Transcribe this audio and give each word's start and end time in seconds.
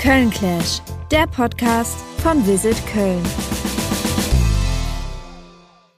Köln 0.00 0.30
Clash, 0.30 0.80
der 1.10 1.26
Podcast 1.26 1.98
von 2.22 2.46
Visit 2.46 2.74
Köln. 2.86 3.22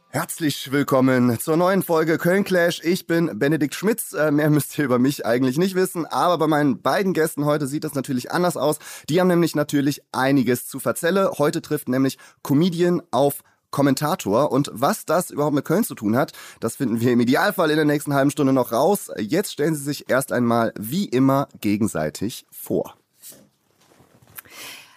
Herzlich 0.08 0.72
willkommen 0.72 1.38
zur 1.38 1.56
neuen 1.56 1.84
Folge 1.84 2.18
Köln 2.18 2.42
Clash. 2.42 2.80
Ich 2.82 3.06
bin 3.06 3.38
Benedikt 3.38 3.76
Schmitz. 3.76 4.12
Äh, 4.12 4.32
mehr 4.32 4.50
müsst 4.50 4.76
ihr 4.76 4.86
über 4.86 4.98
mich 4.98 5.24
eigentlich 5.24 5.56
nicht 5.56 5.76
wissen, 5.76 6.04
aber 6.04 6.36
bei 6.36 6.48
meinen 6.48 6.82
beiden 6.82 7.12
Gästen 7.12 7.44
heute 7.44 7.68
sieht 7.68 7.84
das 7.84 7.94
natürlich 7.94 8.32
anders 8.32 8.56
aus. 8.56 8.78
Die 9.08 9.20
haben 9.20 9.28
nämlich 9.28 9.54
natürlich 9.54 10.02
einiges 10.10 10.66
zu 10.66 10.80
verzelle. 10.80 11.34
Heute 11.38 11.62
trifft 11.62 11.88
nämlich 11.88 12.18
Comedian 12.42 13.02
auf 13.12 13.42
Kommentator. 13.70 14.50
Und 14.50 14.68
was 14.74 15.04
das 15.06 15.30
überhaupt 15.30 15.54
mit 15.54 15.64
Köln 15.64 15.84
zu 15.84 15.94
tun 15.94 16.16
hat, 16.16 16.32
das 16.58 16.74
finden 16.74 17.00
wir 17.00 17.12
im 17.12 17.20
Idealfall 17.20 17.70
in 17.70 17.76
der 17.76 17.84
nächsten 17.84 18.14
halben 18.14 18.32
Stunde 18.32 18.52
noch 18.52 18.72
raus. 18.72 19.12
Jetzt 19.16 19.52
stellen 19.52 19.76
Sie 19.76 19.84
sich 19.84 20.10
erst 20.10 20.32
einmal 20.32 20.72
wie 20.76 21.04
immer 21.04 21.46
gegenseitig 21.60 22.46
vor. 22.50 22.96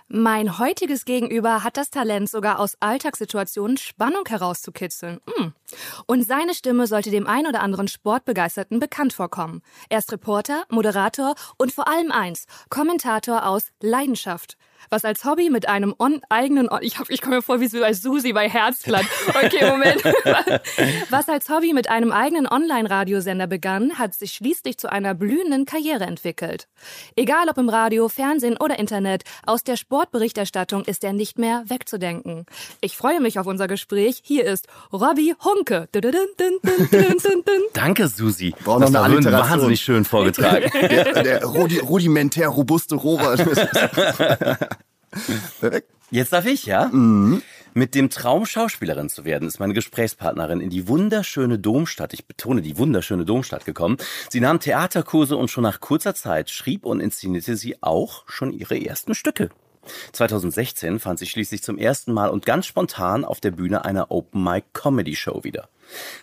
Mein 0.07 0.59
heutiges 0.59 1.03
Gegenüber 1.05 1.63
hat 1.63 1.77
das 1.77 1.89
Talent, 1.89 2.29
sogar 2.29 2.59
aus 2.59 2.77
Alltagssituationen 2.79 3.77
Spannung 3.77 4.23
herauszukitzeln. 4.27 5.19
Mm. 5.25 5.47
Und 6.05 6.27
seine 6.27 6.53
Stimme 6.53 6.85
sollte 6.85 7.09
dem 7.09 7.25
ein 7.25 7.47
oder 7.47 7.61
anderen 7.61 7.87
Sportbegeisterten 7.87 8.79
bekannt 8.79 9.13
vorkommen. 9.13 9.63
Er 9.89 9.97
ist 9.97 10.11
Reporter, 10.11 10.65
Moderator 10.69 11.33
und 11.57 11.71
vor 11.71 11.87
allem 11.87 12.11
eins, 12.11 12.45
Kommentator 12.69 13.47
aus 13.47 13.71
Leidenschaft 13.81 14.57
was 14.89 15.05
als 15.05 15.25
Hobby 15.25 15.49
mit 15.49 15.67
einem 15.67 15.93
on 15.97 16.21
eigenen, 16.29 16.69
ich, 16.81 16.99
hab, 16.99 17.09
ich 17.09 17.21
komme 17.21 17.37
mir 17.37 17.41
vor 17.41 17.59
wie 17.59 17.67
so 17.67 17.83
als 17.83 18.01
Susi 18.01 18.33
bei 18.33 18.49
Herzblatt. 18.49 19.05
Okay, 19.27 19.69
Moment. 19.69 20.03
was 21.09 21.29
als 21.29 21.49
Hobby 21.49 21.73
mit 21.73 21.89
einem 21.89 22.11
eigenen 22.11 22.47
Online-Radiosender 22.47 23.47
begann, 23.47 23.97
hat 23.97 24.13
sich 24.13 24.33
schließlich 24.33 24.77
zu 24.77 24.91
einer 24.91 25.13
blühenden 25.13 25.65
Karriere 25.65 26.05
entwickelt. 26.05 26.67
Egal 27.15 27.49
ob 27.49 27.57
im 27.57 27.69
Radio, 27.69 28.09
Fernsehen 28.09 28.57
oder 28.57 28.79
Internet, 28.79 29.23
aus 29.45 29.63
der 29.63 29.77
Sportberichterstattung 29.77 30.85
ist 30.85 31.03
er 31.03 31.13
nicht 31.13 31.37
mehr 31.39 31.63
wegzudenken. 31.67 32.45
Ich 32.81 32.97
freue 32.97 33.19
mich 33.19 33.39
auf 33.39 33.47
unser 33.47 33.67
Gespräch. 33.67 34.21
Hier 34.23 34.45
ist 34.45 34.67
Robbie 34.91 35.35
Hunke. 35.43 35.87
Danke, 37.73 38.07
Susi. 38.07 38.53
Braucht 38.63 38.91
noch 38.91 39.03
eine 39.03 39.19
das 39.21 39.31
war 39.31 39.49
wahnsinnig 39.49 39.81
schön 39.81 40.05
vorgetragen. 40.05 40.69
der, 40.81 41.23
der 41.23 41.45
rudimentär 41.45 42.49
robuste 42.49 42.95
Robert. 42.95 43.39
Perfekt. 45.59 45.91
Jetzt 46.11 46.33
darf 46.33 46.45
ich, 46.45 46.65
ja? 46.65 46.87
Mhm. 46.87 47.41
Mit 47.73 47.93
dem 47.93 48.09
Traum, 48.09 48.45
Schauspielerin 48.45 49.09
zu 49.09 49.25
werden, 49.25 49.47
ist 49.47 49.59
meine 49.59 49.73
Gesprächspartnerin 49.73 50.61
in 50.61 50.69
die 50.69 50.87
wunderschöne 50.87 51.59
Domstadt, 51.59 52.13
ich 52.13 52.25
betone 52.25 52.61
die 52.61 52.77
wunderschöne 52.77 53.25
Domstadt 53.25 53.65
gekommen. 53.65 53.97
Sie 54.29 54.39
nahm 54.39 54.61
Theaterkurse 54.61 55.35
und 55.35 55.49
schon 55.49 55.63
nach 55.63 55.81
kurzer 55.81 56.15
Zeit 56.15 56.49
schrieb 56.49 56.85
und 56.85 57.01
inszenierte 57.01 57.57
sie 57.57 57.81
auch 57.83 58.23
schon 58.29 58.53
ihre 58.53 58.81
ersten 58.81 59.13
Stücke. 59.13 59.49
2016 60.13 60.99
fand 60.99 61.19
sie 61.19 61.27
schließlich 61.27 61.63
zum 61.63 61.77
ersten 61.77 62.13
Mal 62.13 62.29
und 62.29 62.45
ganz 62.45 62.65
spontan 62.65 63.25
auf 63.25 63.41
der 63.41 63.51
Bühne 63.51 63.83
einer 63.83 64.09
Open 64.09 64.43
Mic 64.43 64.67
Comedy 64.73 65.15
Show 65.15 65.43
wieder. 65.43 65.67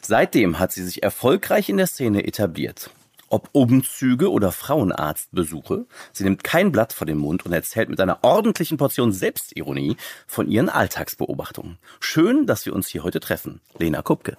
Seitdem 0.01 0.59
hat 0.59 0.73
sie 0.73 0.83
sich 0.83 1.03
erfolgreich 1.03 1.69
in 1.69 1.77
der 1.77 1.87
Szene 1.87 2.27
etabliert 2.27 2.91
ob 3.33 3.48
Umzüge 3.52 4.30
oder 4.30 4.52
Frauenarztbesuche. 4.52 5.86
Sie 6.12 6.25
nimmt 6.25 6.44
kein 6.44 6.70
Blatt 6.70 6.92
vor 6.92 7.06
den 7.06 7.19
Mund 7.19 7.47
und 7.47 7.52
erzählt 7.52 7.89
mit 7.89 8.00
einer 8.00 8.19
ordentlichen 8.22 8.77
Portion 8.77 9.11
Selbstironie 9.11 9.97
von 10.27 10.48
ihren 10.48 10.69
Alltagsbeobachtungen. 10.69 11.78
Schön, 11.98 12.47
dass 12.47 12.66
wir 12.66 12.74
uns 12.74 12.89
hier 12.89 13.05
heute 13.05 13.20
treffen. 13.20 13.62
Lena 13.78 14.02
Kupke. 14.02 14.36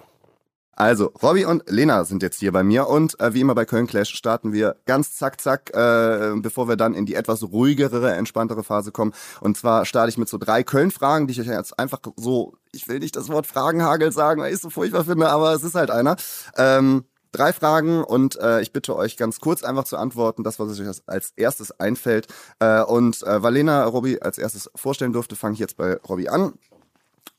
Also, 0.76 1.12
Robby 1.22 1.44
und 1.44 1.64
Lena 1.68 2.04
sind 2.04 2.22
jetzt 2.22 2.40
hier 2.40 2.50
bei 2.50 2.64
mir 2.64 2.88
und 2.88 3.18
äh, 3.20 3.32
wie 3.32 3.40
immer 3.40 3.54
bei 3.54 3.64
Köln 3.64 3.86
Clash 3.86 4.10
starten 4.10 4.52
wir 4.52 4.76
ganz 4.86 5.16
zack 5.16 5.40
zack, 5.40 5.70
äh, 5.72 6.32
bevor 6.36 6.68
wir 6.68 6.76
dann 6.76 6.94
in 6.94 7.06
die 7.06 7.14
etwas 7.14 7.44
ruhigere, 7.44 8.12
entspanntere 8.14 8.64
Phase 8.64 8.90
kommen. 8.90 9.12
Und 9.40 9.56
zwar 9.56 9.86
starte 9.86 10.10
ich 10.10 10.18
mit 10.18 10.28
so 10.28 10.36
drei 10.36 10.64
Köln-Fragen, 10.64 11.28
die 11.28 11.32
ich 11.32 11.40
euch 11.40 11.46
jetzt 11.46 11.78
einfach 11.78 12.00
so, 12.16 12.54
ich 12.72 12.88
will 12.88 12.98
nicht 12.98 13.14
das 13.14 13.28
Wort 13.28 13.46
Fragenhagel 13.46 14.10
sagen, 14.10 14.40
weil 14.40 14.48
ich 14.48 14.56
es 14.56 14.62
so 14.62 14.70
furchtbar 14.70 15.04
finde, 15.04 15.28
aber 15.28 15.52
es 15.52 15.62
ist 15.62 15.76
halt 15.76 15.92
einer. 15.92 16.16
Ähm, 16.56 17.04
drei 17.34 17.52
Fragen 17.52 18.02
und 18.02 18.36
äh, 18.36 18.60
ich 18.60 18.72
bitte 18.72 18.96
euch 18.96 19.16
ganz 19.16 19.40
kurz 19.40 19.62
einfach 19.62 19.84
zu 19.84 19.96
antworten, 19.96 20.44
das, 20.44 20.58
was 20.58 20.78
euch 20.78 21.02
als 21.06 21.32
erstes 21.36 21.78
einfällt. 21.78 22.28
Äh, 22.60 22.82
und 22.82 23.22
äh, 23.22 23.42
Valena 23.42 23.84
Robby 23.84 24.20
als 24.20 24.38
erstes 24.38 24.70
vorstellen 24.74 25.12
durfte, 25.12 25.36
fange 25.36 25.54
ich 25.54 25.60
jetzt 25.60 25.76
bei 25.76 25.96
Robby 26.08 26.28
an. 26.28 26.54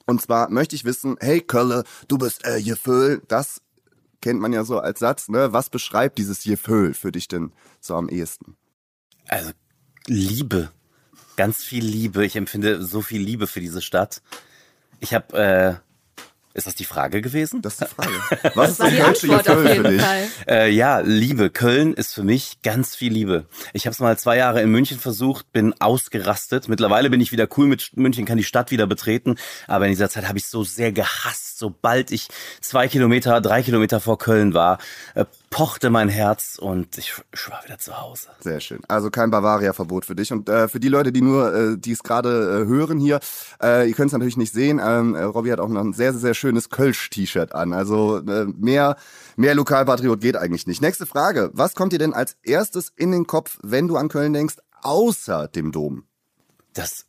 Und 0.06 0.22
zwar 0.22 0.50
möchte 0.50 0.76
ich 0.76 0.86
wissen, 0.86 1.18
hey 1.20 1.42
Kölle, 1.42 1.84
du 2.08 2.18
bist 2.18 2.46
äh, 2.46 2.58
Jeföl. 2.58 3.22
Das 3.28 3.62
kennt 4.22 4.40
man 4.40 4.54
ja 4.54 4.64
so 4.64 4.80
als 4.80 5.00
Satz, 5.00 5.30
ne? 5.30 5.54
Was 5.54 5.70
beschreibt 5.70 6.18
dieses 6.18 6.44
Jeföl 6.46 6.94
für 6.94 7.12
dich 7.12 7.28
denn 7.28 7.52
so 7.80 7.96
am 7.96 8.10
ehesten? 8.10 8.56
Also 9.28 9.52
Liebe. 10.08 10.72
Ganz 11.36 11.64
viel 11.64 11.84
Liebe. 11.84 12.26
Ich 12.26 12.36
empfinde 12.36 12.84
so 12.84 13.02
viel 13.02 13.22
Liebe 13.22 13.48
für 13.48 13.60
diese 13.60 13.82
Stadt. 13.82 14.22
Ich 15.00 15.14
habe 15.14 15.38
äh, 15.38 15.76
ist 16.56 16.68
das 16.68 16.76
die 16.76 16.86
Frage 16.86 17.22
gewesen? 17.22 17.62
Das 17.62 17.74
ist 17.74 17.82
die 17.82 17.96
Frage. 17.96 18.52
Was 18.56 18.72
ist 18.72 18.80
das 18.80 18.94
kölsche 18.94 19.28
Gefühl 19.28 19.76
für 19.76 19.84
dich? 19.84 20.04
Äh, 20.48 20.72
ja, 20.72 21.00
Liebe. 21.00 21.50
Köln 21.50 21.94
ist 21.94 22.14
für 22.14 22.24
mich 22.24 22.62
ganz 22.64 22.96
viel 22.96 23.12
Liebe. 23.12 23.46
Ich 23.74 23.86
habe 23.86 23.94
es 23.94 24.00
mal 24.00 24.18
zwei 24.18 24.38
Jahre 24.38 24.62
in 24.62 24.72
München 24.72 24.98
versucht, 24.98 25.52
bin 25.52 25.74
ausgerastet. 25.80 26.70
Mittlerweile 26.70 27.10
bin 27.10 27.20
ich 27.20 27.34
wieder 27.34 27.48
cool 27.58 27.68
mit 27.68 27.92
München, 27.98 28.26
kann 28.26 28.38
die 28.38 28.46
Stadt 28.46 28.72
wieder 28.72 28.88
betreten. 28.88 29.36
Aber 29.68 29.86
in 29.86 29.92
dieser 29.92 30.10
Zeit 30.10 30.28
habe 30.28 30.38
ich 30.38 30.48
so 30.48 30.64
sehr 30.64 30.94
gehasst, 30.94 31.55
sobald 31.58 32.12
ich 32.12 32.28
zwei 32.62 32.88
Kilometer, 32.88 33.42
drei 33.42 33.64
Kilometer 33.64 34.00
vor 34.00 34.18
Köln 34.18 34.54
war. 34.54 34.78
Äh, 35.14 35.26
pochte 35.50 35.90
mein 35.90 36.10
Herz 36.10 36.58
und 36.60 36.98
ich, 36.98 37.14
ich 37.34 37.50
war 37.50 37.64
wieder 37.64 37.78
zu 37.78 38.00
Hause. 38.02 38.28
Sehr 38.42 38.60
schön. 38.60 38.82
Also 38.88 39.10
kein 39.10 39.32
Bavaria-Verbot 39.32 40.06
für 40.06 40.16
dich. 40.16 40.32
Und 40.34 40.50
äh, 40.50 40.68
für 40.68 40.80
die 40.80 40.90
Leute, 40.90 41.12
die 41.12 41.22
nur, 41.22 41.54
äh, 41.54 41.78
die 41.78 41.94
es 41.94 42.04
gerade 42.04 42.64
äh, 42.64 42.68
hören 42.68 43.00
hier, 43.00 43.20
äh, 43.64 43.88
ihr 43.88 43.96
könnt 43.96 44.08
es 44.08 44.14
natürlich 44.14 44.38
nicht 44.38 44.54
sehen. 44.54 44.82
Ähm, 44.84 45.16
äh, 45.16 45.24
Robby 45.24 45.50
hat 45.50 45.60
auch 45.60 45.70
noch 45.70 45.82
ein 45.82 45.94
sehr, 45.94 46.12
sehr, 46.12 46.22
sehr 46.22 46.34
schönes 46.34 46.70
Kölsch-T-Shirt 46.70 47.56
an. 47.56 47.74
Also 47.74 48.22
mehr, 48.58 48.98
mehr 49.38 49.56
Lokalpatriot 49.56 50.20
geht 50.20 50.36
eigentlich 50.36 50.68
nicht. 50.68 50.82
Nächste 50.82 51.06
Frage. 51.06 51.52
Was 51.54 51.74
kommt 51.74 51.94
dir 51.94 52.00
denn 52.00 52.14
als 52.14 52.36
erstes 52.44 52.92
in 52.96 53.12
den 53.12 53.28
Kopf, 53.28 53.58
wenn 53.64 53.88
du 53.88 53.96
an 53.96 54.10
Köln 54.10 54.34
denkst, 54.34 54.56
außer 54.82 55.48
dem 55.48 55.72
Dom? 55.72 56.04
Das 56.74 57.06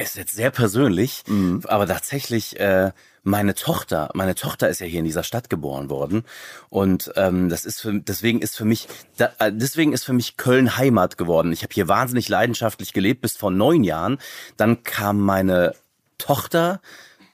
ist 0.00 0.16
jetzt 0.16 0.34
sehr 0.34 0.50
persönlich, 0.50 1.22
mhm. 1.28 1.62
aber 1.68 1.86
tatsächlich 1.86 2.58
äh, 2.58 2.90
meine 3.24 3.54
Tochter, 3.54 4.10
meine 4.14 4.34
Tochter 4.34 4.68
ist 4.68 4.80
ja 4.80 4.86
hier 4.86 5.00
in 5.00 5.04
dieser 5.04 5.24
Stadt 5.24 5.50
geboren 5.50 5.90
worden 5.90 6.24
und 6.68 7.10
ähm, 7.16 7.48
das 7.48 7.64
ist 7.64 7.80
für, 7.80 7.92
deswegen 7.92 8.40
ist 8.40 8.56
für 8.56 8.64
mich 8.64 8.86
da, 9.16 9.32
äh, 9.38 9.50
deswegen 9.52 9.92
ist 9.92 10.04
für 10.04 10.12
mich 10.12 10.36
Köln 10.36 10.76
Heimat 10.76 11.18
geworden. 11.18 11.52
Ich 11.52 11.62
habe 11.62 11.74
hier 11.74 11.88
wahnsinnig 11.88 12.28
leidenschaftlich 12.28 12.92
gelebt 12.92 13.22
bis 13.22 13.36
vor 13.36 13.50
neun 13.50 13.82
Jahren. 13.82 14.18
Dann 14.56 14.82
kam 14.82 15.20
meine 15.20 15.74
Tochter 16.18 16.80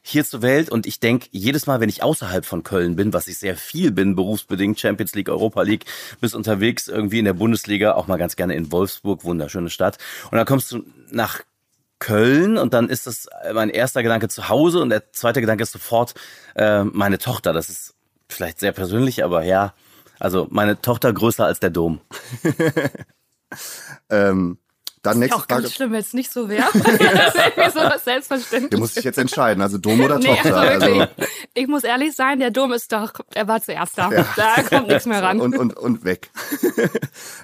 hier 0.02 0.24
zur 0.24 0.42
Welt 0.42 0.70
und 0.70 0.86
ich 0.86 1.00
denke, 1.00 1.28
jedes 1.30 1.66
Mal, 1.66 1.80
wenn 1.80 1.88
ich 1.88 2.02
außerhalb 2.02 2.44
von 2.46 2.62
Köln 2.62 2.96
bin, 2.96 3.12
was 3.12 3.28
ich 3.28 3.38
sehr 3.38 3.56
viel 3.56 3.90
bin, 3.90 4.16
berufsbedingt, 4.16 4.80
Champions 4.80 5.14
League, 5.14 5.28
Europa 5.28 5.62
League, 5.62 5.84
bis 6.20 6.34
unterwegs 6.34 6.88
irgendwie 6.88 7.18
in 7.18 7.26
der 7.26 7.34
Bundesliga, 7.34 7.92
auch 7.92 8.06
mal 8.06 8.16
ganz 8.16 8.36
gerne 8.36 8.54
in 8.54 8.72
Wolfsburg, 8.72 9.24
wunderschöne 9.24 9.70
Stadt. 9.70 9.98
Und 10.30 10.38
dann 10.38 10.46
kommst 10.46 10.72
du 10.72 10.84
nach 11.10 11.42
Köln 12.00 12.58
und 12.58 12.74
dann 12.74 12.88
ist 12.88 13.06
das 13.06 13.28
mein 13.54 13.70
erster 13.70 14.02
Gedanke 14.02 14.28
zu 14.28 14.48
Hause 14.48 14.80
und 14.80 14.90
der 14.90 15.12
zweite 15.12 15.40
Gedanke 15.40 15.62
ist 15.62 15.72
sofort 15.72 16.14
äh, 16.56 16.82
meine 16.82 17.18
Tochter. 17.18 17.52
Das 17.52 17.68
ist 17.68 17.94
vielleicht 18.28 18.58
sehr 18.58 18.72
persönlich, 18.72 19.22
aber 19.22 19.44
ja, 19.44 19.74
also 20.18 20.48
meine 20.50 20.80
Tochter 20.80 21.12
größer 21.12 21.44
als 21.44 21.60
der 21.60 21.70
Dom. 21.70 22.00
ähm, 24.10 24.58
dann 25.02 25.18
nächste 25.18 25.36
auch 25.36 25.46
Frage. 25.46 25.62
ganz 25.62 25.74
schlimm, 25.74 25.92
wenn 25.92 26.00
es 26.00 26.12
nicht 26.12 26.30
so 26.30 26.48
wäre. 26.48 26.68
das 26.74 26.84
ist 26.84 26.94
irgendwie 26.94 27.70
so 27.70 27.80
was 27.80 28.04
selbstverständlich. 28.04 28.70
Der 28.70 28.78
muss 28.78 28.94
sich 28.94 29.04
jetzt 29.04 29.18
entscheiden, 29.18 29.62
also 29.62 29.78
Dom 29.78 30.00
oder 30.00 30.18
nee, 30.18 30.26
Tochter. 30.26 30.56
Also 30.56 30.86
wirklich, 30.86 31.00
also. 31.00 31.32
Ich 31.54 31.66
muss 31.68 31.84
ehrlich 31.84 32.14
sein, 32.14 32.38
der 32.38 32.50
Dom 32.50 32.72
ist 32.72 32.92
doch, 32.92 33.12
er 33.34 33.48
war 33.48 33.62
zuerst 33.62 33.96
da. 33.96 34.10
Ja. 34.12 34.26
Da 34.36 34.62
kommt 34.62 34.88
nichts 34.88 35.06
mehr 35.06 35.22
ran. 35.22 35.40
Und, 35.40 35.56
und, 35.56 35.76
und 35.76 36.04
weg. 36.04 36.30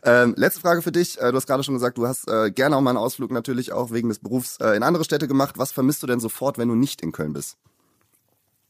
ähm, 0.05 0.35
letzte 0.37 0.61
Frage 0.61 0.83
für 0.83 0.93
dich. 0.93 1.19
Äh, 1.19 1.31
du 1.31 1.37
hast 1.37 1.47
gerade 1.47 1.63
schon 1.63 1.75
gesagt, 1.75 1.97
du 1.97 2.07
hast 2.07 2.29
äh, 2.29 2.51
gerne 2.51 2.77
auch 2.77 2.83
mal 2.83 2.91
einen 2.91 2.99
Ausflug 2.99 3.31
natürlich 3.31 3.73
auch 3.73 3.91
wegen 3.91 4.11
des 4.11 4.19
Berufs 4.19 4.59
äh, 4.61 4.77
in 4.77 4.83
andere 4.83 5.05
Städte 5.05 5.27
gemacht. 5.27 5.57
Was 5.57 5.73
vermisst 5.73 6.03
du 6.03 6.07
denn 6.07 6.21
sofort, 6.21 6.59
wenn 6.59 6.69
du 6.69 6.75
nicht 6.75 7.01
in 7.01 7.13
Köln 7.13 7.33
bist? 7.33 7.57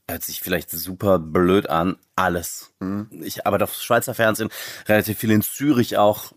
Hört 0.09 0.23
sich 0.23 0.41
vielleicht 0.41 0.71
super 0.71 1.19
blöd 1.19 1.69
an. 1.69 1.97
Alles. 2.15 2.71
Mhm. 2.79 3.09
Ich 3.11 3.47
arbeite 3.47 3.65
auf 3.65 3.75
Schweizer 3.75 4.15
Fernsehen, 4.15 4.51
relativ 4.87 5.19
viel 5.19 5.33
in 5.33 5.43
Zürich 5.43 5.97
auch. 5.97 6.33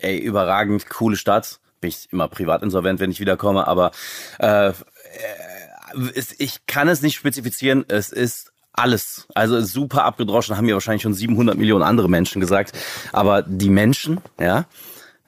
Ey, 0.00 0.18
überragend, 0.18 0.90
coole 0.90 1.16
Stadt 1.16 1.60
bin 1.84 1.90
ich 1.90 2.08
immer 2.12 2.28
privat 2.28 2.62
insolvent, 2.62 2.98
wenn 2.98 3.10
ich 3.10 3.20
wiederkomme, 3.20 3.66
aber 3.68 3.90
äh, 4.38 4.72
ich 6.38 6.64
kann 6.66 6.88
es 6.88 7.02
nicht 7.02 7.14
spezifizieren. 7.14 7.84
Es 7.88 8.10
ist 8.10 8.52
alles. 8.72 9.28
Also 9.34 9.60
super 9.60 10.04
abgedroschen, 10.04 10.56
haben 10.56 10.64
mir 10.64 10.72
wahrscheinlich 10.74 11.02
schon 11.02 11.12
700 11.12 11.58
Millionen 11.58 11.82
andere 11.82 12.08
Menschen 12.08 12.40
gesagt. 12.40 12.72
Aber 13.12 13.42
die 13.42 13.68
Menschen, 13.68 14.20
ja, 14.40 14.64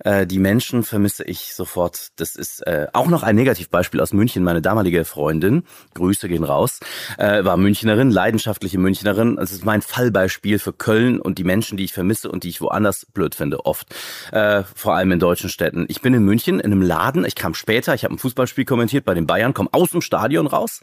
Äh, 0.05 0.27
die 0.27 0.39
Menschen 0.39 0.83
vermisse 0.83 1.25
ich 1.25 1.55
sofort. 1.55 2.09
Das 2.17 2.37
ist 2.37 2.67
äh, 2.67 2.87
auch 2.93 3.07
noch 3.07 3.23
ein 3.23 3.37
Negativbeispiel 3.37 4.01
aus 4.01 4.13
München. 4.13 4.45
Meine 4.45 4.63
damalige 4.63 5.05
Freundin, 5.05 5.65
Grüße 5.95 6.29
gehen 6.29 6.45
raus, 6.45 6.81
äh, 7.19 7.45
war 7.45 7.57
Münchnerin, 7.57 8.11
leidenschaftliche 8.11 8.79
Münchnerin. 8.79 9.37
Das 9.37 9.53
ist 9.53 9.65
mein 9.65 9.83
Fallbeispiel 9.83 10.59
für 10.59 10.73
Köln 10.73 11.21
und 11.21 11.39
die 11.39 11.45
Menschen, 11.45 11.77
die 11.79 11.85
ich 11.85 11.93
vermisse 11.93 12.31
und 12.31 12.45
die 12.45 12.49
ich 12.49 12.61
woanders 12.61 13.07
blöd 13.07 13.35
finde, 13.35 13.65
oft. 13.65 13.95
Äh, 14.33 14.65
vor 14.75 14.95
allem 14.95 15.13
in 15.13 15.19
deutschen 15.19 15.49
Städten. 15.49 15.87
Ich 15.89 16.01
bin 16.03 16.15
in 16.15 16.25
München 16.25 16.61
in 16.61 16.73
einem 16.73 16.83
Laden. 16.83 17.25
Ich 17.25 17.35
kam 17.35 17.55
später, 17.55 17.95
ich 17.95 18.05
habe 18.05 18.15
ein 18.15 18.19
Fußballspiel 18.19 18.65
kommentiert 18.65 19.05
bei 19.05 19.15
den 19.15 19.27
Bayern, 19.27 19.55
komme 19.55 19.71
aus 19.73 19.91
dem 19.91 20.03
Stadion 20.03 20.47
raus 20.47 20.81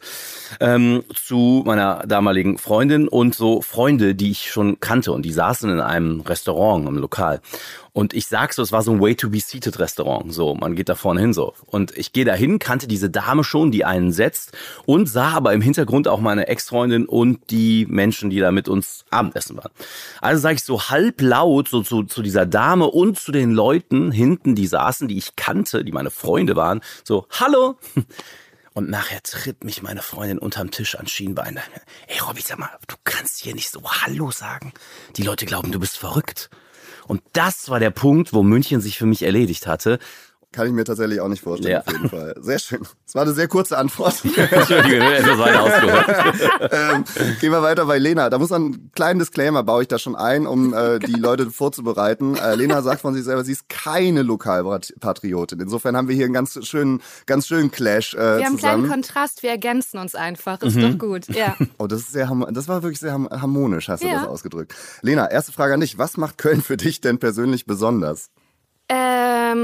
ähm, 0.60 1.04
zu 1.14 1.64
meiner 1.66 2.04
damaligen 2.08 2.58
Freundin 2.58 3.08
und 3.08 3.36
so 3.36 3.62
Freunde, 3.62 4.16
die 4.16 4.32
ich 4.32 4.52
schon 4.52 4.80
kannte. 4.80 5.12
Und 5.12 5.24
die 5.24 5.34
saßen 5.34 5.70
in 5.70 5.80
einem 5.80 6.22
Restaurant, 6.22 6.88
im 6.88 6.98
Lokal. 6.98 7.42
Und 7.94 8.16
ich 8.16 8.26
sag 8.26 8.54
so, 8.54 8.64
es 8.64 8.72
war 8.72 8.82
so 8.82 8.92
ein 8.92 9.00
Way-to-be-seated-Restaurant. 9.00 10.34
So, 10.34 10.56
man 10.56 10.76
geht 10.76 10.90
da 10.90 10.96
vorne 10.96 11.22
hin 11.22 11.32
so. 11.32 11.54
Und 11.68 11.96
ich 11.96 12.12
gehe 12.12 12.26
da 12.26 12.34
hin, 12.34 12.58
kannte 12.58 12.88
diese 12.88 13.12
Dame 13.12 13.44
schon, 13.44 13.72
die 13.72 13.86
einen 13.86 14.12
setzt 14.12 14.52
und 14.86 15.08
sah 15.08 15.34
aber 15.34 15.54
im 15.54 15.62
Hintergrund 15.62 16.08
auch 16.08 16.20
meine 16.20 16.48
Ex-Freundin 16.48 17.06
und 17.06 17.52
die 17.52 17.86
Menschen, 17.88 18.32
die 18.32 18.40
da 18.40 18.52
mit 18.52 18.68
uns 18.68 19.06
Abendessen 19.12 19.58
waren. 19.58 19.72
Also 20.22 20.42
sage 20.42 20.56
ich 20.56 20.64
so 20.64 20.90
halblaut 20.90 21.70
so 21.70 21.84
zu, 21.84 22.04
zu 22.04 22.24
dieser 22.24 22.48
Dame 22.48 22.88
und 22.88 23.20
zu 23.20 23.32
den 23.32 23.52
Leuten 23.52 24.12
hinten, 24.12 24.56
die 24.56 24.68
saßen, 24.68 25.08
die 25.08 25.20
ich 25.20 25.36
kannte, 25.36 25.84
die 25.84 25.92
meine 25.92 26.10
Freunde 26.10 26.56
waren, 26.56 26.82
so, 27.04 27.28
hallo. 27.30 27.78
Und 28.76 28.90
nachher 28.90 29.22
tritt 29.22 29.64
mich 29.64 29.84
meine 29.84 30.02
Freundin 30.02 30.40
unterm 30.40 30.72
Tisch 30.72 30.96
an 30.96 31.06
Schienbein. 31.06 31.60
Ey, 32.08 32.18
Robby, 32.22 32.42
sag 32.42 32.58
mal, 32.58 32.72
du 32.88 32.96
kannst 33.04 33.40
hier 33.40 33.54
nicht 33.54 33.70
so 33.70 33.84
Hallo 33.84 34.32
sagen. 34.32 34.74
Die 35.16 35.22
Leute 35.22 35.46
glauben, 35.46 35.72
du 35.72 35.80
bist 35.80 35.96
verrückt. 35.96 36.50
Und 37.08 37.22
das 37.34 37.70
war 37.70 37.80
der 37.80 37.92
Punkt, 37.92 38.34
wo 38.34 38.44
München 38.44 38.82
sich 38.82 38.98
für 38.98 39.06
mich 39.06 39.24
erledigt 39.24 39.68
hatte. 39.68 40.00
Kann 40.54 40.68
ich 40.68 40.74
mir 40.74 40.86
tatsächlich 40.86 41.20
auch 41.20 41.28
nicht 41.28 41.42
vorstellen, 41.42 41.74
ja. 41.74 41.80
auf 41.82 41.92
jeden 41.92 42.10
Fall. 42.10 42.36
Sehr 42.40 42.60
schön. 42.60 42.80
Das 43.06 43.16
war 43.16 43.24
eine 43.24 43.34
sehr 43.34 43.48
kurze 43.50 43.78
Antwort. 43.78 44.24
Entschuldige, 44.52 45.04
etwas 45.04 45.38
weiter 45.38 45.64
ausgeholt. 45.64 46.72
ähm, 46.72 47.04
gehen 47.42 47.52
wir 47.52 47.62
weiter 47.62 47.86
bei 47.88 47.98
Lena. 47.98 48.30
Da 48.30 48.38
muss 48.40 48.52
man 48.52 48.62
einen 48.66 48.92
kleinen 48.94 49.20
Disclaimer, 49.20 49.64
baue 49.64 49.82
ich 49.82 49.88
da 49.90 49.98
schon 50.00 50.16
ein, 50.16 50.48
um 50.48 50.74
äh, 50.74 51.00
die 51.06 51.14
Leute 51.20 51.50
vorzubereiten. 51.52 52.36
Äh, 52.38 52.56
Lena 52.56 52.82
sagt 52.84 53.02
von 53.02 53.14
sich 53.14 53.24
selber, 53.24 53.44
sie 53.44 53.52
ist 53.52 53.68
keine 53.68 54.22
Lokalpatriotin. 54.22 55.60
Insofern 55.60 55.98
haben 55.98 56.08
wir 56.08 56.16
hier 56.16 56.26
einen 56.26 56.34
ganz 56.34 56.58
schönen, 56.66 57.02
ganz 57.26 57.48
schönen 57.48 57.72
Clash 57.72 58.14
äh, 58.14 58.18
Wir 58.18 58.26
haben 58.38 58.44
einen 58.46 58.58
kleinen 58.58 58.88
Kontrast, 58.90 59.44
wir 59.44 59.50
ergänzen 59.50 59.98
uns 60.00 60.16
einfach. 60.16 60.62
Ist 60.62 60.76
Mhm. 60.76 60.98
doch 61.00 61.08
gut, 61.08 61.28
ja. 61.30 61.56
Oh, 61.78 61.88
das 61.88 62.02
ist 62.02 62.12
sehr, 62.14 62.30
das 62.52 62.68
war 62.68 62.84
wirklich 62.84 63.00
sehr 63.00 63.14
harmonisch, 63.14 63.90
hast 63.90 64.04
du 64.04 64.08
Ja. 64.08 64.20
das 64.20 64.28
ausgedrückt. 64.28 64.74
Lena, 65.02 65.30
erste 65.30 65.52
Frage 65.52 65.74
an 65.74 65.80
dich. 65.80 65.98
Was 65.98 66.18
macht 66.18 66.38
Köln 66.38 66.62
für 66.62 66.78
dich 66.78 67.02
denn 67.02 67.18
persönlich 67.18 67.66
besonders? 67.66 68.30
Ähm, 68.90 69.60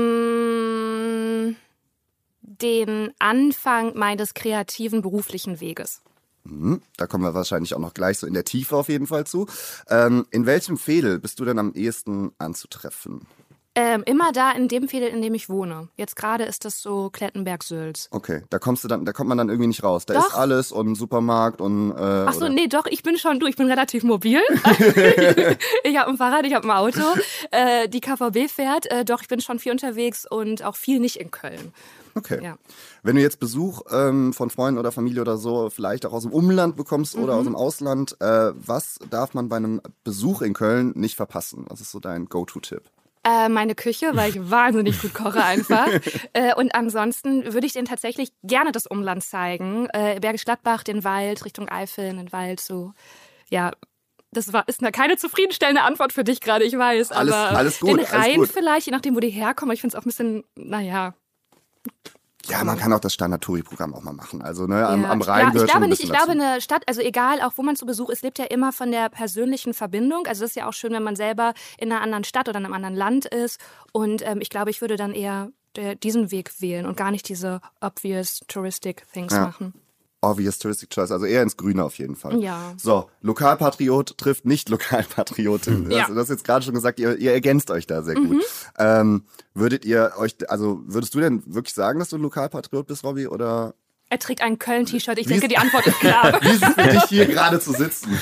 den 2.41 3.11
Anfang 3.19 3.97
meines 3.97 4.33
kreativen 4.33 5.01
beruflichen 5.01 5.59
Weges. 5.59 6.01
Hm, 6.45 6.81
da 6.97 7.07
kommen 7.07 7.23
wir 7.23 7.33
wahrscheinlich 7.33 7.73
auch 7.73 7.79
noch 7.79 7.93
gleich 7.93 8.19
so 8.19 8.27
in 8.27 8.33
der 8.33 8.45
Tiefe 8.45 8.75
auf 8.75 8.89
jeden 8.89 9.07
Fall 9.07 9.25
zu. 9.25 9.47
Ähm, 9.89 10.25
in 10.31 10.45
welchem 10.45 10.77
Fädel 10.77 11.19
bist 11.19 11.39
du 11.39 11.45
denn 11.45 11.59
am 11.59 11.73
ehesten 11.73 12.31
anzutreffen? 12.37 13.27
Ähm, 13.81 14.03
immer 14.05 14.33
da 14.33 14.51
in 14.51 14.67
dem 14.67 14.89
Viertel, 14.89 15.07
in 15.07 15.21
dem 15.21 15.33
ich 15.33 15.47
wohne. 15.47 15.87
Jetzt 15.95 16.17
gerade 16.17 16.43
ist 16.43 16.65
das 16.65 16.81
so 16.81 17.09
Klettenberg-Sülz. 17.11 18.09
Okay, 18.11 18.43
da 18.49 18.59
kommst 18.59 18.83
du 18.83 18.89
dann, 18.89 19.05
da 19.05 19.13
kommt 19.13 19.29
man 19.29 19.37
dann 19.37 19.47
irgendwie 19.47 19.67
nicht 19.67 19.83
raus. 19.83 20.05
Da 20.05 20.15
Doch. 20.15 20.27
ist 20.27 20.33
alles 20.35 20.71
und 20.73 20.95
Supermarkt 20.95 21.61
und. 21.61 21.91
Äh, 21.91 21.95
Ach 21.95 22.33
so, 22.33 22.41
oder- 22.41 22.49
nee, 22.49 22.67
doch, 22.67 22.85
ich 22.87 23.03
bin 23.03 23.17
schon 23.17 23.39
du, 23.39 23.45
ich 23.47 23.55
bin 23.55 23.67
relativ 23.69 24.03
mobil. 24.03 24.41
ich 25.83 25.97
habe 25.97 26.09
ein 26.09 26.17
Fahrrad, 26.17 26.45
ich 26.45 26.53
habe 26.53 26.67
ein 26.67 26.71
Auto. 26.77 27.01
Äh, 27.51 27.87
die 27.87 28.01
KVB 28.01 28.49
fährt, 28.49 28.91
äh, 28.91 29.05
doch, 29.05 29.21
ich 29.21 29.27
bin 29.27 29.39
schon 29.39 29.59
viel 29.59 29.71
unterwegs 29.71 30.25
und 30.29 30.63
auch 30.63 30.75
viel 30.75 30.99
nicht 30.99 31.15
in 31.15 31.31
Köln. 31.31 31.71
Okay. 32.15 32.43
Ja. 32.43 32.57
Wenn 33.03 33.15
du 33.15 33.21
jetzt 33.21 33.39
Besuch 33.39 33.83
ähm, 33.91 34.33
von 34.33 34.49
Freunden 34.49 34.77
oder 34.79 34.91
Familie 34.91 35.21
oder 35.21 35.37
so, 35.37 35.69
vielleicht 35.69 36.05
auch 36.05 36.11
aus 36.11 36.23
dem 36.23 36.33
Umland 36.33 36.75
bekommst 36.75 37.15
oder 37.15 37.33
Mhm. 37.33 37.39
aus 37.39 37.45
dem 37.45 37.55
Ausland, 37.55 38.17
äh, 38.19 38.51
was 38.55 38.99
darf 39.09 39.33
man 39.33 39.47
bei 39.47 39.55
einem 39.57 39.79
Besuch 40.03 40.41
in 40.41 40.53
Köln 40.53 40.91
nicht 40.95 41.15
verpassen? 41.15 41.65
Was 41.69 41.79
ist 41.81 41.91
so 41.91 41.99
dein 41.99 42.25
Go-To-Tipp? 42.25 42.81
Äh, 43.27 43.49
meine 43.49 43.75
Küche, 43.75 44.11
weil 44.15 44.29
ich 44.29 44.37
wahnsinnig 44.49 45.01
gut 45.01 45.13
koche 45.13 45.43
einfach. 45.43 45.87
äh, 46.33 46.53
und 46.55 46.73
ansonsten 46.73 47.53
würde 47.53 47.67
ich 47.67 47.73
denen 47.73 47.87
tatsächlich 47.87 48.31
gerne 48.43 48.71
das 48.71 48.87
Umland 48.87 49.23
zeigen. 49.23 49.87
Äh, 49.93 50.19
Bergisch 50.21 50.45
Gladbach, 50.45 50.83
den 50.83 51.03
Wald, 51.03 51.43
Richtung 51.45 51.67
Eifel, 51.69 52.05
in 52.05 52.17
den 52.17 52.31
Wald, 52.31 52.59
so. 52.61 52.93
Ja, 53.49 53.71
das 54.31 54.53
war, 54.53 54.67
ist 54.67 54.81
eine, 54.81 54.91
keine 54.91 55.17
zufriedenstellende 55.17 55.81
Antwort 55.81 56.13
für 56.13 56.23
dich 56.23 56.39
gerade, 56.39 56.63
ich 56.63 56.77
weiß. 56.77 57.11
Alles- 57.11 57.33
aber 57.33 57.57
alles 57.57 57.79
gut, 57.79 57.89
den 57.89 57.99
Rhein 58.05 58.45
vielleicht, 58.45 58.85
je 58.85 58.91
nachdem, 58.91 59.15
wo 59.15 59.19
die 59.19 59.29
herkommen. 59.29 59.73
Ich 59.73 59.81
finde 59.81 59.95
es 59.95 59.99
auch 59.99 60.05
ein 60.05 60.09
bisschen, 60.09 60.43
naja. 60.55 61.13
Ja, 62.49 62.63
man 62.63 62.77
kann 62.77 62.91
auch 62.93 62.99
das 62.99 63.13
Standard-Touri-Programm 63.13 63.93
auch 63.93 64.01
mal 64.01 64.13
machen. 64.13 64.41
Also 64.41 64.65
ne, 64.65 64.87
am, 64.87 65.03
Ja, 65.03 65.09
am 65.11 65.21
Rhein 65.21 65.41
ja, 65.41 65.47
ich 65.47 65.53
gehört 65.53 65.69
glaube 65.69 65.71
schon 65.71 65.83
ein 65.83 65.89
nicht, 65.89 65.99
ich 66.03 66.09
bisschen 66.09 66.25
glaube, 66.25 66.37
dazu. 66.37 66.49
eine 66.51 66.61
Stadt, 66.61 66.83
also 66.87 67.01
egal, 67.01 67.41
auch 67.41 67.53
wo 67.55 67.61
man 67.63 67.75
zu 67.75 67.85
Besuch 67.85 68.09
ist, 68.09 68.23
lebt 68.23 68.39
ja 68.39 68.45
immer 68.45 68.71
von 68.71 68.91
der 68.91 69.09
persönlichen 69.09 69.73
Verbindung. 69.73 70.25
Also 70.27 70.41
das 70.43 70.51
ist 70.51 70.55
ja 70.55 70.67
auch 70.67 70.73
schön, 70.73 70.91
wenn 70.93 71.03
man 71.03 71.15
selber 71.15 71.53
in 71.77 71.91
einer 71.91 72.01
anderen 72.01 72.23
Stadt 72.23 72.49
oder 72.49 72.59
in 72.59 72.65
einem 72.65 72.73
anderen 72.73 72.95
Land 72.95 73.25
ist. 73.25 73.59
Und 73.93 74.25
ähm, 74.25 74.39
ich 74.41 74.49
glaube, 74.49 74.69
ich 74.71 74.81
würde 74.81 74.95
dann 74.95 75.13
eher 75.13 75.49
der, 75.75 75.95
diesen 75.95 76.31
Weg 76.31 76.59
wählen 76.61 76.85
und 76.85 76.97
gar 76.97 77.11
nicht 77.11 77.29
diese 77.29 77.61
obvious 77.81 78.39
touristic 78.47 79.05
things 79.13 79.33
Ja. 79.33 79.41
machen. 79.41 79.73
Obvious 80.21 80.59
Touristic 80.59 80.89
Choice, 80.89 81.11
also 81.11 81.25
eher 81.25 81.43
ins 81.43 81.55
Grüne 81.55 81.83
auf 81.83 81.97
jeden 81.97 82.15
Fall. 82.15 82.41
Ja. 82.41 82.73
So, 82.77 83.09
Lokalpatriot 83.21 84.17
trifft 84.17 84.45
nicht 84.45 84.67
Lokalpatriotin. 84.69 85.85
Das, 85.89 85.97
Ja. 85.97 86.07
Du 86.07 86.15
hast 86.15 86.29
jetzt 86.29 86.43
gerade 86.43 86.63
schon 86.65 86.73
gesagt, 86.73 86.99
ihr, 86.99 87.17
ihr 87.17 87.31
ergänzt 87.31 87.71
euch 87.71 87.87
da 87.87 88.03
sehr 88.03 88.15
gut. 88.15 88.43
Ähm, 88.77 89.23
würdet 89.53 89.85
ihr 89.85 90.13
euch, 90.17 90.35
also 90.49 90.81
würdest 90.85 91.15
du 91.15 91.19
denn 91.19 91.41
wirklich 91.45 91.73
sagen, 91.73 91.99
dass 91.99 92.09
du 92.09 92.17
ein 92.17 92.21
Lokalpatriot 92.21 92.87
bist, 92.87 93.03
Robby, 93.03 93.27
oder 93.27 93.75
Er 94.11 94.17
trägt 94.17 94.41
ein 94.41 94.57
Köln-T-Shirt. 94.57 95.19
Ich 95.19 95.27
Wie 95.27 95.33
denke, 95.33 95.47
die 95.47 95.57
Antwort 95.57 95.85
ist 95.85 95.99
klar. 95.99 96.39
wie 96.41 96.49
ist 96.49 96.63
es 96.63 96.73
für 96.73 96.89
dich 96.89 97.03
hier 97.09 97.25
gerade 97.27 97.59
zu 97.59 97.71
sitzen? 97.73 98.17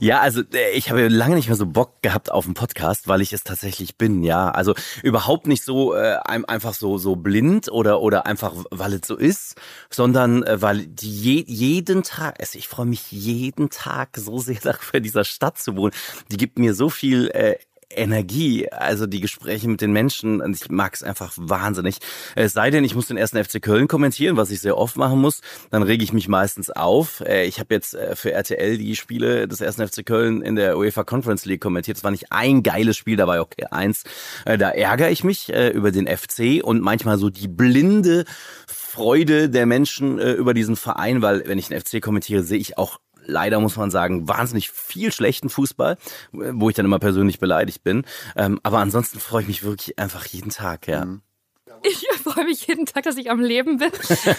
Ja, 0.00 0.18
also 0.20 0.42
äh, 0.52 0.72
ich 0.72 0.90
habe 0.90 1.06
lange 1.06 1.36
nicht 1.36 1.46
mehr 1.48 1.56
so 1.56 1.66
Bock 1.66 2.02
gehabt 2.02 2.32
auf 2.32 2.46
einen 2.46 2.54
Podcast, 2.54 3.06
weil 3.06 3.20
ich 3.20 3.32
es 3.32 3.44
tatsächlich 3.44 3.96
bin, 3.96 4.24
ja. 4.24 4.50
Also 4.50 4.74
überhaupt 5.04 5.46
nicht 5.46 5.62
so 5.62 5.94
äh, 5.94 6.16
ein- 6.24 6.44
einfach 6.44 6.74
so 6.74 6.98
so 6.98 7.14
blind 7.14 7.70
oder 7.70 8.00
oder 8.00 8.26
einfach 8.26 8.52
weil 8.70 8.94
es 8.94 9.06
so 9.06 9.16
ist, 9.16 9.54
sondern 9.90 10.42
äh, 10.42 10.60
weil 10.60 10.86
die 10.86 11.08
je, 11.10 11.44
jeden 11.46 12.02
Tag, 12.02 12.40
also 12.40 12.58
ich 12.58 12.66
freue 12.66 12.86
mich 12.86 13.12
jeden 13.12 13.70
Tag 13.70 14.16
so 14.16 14.38
sehr 14.38 14.58
darüber, 14.62 14.94
in 14.94 15.02
dieser 15.04 15.24
Stadt 15.24 15.58
zu 15.58 15.76
wohnen. 15.76 15.92
Die 16.32 16.36
gibt 16.36 16.58
mir 16.58 16.74
so 16.74 16.88
viel 16.90 17.28
äh, 17.28 17.56
Energie, 17.90 18.70
also 18.70 19.06
die 19.06 19.20
Gespräche 19.20 19.68
mit 19.68 19.80
den 19.80 19.92
Menschen, 19.92 20.42
ich 20.52 20.68
mag 20.70 20.94
es 20.94 21.02
einfach 21.02 21.32
wahnsinnig. 21.36 21.98
Es 22.34 22.52
sei 22.52 22.70
denn, 22.70 22.84
ich 22.84 22.94
muss 22.94 23.06
den 23.06 23.16
ersten 23.16 23.42
FC 23.42 23.62
Köln 23.62 23.88
kommentieren, 23.88 24.36
was 24.36 24.50
ich 24.50 24.60
sehr 24.60 24.76
oft 24.76 24.96
machen 24.96 25.20
muss, 25.20 25.40
dann 25.70 25.82
rege 25.82 26.04
ich 26.04 26.12
mich 26.12 26.28
meistens 26.28 26.70
auf. 26.70 27.20
Äh, 27.20 27.46
Ich 27.46 27.58
habe 27.60 27.74
jetzt 27.74 27.94
äh, 27.94 28.14
für 28.14 28.32
RTL 28.32 28.76
die 28.78 28.94
Spiele 28.96 29.48
des 29.48 29.60
ersten 29.60 29.86
FC 29.86 30.04
Köln 30.04 30.42
in 30.42 30.56
der 30.56 30.76
UEFA 30.76 31.04
Conference 31.04 31.44
League 31.46 31.60
kommentiert. 31.60 31.96
Es 31.96 32.04
war 32.04 32.10
nicht 32.10 32.30
ein 32.30 32.62
geiles 32.62 32.96
Spiel, 32.96 33.16
da 33.16 33.26
war 33.26 33.40
okay 33.40 33.64
eins. 33.70 34.04
Äh, 34.44 34.58
Da 34.58 34.70
ärgere 34.70 35.10
ich 35.10 35.24
mich 35.24 35.48
über 35.48 35.92
den 35.92 36.06
FC 36.06 36.62
und 36.62 36.82
manchmal 36.82 37.18
so 37.18 37.30
die 37.30 37.48
blinde 37.48 38.24
Freude 38.66 39.48
der 39.48 39.66
Menschen 39.66 40.18
über 40.18 40.54
diesen 40.54 40.76
Verein, 40.76 41.22
weil 41.22 41.46
wenn 41.46 41.58
ich 41.58 41.68
den 41.68 41.80
FC 41.80 42.00
kommentiere, 42.02 42.42
sehe 42.42 42.58
ich 42.58 42.76
auch 42.76 42.98
leider 43.28 43.60
muss 43.60 43.76
man 43.76 43.90
sagen, 43.90 44.26
wahnsinnig 44.26 44.70
viel 44.70 45.12
schlechten 45.12 45.48
Fußball, 45.48 45.96
wo 46.32 46.68
ich 46.68 46.74
dann 46.74 46.86
immer 46.86 46.98
persönlich 46.98 47.38
beleidigt 47.38 47.84
bin. 47.84 48.04
Ähm, 48.36 48.58
aber 48.62 48.78
ansonsten 48.78 49.20
freue 49.20 49.42
ich 49.42 49.48
mich 49.48 49.62
wirklich 49.62 49.98
einfach 49.98 50.26
jeden 50.26 50.50
Tag, 50.50 50.88
ja. 50.88 51.06
Ich 51.82 52.06
freue 52.22 52.44
mich 52.44 52.66
jeden 52.66 52.86
Tag, 52.86 53.04
dass 53.04 53.16
ich 53.16 53.30
am 53.30 53.40
Leben 53.40 53.78
bin. 53.78 53.90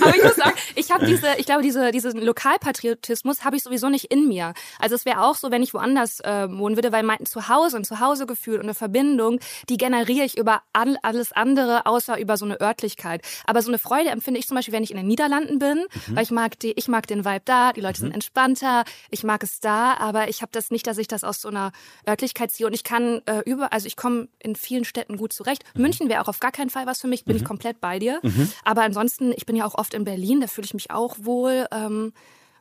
Aber 0.01 0.15
ich 0.15 0.23
muss 0.23 0.35
sagen, 0.35 0.55
ich 0.75 0.91
habe 0.91 1.05
diese, 1.05 1.27
ich 1.37 1.45
glaube, 1.45 1.61
diese, 1.61 1.91
diesen 1.91 2.21
Lokalpatriotismus 2.21 3.43
habe 3.43 3.55
ich 3.55 3.63
sowieso 3.63 3.89
nicht 3.89 4.05
in 4.05 4.27
mir. 4.27 4.53
Also 4.79 4.95
es 4.95 5.05
wäre 5.05 5.21
auch 5.21 5.35
so, 5.35 5.51
wenn 5.51 5.63
ich 5.63 5.73
woanders 5.73 6.19
äh, 6.21 6.47
wohnen 6.49 6.75
würde, 6.75 6.91
weil 6.91 7.03
mein 7.03 7.25
Zuhause, 7.25 7.77
ein 7.77 7.83
Zuhausegefühl 7.83 8.55
und 8.55 8.63
eine 8.63 8.73
Verbindung, 8.73 9.39
die 9.69 9.77
generiere 9.77 10.25
ich 10.25 10.37
über 10.37 10.61
all, 10.73 10.97
alles 11.01 11.31
andere, 11.31 11.85
außer 11.85 12.19
über 12.19 12.37
so 12.37 12.45
eine 12.45 12.59
Örtlichkeit. 12.61 13.21
Aber 13.45 13.61
so 13.61 13.69
eine 13.69 13.79
Freude 13.79 14.09
empfinde 14.09 14.39
ich 14.39 14.47
zum 14.47 14.55
Beispiel, 14.55 14.73
wenn 14.73 14.83
ich 14.83 14.91
in 14.91 14.97
den 14.97 15.07
Niederlanden 15.07 15.59
bin, 15.59 15.85
weil 16.09 16.23
ich 16.23 16.31
mag 16.31 16.59
die, 16.59 16.73
ich 16.73 16.87
mag 16.87 17.07
den 17.07 17.25
Vibe 17.25 17.41
da, 17.45 17.73
die 17.73 17.81
Leute 17.81 17.99
sind 17.99 18.13
entspannter, 18.13 18.83
ich 19.09 19.23
mag 19.23 19.43
es 19.43 19.59
da, 19.59 19.93
aber 19.95 20.29
ich 20.29 20.41
habe 20.41 20.51
das 20.51 20.71
nicht, 20.71 20.87
dass 20.87 20.97
ich 20.97 21.07
das 21.07 21.23
aus 21.23 21.41
so 21.41 21.49
einer 21.49 21.71
Örtlichkeit 22.07 22.51
ziehe 22.51 22.67
und 22.67 22.73
ich 22.73 22.83
kann 22.83 23.21
äh, 23.25 23.41
über, 23.45 23.73
also 23.73 23.87
ich 23.87 23.95
komme 23.95 24.27
in 24.39 24.55
vielen 24.55 24.85
Städten 24.85 25.17
gut 25.17 25.33
zurecht. 25.33 25.63
München 25.75 26.09
wäre 26.09 26.21
auch 26.21 26.27
auf 26.27 26.39
gar 26.39 26.51
keinen 26.51 26.69
Fall 26.69 26.85
was 26.85 27.01
für 27.01 27.07
mich, 27.07 27.25
bin 27.29 27.37
ich 27.37 27.45
komplett 27.45 27.79
bei 27.79 27.99
dir. 27.99 28.19
Aber 28.65 28.81
ansonsten, 28.83 29.31
ich 29.35 29.45
bin 29.45 29.55
ja 29.55 29.65
auch 29.65 29.75
oft 29.75 29.93
in 29.93 30.03
Berlin, 30.03 30.41
da 30.41 30.47
fühle 30.47 30.65
ich 30.65 30.73
mich 30.73 30.91
auch 30.91 31.15
wohl. 31.21 31.65
Ähm, 31.71 32.11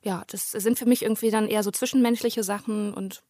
ja, 0.02 0.22
das 0.28 0.52
sind 0.52 0.78
für 0.78 0.86
mich 0.86 1.02
irgendwie 1.02 1.30
dann 1.30 1.48
eher 1.48 1.62
so 1.62 1.70
zwischenmenschliche 1.70 2.44
Sachen 2.44 2.94
und 2.94 3.22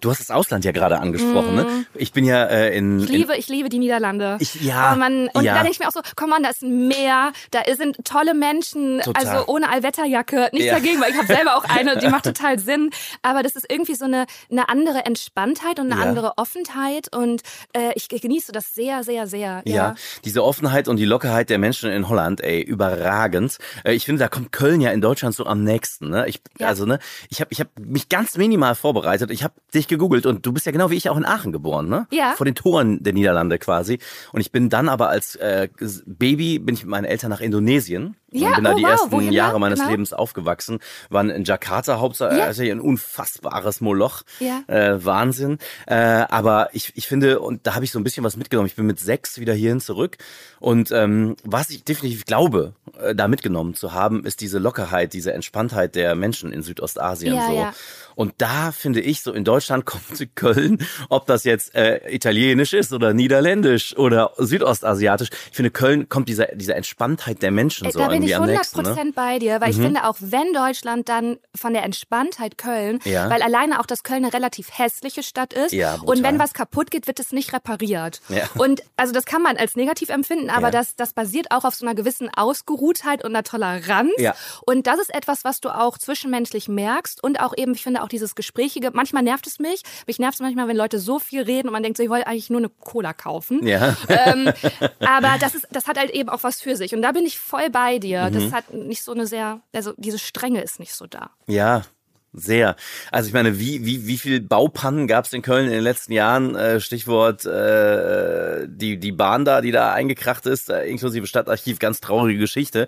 Du 0.00 0.10
hast 0.10 0.20
das 0.20 0.30
Ausland 0.30 0.64
ja 0.64 0.72
gerade 0.72 0.98
angesprochen, 0.98 1.52
mm. 1.52 1.56
ne? 1.56 1.64
Mhm. 1.64 1.86
Ich 1.94 2.12
bin 2.12 2.24
ja 2.24 2.44
äh, 2.44 2.76
in. 2.76 3.00
Ich 3.00 3.10
liebe, 3.10 3.34
in, 3.34 3.38
ich 3.38 3.48
liebe 3.48 3.68
die 3.68 3.78
Niederlande. 3.78 4.38
Ich, 4.40 4.54
ja. 4.62 4.94
Oh 4.94 4.96
man, 4.98 5.28
und 5.28 5.44
ja. 5.44 5.54
da 5.54 5.60
denke 5.60 5.72
ich 5.72 5.78
mir 5.78 5.88
auch 5.88 5.92
so, 5.92 6.00
komm 6.16 6.32
on, 6.32 6.42
da 6.42 6.48
ist 6.48 6.62
ein 6.62 6.88
Meer, 6.88 7.32
da 7.50 7.60
sind 7.74 7.98
tolle 8.04 8.32
Menschen, 8.32 9.00
total. 9.00 9.26
also 9.26 9.46
ohne 9.52 9.68
Allwetterjacke. 9.68 10.48
Nichts 10.52 10.68
ja. 10.68 10.74
dagegen, 10.74 11.00
weil 11.02 11.10
ich 11.10 11.18
habe 11.18 11.26
selber 11.34 11.56
auch 11.56 11.64
eine, 11.64 11.98
die 11.98 12.08
macht 12.08 12.24
total 12.24 12.58
Sinn. 12.58 12.90
Aber 13.20 13.42
das 13.42 13.56
ist 13.56 13.66
irgendwie 13.70 13.94
so 13.94 14.06
eine, 14.06 14.24
eine 14.50 14.70
andere 14.70 15.04
Entspanntheit 15.04 15.78
und 15.78 15.92
eine 15.92 16.00
ja. 16.00 16.08
andere 16.08 16.38
Offenheit. 16.38 17.14
Und 17.14 17.42
äh, 17.74 17.92
ich 17.94 18.08
genieße 18.08 18.52
das 18.52 18.74
sehr, 18.74 19.04
sehr, 19.04 19.26
sehr. 19.26 19.62
Ja. 19.66 19.74
ja, 19.74 19.94
diese 20.24 20.42
Offenheit 20.42 20.88
und 20.88 20.96
die 20.96 21.04
Lockerheit 21.04 21.50
der 21.50 21.58
Menschen 21.58 21.90
in 21.90 22.08
Holland, 22.08 22.40
ey, 22.40 22.62
überragend. 22.62 23.58
Äh, 23.84 23.92
ich 23.92 24.06
finde, 24.06 24.20
da 24.20 24.28
kommt 24.28 24.50
Köln 24.50 24.80
ja 24.80 24.92
in 24.92 25.02
Deutschland 25.02 25.34
so 25.34 25.44
am 25.44 25.62
nächsten. 25.62 26.08
Ne? 26.08 26.26
Ich, 26.26 26.40
Also, 26.60 26.86
ne, 26.86 26.98
ich 27.28 27.42
habe 27.42 27.52
ich 27.52 27.60
hab 27.60 27.68
mich 27.78 28.08
ganz 28.08 28.38
minimal 28.38 28.74
vorbereitet. 28.74 29.30
Ich 29.30 29.42
habe 29.42 29.49
dich 29.74 29.88
gegoogelt 29.88 30.26
und 30.26 30.44
du 30.44 30.52
bist 30.52 30.66
ja 30.66 30.72
genau 30.72 30.90
wie 30.90 30.96
ich 30.96 31.08
auch 31.08 31.16
in 31.16 31.24
Aachen 31.24 31.52
geboren, 31.52 31.88
ne? 31.88 32.06
Ja. 32.10 32.32
Vor 32.36 32.44
den 32.44 32.54
Toren 32.54 33.02
der 33.02 33.12
Niederlande 33.12 33.58
quasi. 33.58 33.98
Und 34.32 34.40
ich 34.40 34.50
bin 34.52 34.68
dann 34.68 34.88
aber 34.88 35.08
als 35.08 35.36
äh, 35.36 35.68
Baby 36.06 36.58
bin 36.58 36.74
ich 36.74 36.82
mit 36.82 36.90
meinen 36.90 37.04
Eltern 37.04 37.30
nach 37.30 37.40
Indonesien 37.40 38.16
ja, 38.32 38.54
bin 38.54 38.64
da 38.64 38.72
oh, 38.72 38.76
die 38.76 38.82
wow, 38.82 38.90
ersten 38.90 39.32
Jahre 39.32 39.60
meines 39.60 39.78
genau? 39.78 39.90
Lebens 39.90 40.12
aufgewachsen. 40.12 40.78
Waren 41.08 41.30
in 41.30 41.44
Jakarta 41.44 41.98
hauptsächlich 41.98 42.38
ja. 42.38 42.46
also 42.46 42.62
ein 42.62 42.80
unfassbares 42.80 43.80
Moloch. 43.80 44.22
Ja. 44.38 44.62
Äh, 44.66 45.04
Wahnsinn. 45.04 45.58
Äh, 45.86 45.94
aber 45.94 46.70
ich, 46.72 46.92
ich 46.94 47.06
finde, 47.06 47.40
und 47.40 47.66
da 47.66 47.74
habe 47.74 47.84
ich 47.84 47.90
so 47.90 47.98
ein 47.98 48.04
bisschen 48.04 48.24
was 48.24 48.36
mitgenommen. 48.36 48.66
Ich 48.66 48.76
bin 48.76 48.86
mit 48.86 49.00
sechs 49.00 49.38
wieder 49.38 49.54
hierhin 49.54 49.80
zurück. 49.80 50.18
Und 50.58 50.92
ähm, 50.92 51.36
was 51.44 51.70
ich 51.70 51.84
definitiv 51.84 52.24
glaube, 52.24 52.74
äh, 53.00 53.14
da 53.14 53.28
mitgenommen 53.28 53.74
zu 53.74 53.92
haben, 53.92 54.24
ist 54.24 54.40
diese 54.40 54.58
Lockerheit, 54.58 55.12
diese 55.12 55.32
Entspanntheit 55.32 55.94
der 55.94 56.14
Menschen 56.14 56.52
in 56.52 56.62
Südostasien. 56.62 57.34
Ja, 57.34 57.46
so. 57.46 57.54
ja. 57.54 57.74
Und 58.14 58.34
da 58.38 58.70
finde 58.70 59.00
ich, 59.00 59.22
so 59.22 59.32
in 59.32 59.44
Deutschland 59.44 59.84
kommt 59.86 60.04
Köln, 60.34 60.78
ob 61.08 61.26
das 61.26 61.44
jetzt 61.44 61.74
äh, 61.74 62.00
italienisch 62.10 62.74
ist 62.74 62.92
oder 62.92 63.14
niederländisch 63.14 63.96
oder 63.96 64.32
südostasiatisch. 64.36 65.30
Ich 65.50 65.56
finde, 65.56 65.70
Köln 65.70 66.08
kommt 66.08 66.28
dieser, 66.28 66.46
dieser 66.54 66.76
Entspanntheit 66.76 67.42
der 67.42 67.50
Menschen 67.50 67.86
äh, 67.86 67.92
so 67.92 68.00
da 68.00 68.08
am 68.08 68.19
bin 68.20 68.28
ich 68.28 68.36
100% 68.36 68.46
nächsten. 68.46 68.82
Ne? 69.06 69.12
bei 69.14 69.38
dir, 69.38 69.60
weil 69.60 69.68
Mhm. 69.72 69.74
ich 69.80 69.84
finde 69.86 70.04
auch, 70.08 70.16
wenn 70.20 70.52
Deutschland 70.52 71.08
dann 71.08 71.38
von 71.54 71.72
der 71.72 71.82
Entspanntheit 71.84 72.58
Köln, 72.58 72.98
Ja. 73.04 73.28
weil 73.30 73.42
alleine 73.42 73.80
auch, 73.80 73.86
dass 73.86 74.02
Köln 74.02 74.24
eine 74.24 74.32
relativ 74.32 74.68
hässliche 74.76 75.22
Stadt 75.22 75.52
ist 75.52 75.72
Ja, 75.72 75.98
und 76.04 76.22
wenn 76.22 76.38
was 76.38 76.52
kaputt 76.52 76.90
geht, 76.90 77.06
wird 77.06 77.20
es 77.20 77.32
nicht 77.32 77.52
repariert. 77.52 78.20
Ja. 78.28 78.44
Und 78.58 78.82
also 78.96 79.12
das 79.12 79.24
kann 79.24 79.42
man 79.42 79.56
als 79.56 79.76
negativ 79.76 80.08
empfinden, 80.10 80.50
aber 80.50 80.70
das, 80.70 80.96
das 80.96 81.12
basiert 81.12 81.50
auch 81.50 81.64
auf 81.64 81.74
so 81.74 81.84
einer 81.86 81.94
gewissen 81.94 82.28
Ausgeruhtheit 82.34 83.24
und 83.24 83.30
einer 83.34 83.42
Toleranz. 83.44 84.10
Und 84.66 84.86
das 84.86 84.98
ist 85.00 85.14
etwas, 85.14 85.44
was 85.44 85.60
du 85.60 85.70
auch 85.70 85.98
zwischenmenschlich 85.98 86.68
merkst 86.68 87.22
und 87.22 87.40
auch 87.40 87.52
eben, 87.56 87.74
ich 87.74 87.82
finde 87.82 88.02
auch 88.02 88.08
dieses 88.08 88.34
Gesprächige, 88.34 88.90
manchmal 88.92 89.22
nervt 89.22 89.46
es 89.46 89.58
mich, 89.58 89.82
mich 90.06 90.18
nervt 90.18 90.34
es 90.34 90.40
manchmal, 90.40 90.68
wenn 90.68 90.76
Leute 90.76 90.98
so 90.98 91.18
viel 91.18 91.42
reden 91.42 91.68
und 91.68 91.72
man 91.72 91.82
denkt 91.82 91.96
so, 91.96 92.02
ich 92.02 92.10
wollte 92.10 92.26
eigentlich 92.26 92.50
nur 92.50 92.60
eine 92.60 92.68
Cola 92.68 93.12
kaufen. 93.12 93.60
Ähm, 94.08 94.52
aber 95.00 95.36
das 95.40 95.54
ist, 95.54 95.66
das 95.70 95.86
hat 95.86 95.98
halt 95.98 96.10
eben 96.10 96.28
auch 96.28 96.42
was 96.42 96.60
für 96.60 96.76
sich. 96.76 96.94
Und 96.94 97.02
da 97.02 97.12
bin 97.12 97.24
ich 97.24 97.38
voll 97.38 97.70
bei 97.70 97.98
dir. 97.98 98.09
Mhm. 98.18 98.34
Das 98.34 98.52
hat 98.52 98.72
nicht 98.72 99.02
so 99.02 99.12
eine 99.12 99.26
sehr, 99.26 99.60
also 99.74 99.92
diese 99.96 100.18
Strenge 100.18 100.62
ist 100.62 100.80
nicht 100.80 100.94
so 100.94 101.06
da. 101.06 101.30
Ja, 101.46 101.82
sehr. 102.32 102.76
Also 103.10 103.26
ich 103.26 103.34
meine, 103.34 103.58
wie, 103.58 103.84
wie, 103.84 104.06
wie 104.06 104.18
viel 104.18 104.40
Baupannen 104.40 105.08
gab 105.08 105.24
es 105.24 105.32
in 105.32 105.42
Köln 105.42 105.66
in 105.66 105.72
den 105.72 105.82
letzten 105.82 106.12
Jahren? 106.12 106.54
Äh, 106.54 106.80
Stichwort 106.80 107.44
äh, 107.44 108.66
die, 108.68 108.98
die 108.98 109.12
Bahn 109.12 109.44
da, 109.44 109.60
die 109.60 109.72
da 109.72 109.92
eingekracht 109.92 110.46
ist, 110.46 110.70
äh, 110.70 110.84
inklusive 110.84 111.26
Stadtarchiv, 111.26 111.80
ganz 111.80 112.00
traurige 112.00 112.38
Geschichte. 112.38 112.86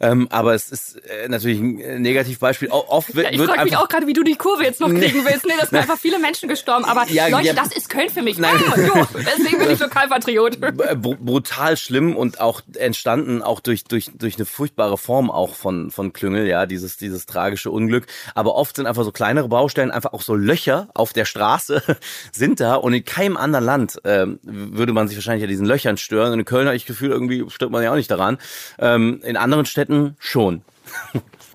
Ähm, 0.00 0.28
aber 0.30 0.54
es 0.54 0.68
ist 0.70 0.96
äh, 1.06 1.28
natürlich 1.28 1.58
ein 1.60 1.80
äh, 1.80 1.98
Negativbeispiel. 1.98 2.68
O- 2.70 2.84
Oft 2.88 3.14
wird, 3.16 3.26
Ja, 3.26 3.32
ich 3.32 3.40
frage 3.40 3.64
mich 3.64 3.76
auch 3.76 3.88
gerade, 3.88 4.06
wie 4.06 4.12
du 4.12 4.22
die 4.22 4.36
Kurve 4.36 4.62
jetzt 4.64 4.80
noch 4.80 4.88
kriegen 4.94 5.24
willst. 5.24 5.44
Nee, 5.46 5.52
das 5.58 5.70
sind 5.70 5.78
einfach 5.78 5.98
viele 5.98 6.18
Menschen 6.18 6.48
gestorben. 6.48 6.84
Aber 6.84 7.06
Ja, 7.08 7.26
Leute, 7.28 7.48
ja. 7.48 7.52
das 7.54 7.72
ist 7.76 7.88
Köln 7.88 8.08
für 8.10 8.22
mich. 8.22 8.38
Nein. 8.38 8.54
Ah, 8.70 8.78
jo, 8.80 9.06
deswegen 9.14 9.58
bin 9.58 9.70
ich 9.70 9.78
Lokalpatriot. 9.80 10.60
br- 10.60 10.94
brutal 10.96 11.76
schlimm 11.76 12.16
und 12.16 12.40
auch 12.40 12.60
entstanden 12.76 13.42
auch 13.42 13.60
durch 13.60 13.84
durch 13.84 14.10
durch 14.14 14.36
eine 14.36 14.44
furchtbare 14.46 14.98
Form 14.98 15.30
auch 15.30 15.54
von 15.54 15.90
von 15.90 16.12
Klüngel 16.12 16.46
ja 16.46 16.66
dieses 16.66 16.96
dieses 16.96 17.26
tragische 17.26 17.70
Unglück 17.70 18.06
aber 18.34 18.54
oft 18.54 18.76
sind 18.76 18.86
einfach 18.86 19.04
so 19.04 19.12
kleinere 19.12 19.48
Baustellen 19.48 19.90
einfach 19.90 20.12
auch 20.12 20.22
so 20.22 20.34
Löcher 20.34 20.88
auf 20.94 21.12
der 21.12 21.24
Straße 21.24 21.82
sind 22.32 22.60
da 22.60 22.74
und 22.74 22.92
in 22.94 23.04
keinem 23.04 23.36
anderen 23.36 23.64
Land 23.64 24.00
ähm, 24.04 24.38
würde 24.42 24.92
man 24.92 25.08
sich 25.08 25.16
wahrscheinlich 25.16 25.44
an 25.44 25.50
diesen 25.50 25.66
Löchern 25.66 25.96
stören 25.96 26.32
und 26.32 26.38
in 26.40 26.44
Köln 26.44 26.66
habe 26.66 26.76
ich 26.76 26.82
das 26.84 26.88
Gefühl 26.88 27.10
irgendwie 27.10 27.44
stört 27.48 27.70
man 27.72 27.82
ja 27.82 27.90
auch 27.92 27.96
nicht 27.96 28.10
daran 28.10 28.38
ähm, 28.78 29.20
in 29.24 29.36
anderen 29.36 29.66
Städten 29.66 29.87
schon 30.18 30.62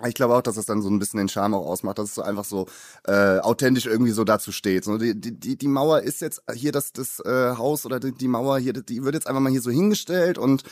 Ich 0.07 0.15
glaube 0.15 0.35
auch, 0.35 0.41
dass 0.41 0.55
das 0.55 0.65
dann 0.65 0.81
so 0.81 0.89
ein 0.89 0.99
bisschen 0.99 1.17
den 1.17 1.29
Charme 1.29 1.55
auch 1.55 1.65
ausmacht, 1.65 1.97
dass 1.97 2.09
es 2.09 2.15
so 2.15 2.21
einfach 2.21 2.43
so 2.43 2.67
äh, 3.05 3.39
authentisch 3.39 3.85
irgendwie 3.85 4.11
so 4.11 4.23
dazu 4.23 4.51
steht. 4.51 4.83
So, 4.83 4.97
die, 4.97 5.19
die, 5.19 5.57
die 5.57 5.67
Mauer 5.67 6.01
ist 6.01 6.21
jetzt 6.21 6.41
hier 6.53 6.71
das, 6.71 6.93
das 6.93 7.19
äh, 7.19 7.55
Haus 7.57 7.85
oder 7.85 7.99
die, 7.99 8.11
die 8.11 8.27
Mauer 8.27 8.59
hier, 8.59 8.73
die 8.73 9.03
wird 9.03 9.15
jetzt 9.15 9.27
einfach 9.27 9.41
mal 9.41 9.51
hier 9.51 9.61
so 9.61 9.71
hingestellt 9.71 10.37
und 10.37 10.63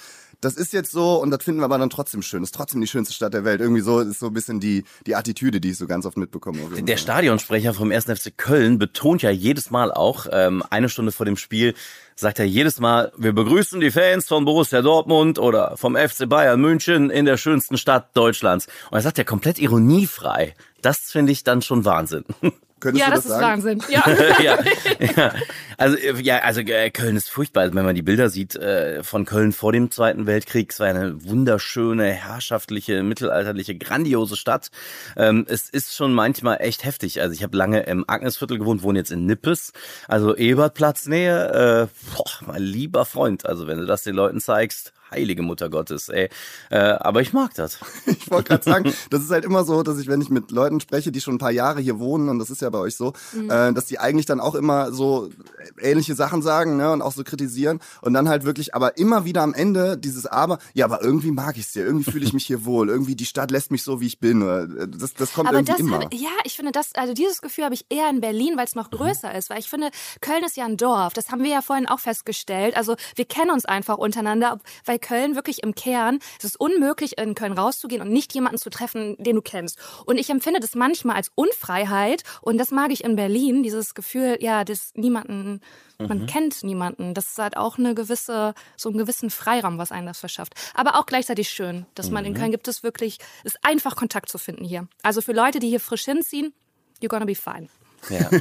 das 0.41 0.55
ist 0.55 0.73
jetzt 0.73 0.91
so 0.91 1.21
und 1.21 1.31
das 1.31 1.43
finden 1.43 1.61
wir 1.61 1.65
aber 1.65 1.77
dann 1.77 1.89
trotzdem 1.89 2.21
schön. 2.21 2.41
Das 2.41 2.47
ist 2.49 2.55
trotzdem 2.55 2.81
die 2.81 2.87
schönste 2.87 3.13
Stadt 3.13 3.33
der 3.33 3.45
Welt. 3.45 3.61
Irgendwie 3.61 3.81
so 3.81 3.99
ist 3.99 4.19
so 4.19 4.27
ein 4.27 4.33
bisschen 4.33 4.59
die, 4.59 4.83
die 5.05 5.15
Attitüde, 5.15 5.61
die 5.61 5.69
ich 5.71 5.77
so 5.77 5.87
ganz 5.87 6.05
oft 6.05 6.17
mitbekomme. 6.17 6.59
Der. 6.81 6.97
Stadionsprecher 6.97 7.73
vom 7.73 7.91
1. 7.91 8.05
FC 8.05 8.35
Köln 8.35 8.77
betont 8.79 9.21
ja 9.21 9.29
jedes 9.29 9.71
Mal 9.71 9.91
auch, 9.91 10.27
ähm, 10.31 10.63
eine 10.69 10.89
Stunde 10.89 11.11
vor 11.11 11.25
dem 11.25 11.37
Spiel, 11.37 11.73
sagt 12.15 12.39
er 12.39 12.45
jedes 12.45 12.79
Mal, 12.79 13.11
wir 13.17 13.33
begrüßen 13.33 13.79
die 13.79 13.91
Fans 13.91 14.27
von 14.27 14.45
Borussia 14.45 14.81
Dortmund 14.81 15.39
oder 15.39 15.77
vom 15.77 15.95
FC 15.95 16.27
Bayern 16.27 16.59
München 16.59 17.09
in 17.09 17.25
der 17.25 17.37
schönsten 17.37 17.77
Stadt 17.77 18.15
Deutschlands. 18.15 18.67
Und 18.89 18.97
er 18.97 19.01
sagt 19.01 19.17
ja 19.17 19.23
komplett 19.23 19.59
ironiefrei. 19.59 20.55
Das 20.81 20.99
finde 21.11 21.31
ich 21.31 21.43
dann 21.43 21.61
schon 21.61 21.85
Wahnsinn. 21.85 22.25
Könntest 22.81 22.99
Ja, 23.05 23.09
du 23.09 23.15
das 23.15 23.23
das, 23.25 23.33
ist 23.33 23.39
sagen? 23.39 23.63
Wahnsinn. 23.63 23.83
Ja. 23.89 24.03
ja, 24.41 24.59
ja. 25.15 25.33
Also 25.81 25.97
äh, 25.97 26.21
ja, 26.21 26.37
also 26.43 26.61
äh, 26.61 26.91
Köln 26.91 27.15
ist 27.15 27.29
furchtbar. 27.29 27.61
Also, 27.61 27.73
wenn 27.73 27.85
man 27.85 27.95
die 27.95 28.03
Bilder 28.03 28.29
sieht 28.29 28.55
äh, 28.55 29.03
von 29.03 29.25
Köln 29.25 29.51
vor 29.51 29.71
dem 29.71 29.89
Zweiten 29.89 30.27
Weltkrieg, 30.27 30.71
es 30.71 30.79
war 30.79 30.85
eine 30.85 31.23
wunderschöne, 31.25 32.05
herrschaftliche, 32.05 33.01
mittelalterliche, 33.01 33.75
grandiose 33.75 34.37
Stadt. 34.37 34.69
Ähm, 35.17 35.43
es 35.49 35.69
ist 35.69 35.95
schon 35.95 36.13
manchmal 36.13 36.57
echt 36.61 36.85
heftig. 36.85 37.19
Also 37.19 37.33
ich 37.33 37.41
habe 37.41 37.57
lange 37.57 37.81
im 37.81 38.05
Agnesviertel 38.07 38.59
gewohnt, 38.59 38.83
wohne 38.83 38.99
jetzt 38.99 39.11
in 39.11 39.25
Nippes, 39.25 39.73
also 40.07 40.37
Ebertplatznähe. 40.37 41.87
Äh, 41.89 42.15
boah, 42.15 42.31
mein 42.45 42.61
lieber 42.61 43.05
Freund. 43.05 43.47
Also 43.47 43.65
wenn 43.65 43.79
du 43.79 43.87
das 43.87 44.03
den 44.03 44.13
Leuten 44.13 44.39
zeigst, 44.39 44.93
heilige 45.11 45.41
Mutter 45.43 45.69
Gottes, 45.69 46.09
ey. 46.09 46.29
Äh, 46.69 46.77
aber 46.77 47.21
ich 47.21 47.33
mag 47.33 47.53
das. 47.53 47.79
Ich 48.21 48.29
wollte 48.29 48.49
gerade 48.49 48.63
sagen, 48.63 48.93
das 49.09 49.23
ist 49.23 49.31
halt 49.31 49.43
immer 49.43 49.63
so, 49.65 49.83
dass 49.83 49.99
ich, 49.99 50.07
wenn 50.07 50.21
ich 50.21 50.29
mit 50.29 50.51
Leuten 50.51 50.79
spreche, 50.79 51.11
die 51.11 51.19
schon 51.19 51.35
ein 51.35 51.39
paar 51.39 51.51
Jahre 51.51 51.81
hier 51.81 51.99
wohnen, 51.99 52.29
und 52.29 52.39
das 52.39 52.49
ist 52.49 52.61
ja 52.61 52.69
bei 52.69 52.77
euch 52.77 52.95
so, 52.95 53.13
äh, 53.49 53.73
dass 53.73 53.85
die 53.85 53.99
eigentlich 53.99 54.25
dann 54.25 54.39
auch 54.39 54.55
immer 54.55 54.93
so 54.93 55.29
ähnliche 55.79 56.15
Sachen 56.15 56.41
sagen, 56.41 56.77
ne, 56.77 56.91
und 56.91 57.01
auch 57.01 57.11
so 57.11 57.23
kritisieren 57.23 57.79
und 58.01 58.13
dann 58.13 58.29
halt 58.29 58.43
wirklich, 58.43 58.75
aber 58.75 58.97
immer 58.97 59.25
wieder 59.25 59.41
am 59.41 59.53
Ende 59.53 59.97
dieses 59.97 60.25
Aber, 60.25 60.59
ja, 60.73 60.85
aber 60.85 61.03
irgendwie 61.03 61.31
mag 61.31 61.57
ich 61.57 61.65
es 61.65 61.73
hier, 61.73 61.85
irgendwie 61.85 62.09
fühle 62.09 62.25
ich 62.25 62.33
mich 62.33 62.45
hier 62.45 62.65
wohl, 62.65 62.89
irgendwie 62.89 63.15
die 63.15 63.25
Stadt 63.25 63.51
lässt 63.51 63.71
mich 63.71 63.83
so, 63.83 64.01
wie 64.01 64.07
ich 64.07 64.19
bin. 64.19 64.41
Äh, 64.41 64.87
das, 64.87 65.13
das 65.13 65.33
kommt 65.33 65.49
Aber 65.49 65.57
irgendwie 65.57 65.71
das 65.71 65.79
immer. 65.79 65.99
hab, 65.99 66.13
ja, 66.13 66.29
ich 66.43 66.55
finde 66.55 66.71
das, 66.71 66.93
also 66.95 67.13
dieses 67.13 67.41
Gefühl 67.41 67.65
habe 67.65 67.75
ich 67.75 67.85
eher 67.89 68.09
in 68.09 68.21
Berlin, 68.21 68.53
weil 68.57 68.65
es 68.65 68.75
noch 68.75 68.89
größer 68.89 69.33
ist, 69.35 69.49
weil 69.49 69.59
ich 69.59 69.69
finde, 69.69 69.89
Köln 70.21 70.43
ist 70.43 70.57
ja 70.57 70.65
ein 70.65 70.77
Dorf. 70.77 71.13
Das 71.13 71.29
haben 71.29 71.43
wir 71.43 71.51
ja 71.51 71.61
vorhin 71.61 71.87
auch 71.87 71.99
festgestellt. 71.99 72.75
Also 72.75 72.95
wir 73.15 73.25
kennen 73.25 73.51
uns 73.51 73.65
einfach 73.65 73.97
untereinander, 73.97 74.59
weil 74.85 74.99
Köln 74.99 75.35
wirklich 75.35 75.63
im 75.63 75.75
Kern, 75.75 76.19
es 76.39 76.45
ist 76.45 76.59
unmöglich, 76.59 77.17
in 77.17 77.35
Köln 77.35 77.53
rauszugehen 77.53 78.01
und 78.01 78.11
nicht 78.11 78.33
jemanden 78.33 78.57
zu 78.57 78.69
treffen, 78.69 79.15
den 79.19 79.35
du 79.35 79.41
kennst. 79.41 79.77
Und 80.05 80.17
ich 80.17 80.29
empfinde 80.29 80.59
das 80.59 80.75
manchmal 80.75 81.15
als 81.15 81.31
Unfreiheit 81.35 82.23
und 82.41 82.57
das 82.57 82.71
mag 82.71 82.91
ich 82.91 83.03
in 83.03 83.15
Berlin, 83.15 83.63
dieses 83.63 83.93
Gefühl, 83.93 84.37
ja, 84.41 84.63
das 84.63 84.91
niemanden, 84.95 85.60
man 86.07 86.25
kennt 86.25 86.63
niemanden. 86.63 87.13
Das 87.13 87.27
ist 87.27 87.37
halt 87.37 87.57
auch 87.57 87.77
eine 87.77 87.95
gewisse, 87.95 88.53
so 88.75 88.89
einen 88.89 88.97
gewissen 88.97 89.29
Freiraum, 89.29 89.77
was 89.77 89.91
einem 89.91 90.07
das 90.07 90.19
verschafft. 90.19 90.53
Aber 90.73 90.95
auch 90.99 91.05
gleichzeitig 91.05 91.49
schön, 91.49 91.85
dass 91.95 92.09
man 92.09 92.25
in 92.25 92.33
Köln 92.33 92.51
gibt 92.51 92.67
es 92.67 92.83
wirklich, 92.83 93.17
ist 93.43 93.63
einfach 93.63 93.95
Kontakt 93.95 94.29
zu 94.29 94.37
finden 94.37 94.65
hier. 94.65 94.87
Also 95.03 95.21
für 95.21 95.33
Leute, 95.33 95.59
die 95.59 95.69
hier 95.69 95.79
frisch 95.79 96.05
hinziehen, 96.05 96.53
you're 97.01 97.07
gonna 97.07 97.25
be 97.25 97.35
fine. 97.35 97.69
Ja. 98.09 98.29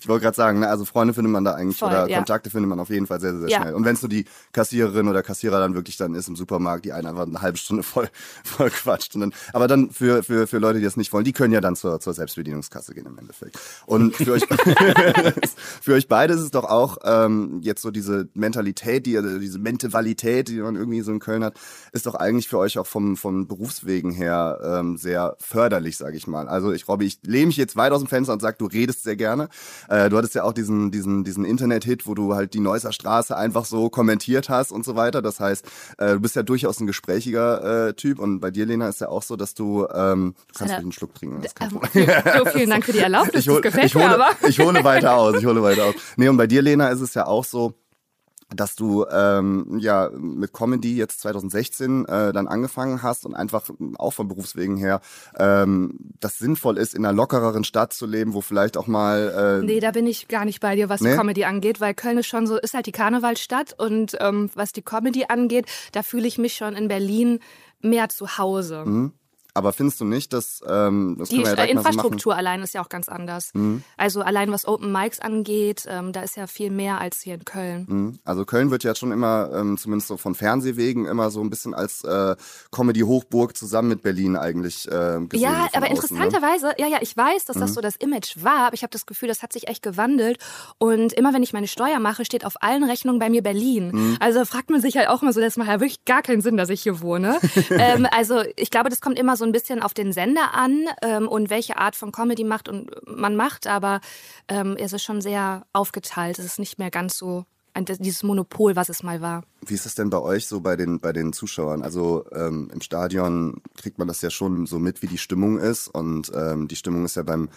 Ich 0.00 0.08
wollte 0.08 0.24
gerade 0.24 0.36
sagen, 0.36 0.60
ne, 0.60 0.68
also 0.68 0.84
Freunde 0.84 1.14
findet 1.14 1.32
man 1.32 1.44
da 1.44 1.52
eigentlich 1.54 1.78
Voll, 1.78 1.88
oder 1.88 2.08
ja. 2.08 2.16
Kontakte 2.18 2.50
findet 2.50 2.68
man 2.68 2.80
auf 2.80 2.90
jeden 2.90 3.06
Fall 3.06 3.20
sehr, 3.20 3.32
sehr, 3.32 3.40
sehr 3.40 3.48
Ja. 3.48 3.60
schnell. 3.62 3.74
Und 3.74 3.84
wenn 3.84 3.94
es 3.94 4.02
nur 4.02 4.08
die 4.08 4.24
Kassiererin 4.52 5.08
oder 5.08 5.22
Kassierer 5.22 5.58
dann 5.60 5.74
wirklich 5.74 5.96
dann 5.96 6.14
ist 6.14 6.28
im 6.28 6.36
Supermarkt, 6.36 6.84
die 6.84 6.92
einen 6.92 7.06
einfach 7.06 7.26
eine 7.26 7.40
halbe 7.42 7.58
Stunde 7.58 7.82
voll, 7.82 8.08
voll 8.44 8.70
quatscht. 8.70 9.14
Und 9.14 9.20
dann, 9.22 9.34
aber 9.52 9.68
dann 9.68 9.90
für, 9.90 10.22
für, 10.22 10.46
für 10.46 10.58
Leute, 10.58 10.78
die 10.78 10.84
das 10.84 10.96
nicht 10.96 11.12
wollen, 11.12 11.24
die 11.24 11.32
können 11.32 11.52
ja 11.52 11.60
dann 11.60 11.76
zur, 11.76 12.00
zur 12.00 12.14
Selbstbedienungskasse 12.14 12.94
gehen 12.94 13.06
im 13.06 13.18
Endeffekt. 13.18 13.58
Und 13.86 14.16
für 14.16 14.32
euch, 14.32 14.42
für 15.82 15.94
euch 15.94 16.08
beide 16.08 16.34
ist 16.34 16.40
es 16.40 16.50
doch 16.50 16.64
auch 16.64 16.98
ähm, 17.04 17.60
jetzt 17.62 17.82
so 17.82 17.90
diese 17.90 18.28
Mentalität, 18.34 19.06
die, 19.06 19.20
diese 19.40 19.58
Mentalität, 19.58 20.48
die 20.48 20.60
man 20.60 20.76
irgendwie 20.76 21.00
so 21.02 21.12
in 21.12 21.20
Köln 21.20 21.44
hat, 21.44 21.54
ist 21.92 22.06
doch 22.06 22.14
eigentlich 22.14 22.48
für 22.48 22.58
euch 22.58 22.78
auch 22.78 22.86
vom, 22.86 23.16
vom 23.16 23.46
Berufswegen 23.46 24.12
her 24.12 24.58
ähm, 24.62 24.96
sehr 24.96 25.36
förderlich, 25.38 25.96
sage 25.96 26.16
ich 26.16 26.26
mal. 26.26 26.48
Also 26.48 26.72
ich 26.72 26.86
Robby, 26.88 27.06
ich 27.06 27.18
lehne 27.22 27.46
mich 27.46 27.56
jetzt 27.56 27.76
weit 27.76 27.92
aus 27.92 28.00
dem 28.00 28.08
Fenster 28.08 28.32
und 28.32 28.40
sage, 28.40 28.56
du 28.58 28.66
redest 28.66 28.89
redest 28.90 29.04
sehr 29.04 29.16
gerne. 29.16 29.48
Äh, 29.88 30.10
du 30.10 30.16
hattest 30.16 30.34
ja 30.34 30.44
auch 30.44 30.52
diesen, 30.52 30.90
diesen, 30.90 31.24
diesen 31.24 31.44
Internet-Hit, 31.44 32.06
wo 32.06 32.14
du 32.14 32.34
halt 32.34 32.54
die 32.54 32.60
Neusser 32.60 32.92
Straße 32.92 33.36
einfach 33.36 33.64
so 33.64 33.88
kommentiert 33.88 34.48
hast 34.48 34.72
und 34.72 34.84
so 34.84 34.96
weiter. 34.96 35.22
Das 35.22 35.40
heißt, 35.40 35.64
äh, 35.98 36.12
du 36.14 36.20
bist 36.20 36.36
ja 36.36 36.42
durchaus 36.42 36.80
ein 36.80 36.86
gesprächiger 36.86 37.88
äh, 37.88 37.94
Typ 37.94 38.18
und 38.18 38.40
bei 38.40 38.50
dir, 38.50 38.66
Lena, 38.66 38.88
ist 38.88 39.00
ja 39.00 39.08
auch 39.08 39.22
so, 39.22 39.36
dass 39.36 39.54
du, 39.54 39.86
ähm, 39.92 40.34
du 40.52 40.58
kannst 40.58 40.74
einen 40.74 40.92
Schluck 40.92 41.14
trinken. 41.14 41.42
Das 41.42 41.54
ähm, 41.60 41.80
so, 42.38 42.44
vielen 42.50 42.70
Dank 42.70 42.84
für 42.84 42.92
die 42.92 42.98
Erlaubnis, 43.10 43.42
ich 43.42 43.48
hol, 43.48 43.60
das 43.60 43.72
gefällt 43.72 43.86
ich 43.86 43.94
hole. 43.94 44.18
Ich 44.48 44.60
hole 44.60 44.84
weiter 44.84 45.14
aus, 45.14 45.36
ich 45.36 45.46
hole 45.46 45.62
weiter 45.62 45.86
aus. 45.86 45.94
Nee, 46.16 46.28
und 46.28 46.36
bei 46.36 46.46
dir, 46.46 46.62
Lena, 46.62 46.88
ist 46.88 47.00
es 47.00 47.14
ja 47.14 47.26
auch 47.26 47.44
so, 47.44 47.74
dass 48.54 48.74
du 48.74 49.06
ähm, 49.10 49.78
ja 49.78 50.10
mit 50.12 50.52
Comedy 50.52 50.96
jetzt 50.96 51.20
2016 51.20 52.04
äh, 52.06 52.32
dann 52.32 52.48
angefangen 52.48 53.02
hast 53.02 53.24
und 53.24 53.34
einfach 53.34 53.70
auch 53.98 54.12
von 54.12 54.28
Berufswegen 54.28 54.76
her 54.76 55.00
ähm, 55.38 55.98
das 56.20 56.38
sinnvoll 56.38 56.78
ist, 56.78 56.94
in 56.94 57.04
einer 57.04 57.14
lockereren 57.14 57.64
Stadt 57.64 57.92
zu 57.92 58.06
leben, 58.06 58.34
wo 58.34 58.40
vielleicht 58.40 58.76
auch 58.76 58.86
mal. 58.86 59.60
Äh, 59.62 59.64
nee, 59.64 59.80
da 59.80 59.90
bin 59.90 60.06
ich 60.06 60.28
gar 60.28 60.44
nicht 60.44 60.60
bei 60.60 60.76
dir, 60.76 60.88
was 60.88 61.00
nee? 61.00 61.14
Comedy 61.14 61.44
angeht, 61.44 61.80
weil 61.80 61.94
Köln 61.94 62.18
ist 62.18 62.26
schon 62.26 62.46
so, 62.46 62.56
ist 62.56 62.74
halt 62.74 62.86
die 62.86 62.92
Karnevalstadt 62.92 63.74
und 63.78 64.16
ähm, 64.20 64.50
was 64.54 64.72
die 64.72 64.82
Comedy 64.82 65.26
angeht, 65.28 65.66
da 65.92 66.02
fühle 66.02 66.26
ich 66.26 66.38
mich 66.38 66.54
schon 66.54 66.74
in 66.74 66.88
Berlin 66.88 67.40
mehr 67.80 68.08
zu 68.08 68.38
Hause. 68.38 68.84
Mhm. 68.84 69.12
Aber 69.54 69.72
findest 69.72 70.00
du 70.00 70.04
nicht, 70.04 70.32
dass 70.32 70.62
ähm, 70.68 71.16
das 71.18 71.28
die 71.28 71.42
ja 71.42 71.52
Infrastruktur 71.64 72.32
so 72.32 72.36
allein 72.36 72.62
ist 72.62 72.74
ja 72.74 72.82
auch 72.82 72.88
ganz 72.88 73.08
anders. 73.08 73.50
Mhm. 73.54 73.82
Also 73.96 74.22
allein 74.22 74.52
was 74.52 74.66
Open 74.66 74.92
Mics 74.92 75.20
angeht, 75.20 75.84
ähm, 75.88 76.12
da 76.12 76.22
ist 76.22 76.36
ja 76.36 76.46
viel 76.46 76.70
mehr 76.70 77.00
als 77.00 77.20
hier 77.20 77.34
in 77.34 77.44
Köln. 77.44 77.86
Mhm. 77.88 78.18
Also 78.24 78.44
Köln 78.44 78.70
wird 78.70 78.84
ja 78.84 78.94
schon 78.94 79.12
immer, 79.12 79.50
ähm, 79.54 79.78
zumindest 79.78 80.08
so 80.08 80.16
von 80.16 80.34
Fernsehwegen, 80.34 81.06
immer 81.06 81.30
so 81.30 81.40
ein 81.40 81.50
bisschen 81.50 81.74
als 81.74 82.04
äh, 82.04 82.36
Comedy-Hochburg 82.70 83.56
zusammen 83.56 83.88
mit 83.88 84.02
Berlin 84.02 84.36
eigentlich 84.36 84.86
äh, 84.86 85.20
gesehen. 85.28 85.42
Ja, 85.42 85.68
aber 85.72 85.90
außen, 85.90 86.16
interessanterweise, 86.16 86.66
ne? 86.66 86.74
ja, 86.78 86.86
ja, 86.86 86.98
ich 87.00 87.16
weiß, 87.16 87.44
dass 87.46 87.56
das 87.56 87.70
mhm. 87.70 87.74
so 87.74 87.80
das 87.80 87.96
Image 87.96 88.36
war, 88.42 88.66
aber 88.66 88.74
ich 88.74 88.82
habe 88.82 88.90
das 88.90 89.06
Gefühl, 89.06 89.28
das 89.28 89.42
hat 89.42 89.52
sich 89.52 89.68
echt 89.68 89.82
gewandelt. 89.82 90.38
Und 90.78 91.12
immer 91.12 91.32
wenn 91.32 91.42
ich 91.42 91.52
meine 91.52 91.68
Steuer 91.68 91.98
mache, 91.98 92.24
steht 92.24 92.44
auf 92.44 92.62
allen 92.62 92.84
Rechnungen 92.84 93.18
bei 93.18 93.30
mir 93.30 93.42
Berlin. 93.42 93.90
Mhm. 93.92 94.16
Also 94.20 94.44
fragt 94.44 94.70
man 94.70 94.80
sich 94.80 94.96
halt 94.96 95.08
auch 95.08 95.22
immer 95.22 95.32
so, 95.32 95.40
das 95.40 95.56
macht 95.56 95.68
ja 95.68 95.80
wirklich 95.80 96.04
gar 96.04 96.22
keinen 96.22 96.40
Sinn, 96.40 96.56
dass 96.56 96.68
ich 96.68 96.82
hier 96.82 97.00
wohne. 97.00 97.38
ähm, 97.70 98.06
also 98.10 98.42
ich 98.56 98.70
glaube, 98.70 98.90
das 98.90 99.00
kommt 99.00 99.18
immer 99.18 99.36
so 99.36 99.39
ein 99.44 99.52
bisschen 99.52 99.82
auf 99.82 99.94
den 99.94 100.12
Sender 100.12 100.54
an 100.54 100.86
ähm, 101.02 101.28
und 101.28 101.50
welche 101.50 101.76
Art 101.78 101.96
von 101.96 102.12
Comedy 102.12 102.44
macht 102.44 102.68
und 102.68 102.90
man 103.06 103.36
macht, 103.36 103.66
aber 103.66 104.00
ähm, 104.48 104.76
es 104.78 104.92
ist 104.92 105.02
schon 105.02 105.20
sehr 105.20 105.66
aufgeteilt. 105.72 106.38
Es 106.38 106.44
ist 106.44 106.58
nicht 106.58 106.78
mehr 106.78 106.90
ganz 106.90 107.16
so 107.16 107.44
ein, 107.74 107.84
dieses 107.84 108.22
Monopol, 108.22 108.76
was 108.76 108.88
es 108.88 109.02
mal 109.02 109.20
war. 109.20 109.44
Wie 109.64 109.74
ist 109.74 109.86
es 109.86 109.94
denn 109.94 110.10
bei 110.10 110.18
euch 110.18 110.46
so 110.46 110.60
bei 110.60 110.76
den, 110.76 111.00
bei 111.00 111.12
den 111.12 111.32
Zuschauern? 111.32 111.82
Also 111.82 112.24
ähm, 112.32 112.70
im 112.72 112.80
Stadion 112.80 113.62
kriegt 113.76 113.98
man 113.98 114.08
das 114.08 114.22
ja 114.22 114.30
schon 114.30 114.66
so 114.66 114.78
mit, 114.78 115.02
wie 115.02 115.06
die 115.06 115.18
Stimmung 115.18 115.58
ist. 115.58 115.88
Und 115.88 116.30
ähm, 116.34 116.68
die 116.68 116.76
Stimmung 116.76 117.04
ist 117.04 117.16
ja 117.16 117.22
beim, 117.22 117.48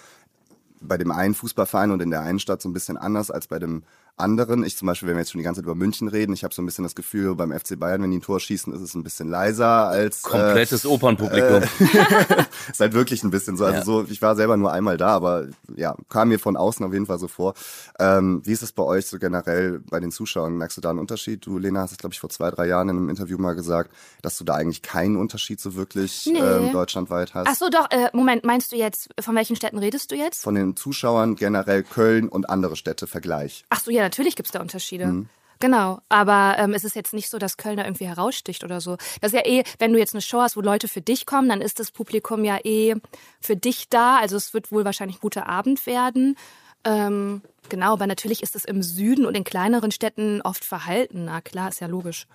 bei 0.81 0.97
dem 0.97 1.11
einen 1.11 1.33
Fußballverein 1.33 1.91
und 1.91 2.01
in 2.01 2.11
der 2.11 2.21
einen 2.21 2.39
Stadt 2.39 2.61
so 2.61 2.69
ein 2.69 2.73
bisschen 2.73 2.97
anders 2.97 3.31
als 3.31 3.47
bei 3.47 3.59
dem 3.59 3.83
anderen. 4.17 4.63
Ich 4.63 4.77
zum 4.77 4.87
Beispiel, 4.87 5.07
wenn 5.09 5.15
wir 5.15 5.21
jetzt 5.21 5.31
schon 5.31 5.39
die 5.39 5.43
ganze 5.43 5.61
Zeit 5.61 5.65
über 5.65 5.75
München 5.75 6.07
reden, 6.07 6.33
ich 6.33 6.43
habe 6.43 6.53
so 6.53 6.61
ein 6.61 6.65
bisschen 6.65 6.83
das 6.83 6.95
Gefühl, 6.95 7.35
beim 7.35 7.51
FC 7.51 7.79
Bayern, 7.79 8.01
wenn 8.03 8.11
die 8.11 8.17
ein 8.17 8.21
Tor 8.21 8.39
schießen, 8.39 8.73
ist 8.73 8.81
es 8.81 8.93
ein 8.93 9.03
bisschen 9.03 9.29
leiser 9.29 9.87
als 9.87 10.21
komplettes 10.21 10.85
äh, 10.85 10.87
Opernpublikum. 10.87 11.63
Äh, 11.63 12.45
ist 12.71 12.79
halt 12.79 12.93
wirklich 12.93 13.23
ein 13.23 13.31
bisschen 13.31 13.57
so. 13.57 13.65
Also 13.65 13.77
ja. 13.77 13.83
so, 13.83 14.05
ich 14.09 14.21
war 14.21 14.35
selber 14.35 14.57
nur 14.57 14.71
einmal 14.71 14.97
da, 14.97 15.09
aber 15.09 15.47
ja, 15.75 15.95
kam 16.09 16.29
mir 16.29 16.39
von 16.39 16.55
außen 16.55 16.85
auf 16.85 16.93
jeden 16.93 17.05
Fall 17.05 17.19
so 17.19 17.27
vor. 17.27 17.55
Ähm, 17.99 18.41
wie 18.45 18.51
ist 18.51 18.61
es 18.61 18.71
bei 18.71 18.83
euch 18.83 19.07
so 19.07 19.17
generell 19.17 19.79
bei 19.79 19.99
den 19.99 20.11
Zuschauern? 20.11 20.57
Merkst 20.57 20.77
du 20.77 20.81
da 20.81 20.91
einen 20.91 20.99
Unterschied? 20.99 21.45
Du, 21.45 21.57
Lena, 21.57 21.81
hast 21.81 21.91
es, 21.91 21.97
glaube 21.97 22.13
ich, 22.13 22.19
vor 22.19 22.29
zwei, 22.29 22.51
drei 22.51 22.67
Jahren 22.67 22.89
in 22.89 22.97
einem 22.97 23.09
Interview 23.09 23.37
mal 23.37 23.53
gesagt, 23.53 23.91
dass 24.21 24.37
du 24.37 24.43
da 24.43 24.55
eigentlich 24.55 24.81
keinen 24.81 25.15
Unterschied 25.15 25.59
so 25.59 25.75
wirklich 25.75 26.29
nee. 26.31 26.39
ähm, 26.39 26.71
deutschlandweit 26.71 27.33
hast. 27.33 27.47
Ach 27.49 27.55
so, 27.55 27.69
doch. 27.69 27.89
Äh, 27.89 28.09
Moment, 28.13 28.43
meinst 28.43 28.71
du 28.71 28.75
jetzt, 28.75 29.09
von 29.19 29.35
welchen 29.35 29.55
Städten 29.55 29.79
redest 29.79 30.11
du 30.11 30.15
jetzt? 30.15 30.43
Von 30.43 30.55
den 30.55 30.75
Zuschauern 30.75 31.35
generell 31.35 31.83
Köln 31.83 32.29
und 32.29 32.49
andere 32.49 32.75
Städte 32.75 33.07
Vergleich. 33.07 33.65
Ach 33.69 33.79
so, 33.79 33.91
ja, 33.91 34.02
natürlich 34.03 34.35
gibt 34.35 34.47
es 34.47 34.51
da 34.51 34.61
Unterschiede. 34.61 35.07
Mhm. 35.07 35.29
Genau, 35.59 36.01
aber 36.09 36.55
ähm, 36.57 36.73
es 36.73 36.83
ist 36.83 36.95
jetzt 36.95 37.13
nicht 37.13 37.29
so, 37.29 37.37
dass 37.37 37.55
Köln 37.55 37.77
da 37.77 37.85
irgendwie 37.85 38.07
heraussticht 38.07 38.65
oder 38.65 38.81
so. 38.81 38.97
Das 39.21 39.31
ist 39.31 39.33
ja 39.33 39.45
eh, 39.45 39.63
wenn 39.79 39.93
du 39.93 39.99
jetzt 39.99 40.13
eine 40.13 40.21
Show 40.21 40.41
hast, 40.41 40.57
wo 40.57 40.61
Leute 40.61 40.89
für 40.89 40.99
dich 40.99 41.25
kommen, 41.25 41.47
dann 41.47 41.61
ist 41.61 41.79
das 41.79 41.91
Publikum 41.91 42.43
ja 42.43 42.59
eh 42.65 42.95
für 43.39 43.55
dich 43.55 43.87
da. 43.87 44.17
Also 44.17 44.35
es 44.35 44.53
wird 44.53 44.73
wohl 44.73 44.83
wahrscheinlich 44.83 45.17
ein 45.17 45.21
guter 45.21 45.47
Abend 45.47 45.85
werden. 45.85 46.35
Ähm, 46.83 47.41
genau, 47.69 47.93
aber 47.93 48.07
natürlich 48.07 48.43
ist 48.43 48.57
es 48.57 48.65
im 48.65 48.83
Süden 48.83 49.25
und 49.25 49.35
in 49.35 49.45
kleineren 49.45 49.91
Städten 49.91 50.41
oft 50.41 50.65
verhalten. 50.65 51.25
Na 51.25 51.39
klar, 51.39 51.69
ist 51.69 51.79
ja 51.79 51.87
logisch. 51.87 52.27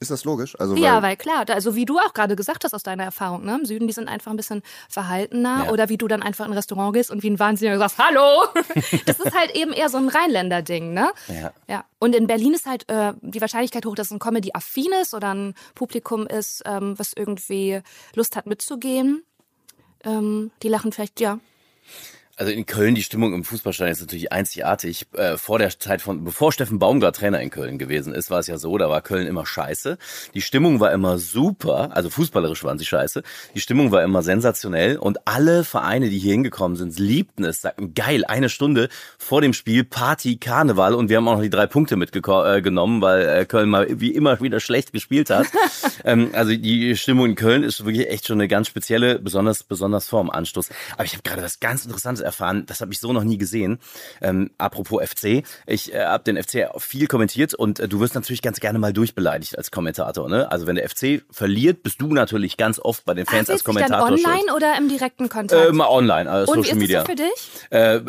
Ist 0.00 0.10
das 0.10 0.24
logisch? 0.24 0.58
Also, 0.58 0.74
weil 0.74 0.82
ja, 0.82 1.02
weil 1.02 1.14
klar, 1.14 1.44
also 1.50 1.74
wie 1.74 1.84
du 1.84 1.98
auch 1.98 2.14
gerade 2.14 2.34
gesagt 2.34 2.64
hast 2.64 2.72
aus 2.72 2.82
deiner 2.82 3.04
Erfahrung, 3.04 3.44
ne? 3.44 3.58
im 3.60 3.66
Süden, 3.66 3.86
die 3.86 3.92
sind 3.92 4.08
einfach 4.08 4.30
ein 4.30 4.36
bisschen 4.38 4.62
verhaltener 4.88 5.64
ja. 5.66 5.70
oder 5.70 5.90
wie 5.90 5.98
du 5.98 6.08
dann 6.08 6.22
einfach 6.22 6.46
in 6.46 6.52
ein 6.52 6.56
Restaurant 6.56 6.94
gehst 6.94 7.10
und 7.10 7.22
wie 7.22 7.28
ein 7.28 7.38
Wahnsinniger 7.38 7.78
sagst, 7.78 7.98
hallo! 7.98 8.46
das 9.04 9.20
ist 9.20 9.36
halt 9.36 9.54
eben 9.54 9.74
eher 9.74 9.90
so 9.90 9.98
ein 9.98 10.08
Rheinländer-Ding, 10.08 10.94
ne? 10.94 11.12
Ja. 11.28 11.52
ja. 11.68 11.84
Und 11.98 12.14
in 12.14 12.26
Berlin 12.26 12.54
ist 12.54 12.64
halt 12.64 12.88
äh, 12.88 13.12
die 13.20 13.42
Wahrscheinlichkeit 13.42 13.84
hoch, 13.84 13.94
dass 13.94 14.06
es 14.06 14.12
ein 14.12 14.20
Comedy-affin 14.20 14.90
ist 15.02 15.12
oder 15.12 15.34
ein 15.34 15.54
Publikum 15.74 16.26
ist, 16.26 16.62
ähm, 16.64 16.98
was 16.98 17.12
irgendwie 17.14 17.82
Lust 18.14 18.36
hat 18.36 18.46
mitzugehen. 18.46 19.22
Ähm, 20.02 20.50
die 20.62 20.68
lachen 20.68 20.92
vielleicht, 20.92 21.20
ja, 21.20 21.40
also 22.40 22.52
in 22.52 22.64
Köln 22.64 22.94
die 22.94 23.02
Stimmung 23.02 23.34
im 23.34 23.44
Fußballstadion 23.44 23.92
ist 23.92 24.00
natürlich 24.00 24.32
einzigartig. 24.32 25.06
Äh, 25.12 25.36
vor 25.36 25.58
der 25.58 25.78
Zeit 25.78 26.00
von, 26.00 26.24
bevor 26.24 26.52
Steffen 26.52 26.78
Baumgart 26.78 27.16
Trainer 27.16 27.38
in 27.42 27.50
Köln 27.50 27.76
gewesen 27.76 28.14
ist, 28.14 28.30
war 28.30 28.38
es 28.38 28.46
ja 28.46 28.56
so, 28.56 28.78
da 28.78 28.88
war 28.88 29.02
Köln 29.02 29.26
immer 29.26 29.44
scheiße. 29.44 29.98
Die 30.32 30.40
Stimmung 30.40 30.80
war 30.80 30.90
immer 30.90 31.18
super, 31.18 31.94
also 31.94 32.08
fußballerisch 32.08 32.64
waren 32.64 32.78
sie 32.78 32.86
scheiße. 32.86 33.22
Die 33.54 33.60
Stimmung 33.60 33.92
war 33.92 34.02
immer 34.02 34.22
sensationell 34.22 34.96
und 34.96 35.28
alle 35.28 35.64
Vereine, 35.64 36.08
die 36.08 36.18
hier 36.18 36.32
hingekommen 36.32 36.78
sind, 36.78 36.98
liebten 36.98 37.44
es, 37.44 37.60
sagten 37.60 37.92
geil, 37.92 38.24
eine 38.24 38.48
Stunde 38.48 38.88
vor 39.18 39.42
dem 39.42 39.52
Spiel 39.52 39.84
Party, 39.84 40.38
Karneval 40.38 40.94
und 40.94 41.10
wir 41.10 41.18
haben 41.18 41.28
auch 41.28 41.34
noch 41.34 41.42
die 41.42 41.50
drei 41.50 41.66
Punkte 41.66 41.96
mitgenommen, 41.96 43.00
äh, 43.00 43.04
weil 43.04 43.28
äh, 43.28 43.44
Köln 43.44 43.68
mal 43.68 44.00
wie 44.00 44.14
immer 44.14 44.40
wieder 44.40 44.60
schlecht 44.60 44.94
gespielt 44.94 45.28
hat. 45.28 45.46
ähm, 46.04 46.30
also 46.32 46.56
die 46.56 46.96
Stimmung 46.96 47.26
in 47.26 47.34
Köln 47.34 47.64
ist 47.64 47.84
wirklich 47.84 48.08
echt 48.08 48.26
schon 48.28 48.38
eine 48.38 48.48
ganz 48.48 48.66
spezielle, 48.66 49.18
besonders 49.18 49.62
besonders 49.62 50.08
vorm 50.08 50.30
Anstoß. 50.30 50.70
Aber 50.94 51.04
ich 51.04 51.12
habe 51.12 51.22
gerade 51.22 51.42
was 51.42 51.60
ganz 51.60 51.84
Interessantes 51.84 52.29
erfahren. 52.30 52.64
Das 52.66 52.80
habe 52.80 52.92
ich 52.92 53.00
so 53.00 53.12
noch 53.12 53.24
nie 53.24 53.38
gesehen. 53.38 53.78
Ähm, 54.20 54.50
apropos 54.58 55.02
FC, 55.02 55.42
ich 55.66 55.92
äh, 55.92 56.04
habe 56.04 56.24
den 56.24 56.42
FC 56.42 56.68
viel 56.78 57.06
kommentiert 57.06 57.54
und 57.54 57.80
äh, 57.80 57.88
du 57.88 58.00
wirst 58.00 58.14
natürlich 58.14 58.42
ganz 58.42 58.60
gerne 58.60 58.78
mal 58.78 58.92
durchbeleidigt 58.92 59.58
als 59.58 59.70
Kommentator. 59.70 60.28
Ne? 60.28 60.50
Also 60.50 60.66
wenn 60.66 60.76
der 60.76 60.88
FC 60.88 61.22
verliert, 61.30 61.82
bist 61.82 62.00
du 62.00 62.12
natürlich 62.12 62.56
ganz 62.56 62.78
oft 62.78 63.04
bei 63.04 63.14
den 63.14 63.26
Fans 63.26 63.48
Ach, 63.48 63.54
als 63.54 63.64
Kommentator. 63.64 64.08
Dann 64.08 64.14
online 64.14 64.38
schuld. 64.40 64.52
oder 64.52 64.78
im 64.78 64.88
direkten 64.88 65.28
Kontakt? 65.28 65.68
Äh, 65.68 65.72
mal 65.72 65.88
online, 65.88 66.30
also 66.30 66.52
und 66.52 66.58
Social 66.58 66.80
wie 66.80 66.84
ist 66.84 66.88
Media. 66.88 67.00
Das 67.00 67.08
für 67.08 67.16
dich? 67.16 67.50
Äh, 67.70 68.00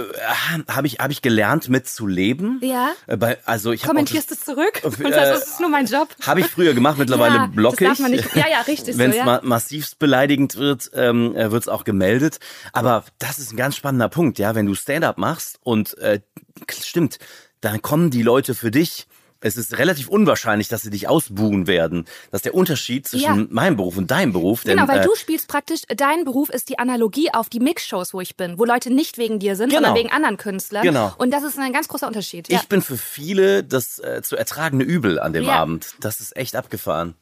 habe 0.67 0.87
ich 0.87 0.99
habe 0.99 1.11
ich 1.11 1.21
gelernt 1.21 1.69
mit 1.69 1.87
zu 1.87 2.07
leben. 2.07 2.59
Ja. 2.63 2.91
Äh, 3.07 3.17
bei, 3.17 3.37
also 3.45 3.71
ich 3.71 3.83
kommentierst 3.83 4.29
du 4.29 4.35
es 4.35 4.41
zurück 4.41 4.81
und 4.83 4.97
sagst, 4.97 5.15
das 5.15 5.47
ist 5.47 5.59
nur 5.59 5.69
mein 5.69 5.85
Job. 5.85 6.09
Habe 6.25 6.41
ich 6.41 6.47
früher 6.47 6.73
gemacht, 6.73 6.97
mittlerweile 6.97 7.35
ja, 7.35 7.45
block 7.47 7.73
ich. 7.73 7.87
Das 7.87 7.97
darf 7.97 7.99
man 7.99 8.11
nicht. 8.11 8.35
Ja, 8.35 8.45
ja, 8.49 8.61
richtig. 8.61 8.97
Wenn 8.97 9.09
es 9.09 9.15
so, 9.15 9.19
ja. 9.19 9.25
ma 9.25 9.39
massivst 9.43 9.99
beleidigend 9.99 10.57
wird, 10.57 10.91
ähm, 10.93 11.35
äh, 11.35 11.51
wird 11.51 11.63
es 11.63 11.69
auch 11.69 11.83
gemeldet. 11.83 12.39
Aber 12.73 13.03
das 13.19 13.39
ist 13.39 13.53
ein 13.53 13.57
ganz 13.57 13.75
spannender 13.75 14.00
Punkt, 14.09 14.39
ja, 14.39 14.55
wenn 14.55 14.65
du 14.65 14.75
Stand-up 14.75 15.17
machst 15.17 15.59
und 15.63 15.97
äh, 15.97 16.21
stimmt, 16.69 17.19
dann 17.61 17.81
kommen 17.81 18.09
die 18.09 18.23
Leute 18.23 18.55
für 18.55 18.71
dich. 18.71 19.07
Es 19.43 19.57
ist 19.57 19.79
relativ 19.79 20.07
unwahrscheinlich, 20.07 20.67
dass 20.67 20.83
sie 20.83 20.91
dich 20.91 21.07
ausbuhen 21.07 21.65
werden. 21.65 22.05
Das 22.29 22.39
ist 22.39 22.45
der 22.45 22.53
Unterschied 22.53 23.07
zwischen 23.07 23.39
ja. 23.39 23.47
meinem 23.49 23.75
Beruf 23.75 23.97
und 23.97 24.11
deinem 24.11 24.33
Beruf. 24.33 24.63
Denn, 24.63 24.77
genau, 24.77 24.87
weil 24.87 24.99
äh, 24.99 25.03
du 25.03 25.15
spielst 25.15 25.47
praktisch, 25.47 25.81
dein 25.87 26.25
Beruf 26.25 26.49
ist 26.49 26.69
die 26.69 26.77
Analogie 26.77 27.33
auf 27.33 27.49
die 27.49 27.59
Mix-Shows, 27.59 28.13
wo 28.13 28.21
ich 28.21 28.37
bin, 28.37 28.59
wo 28.59 28.65
Leute 28.65 28.93
nicht 28.93 29.17
wegen 29.17 29.39
dir 29.39 29.55
sind, 29.55 29.69
genau. 29.69 29.81
sondern 29.81 29.95
wegen 29.95 30.11
anderen 30.11 30.37
Künstlern. 30.37 30.83
Genau. 30.83 31.11
Und 31.17 31.31
das 31.31 31.43
ist 31.43 31.57
ein 31.57 31.73
ganz 31.73 31.87
großer 31.87 32.05
Unterschied. 32.05 32.49
Ja. 32.49 32.59
Ich 32.59 32.67
bin 32.67 32.83
für 32.83 32.97
viele 32.97 33.63
das 33.63 33.97
äh, 33.97 34.21
zu 34.21 34.35
ertragende 34.35 34.85
Übel 34.85 35.19
an 35.19 35.33
dem 35.33 35.45
ja. 35.45 35.53
Abend. 35.53 35.95
Das 35.99 36.19
ist 36.19 36.37
echt 36.37 36.55
abgefahren. 36.55 37.15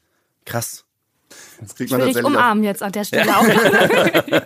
Krass. 0.44 0.84
Das 1.60 1.74
kriegt 1.74 1.90
man 1.90 2.00
ich 2.00 2.06
will 2.08 2.14
dich 2.14 2.24
umarmen 2.24 2.64
jetzt 2.64 2.82
an 2.82 2.92
der 2.92 3.04
Stelle 3.04 3.36
auch. 3.36 3.44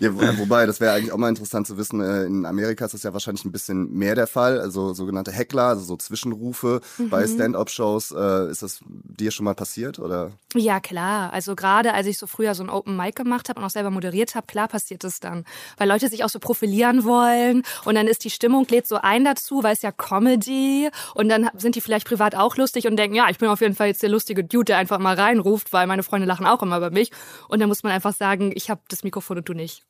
ja, 0.00 0.38
wobei, 0.38 0.66
das 0.66 0.80
wäre 0.80 0.94
eigentlich 0.94 1.12
auch 1.12 1.18
mal 1.18 1.28
interessant 1.28 1.66
zu 1.66 1.76
wissen, 1.76 2.00
äh, 2.00 2.24
in 2.24 2.46
Amerika 2.46 2.84
ist 2.84 2.94
das 2.94 3.02
ja 3.02 3.12
wahrscheinlich 3.12 3.44
ein 3.44 3.52
bisschen 3.52 3.92
mehr 3.92 4.14
der 4.14 4.26
Fall, 4.26 4.60
also 4.60 4.94
sogenannte 4.94 5.32
Heckler, 5.32 5.64
also 5.64 5.82
so 5.82 5.96
Zwischenrufe 5.96 6.80
mhm. 6.98 7.10
bei 7.10 7.26
Stand-up-Shows. 7.26 8.12
Äh, 8.12 8.50
ist 8.50 8.62
das 8.62 8.80
dir 8.86 9.30
schon 9.30 9.44
mal 9.44 9.54
passiert? 9.54 9.96
oder? 10.06 10.32
Ja, 10.54 10.80
klar. 10.80 11.32
Also 11.32 11.54
gerade 11.54 11.92
als 11.92 12.06
ich 12.06 12.18
so 12.18 12.26
früher 12.26 12.54
so 12.54 12.62
ein 12.62 12.70
Open 12.70 12.96
Mic 12.96 13.12
gemacht 13.12 13.48
habe 13.48 13.60
und 13.60 13.66
auch 13.66 13.70
selber 13.70 13.90
moderiert 13.90 14.34
habe, 14.34 14.46
klar 14.46 14.68
passiert 14.68 15.04
es 15.04 15.20
dann. 15.20 15.44
Weil 15.76 15.88
Leute 15.88 16.08
sich 16.08 16.24
auch 16.24 16.28
so 16.28 16.38
profilieren 16.38 17.04
wollen 17.04 17.62
und 17.84 17.94
dann 17.94 18.06
ist 18.06 18.24
die 18.24 18.30
Stimmung, 18.30 18.66
lädt 18.70 18.86
so 18.86 18.96
ein 18.96 19.24
dazu, 19.24 19.62
weil 19.62 19.74
es 19.74 19.82
ja 19.82 19.92
Comedy 19.92 20.88
und 21.14 21.28
dann 21.28 21.50
sind 21.56 21.74
die 21.74 21.80
vielleicht 21.80 22.06
privat 22.06 22.34
auch 22.34 22.56
lustig 22.56 22.86
und 22.86 22.96
denken, 22.96 23.16
ja, 23.16 23.28
ich 23.28 23.38
bin 23.38 23.48
auf 23.48 23.60
jeden 23.60 23.74
Fall 23.74 23.88
jetzt 23.88 24.02
der 24.02 24.10
lustige 24.10 24.44
Dude, 24.44 24.66
der 24.66 24.78
einfach 24.78 24.98
mal 24.98 25.14
reinruft, 25.14 25.72
weil 25.72 25.86
meine 25.86 26.02
Freunde 26.02 26.26
lachen 26.26 26.46
auch 26.46 26.55
immer 26.62 26.76
über 26.78 26.90
mich. 26.90 27.10
Und 27.48 27.60
dann 27.60 27.68
muss 27.68 27.82
man 27.82 27.92
einfach 27.92 28.14
sagen, 28.14 28.52
ich 28.54 28.70
habe 28.70 28.80
das 28.88 29.04
Mikrofon 29.04 29.38
und 29.38 29.48
du 29.48 29.52
nicht. 29.54 29.82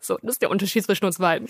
So, 0.00 0.18
das 0.22 0.34
ist 0.34 0.42
der 0.42 0.50
Unterschied 0.50 0.84
zwischen 0.84 1.06
uns 1.06 1.18
beiden. 1.18 1.48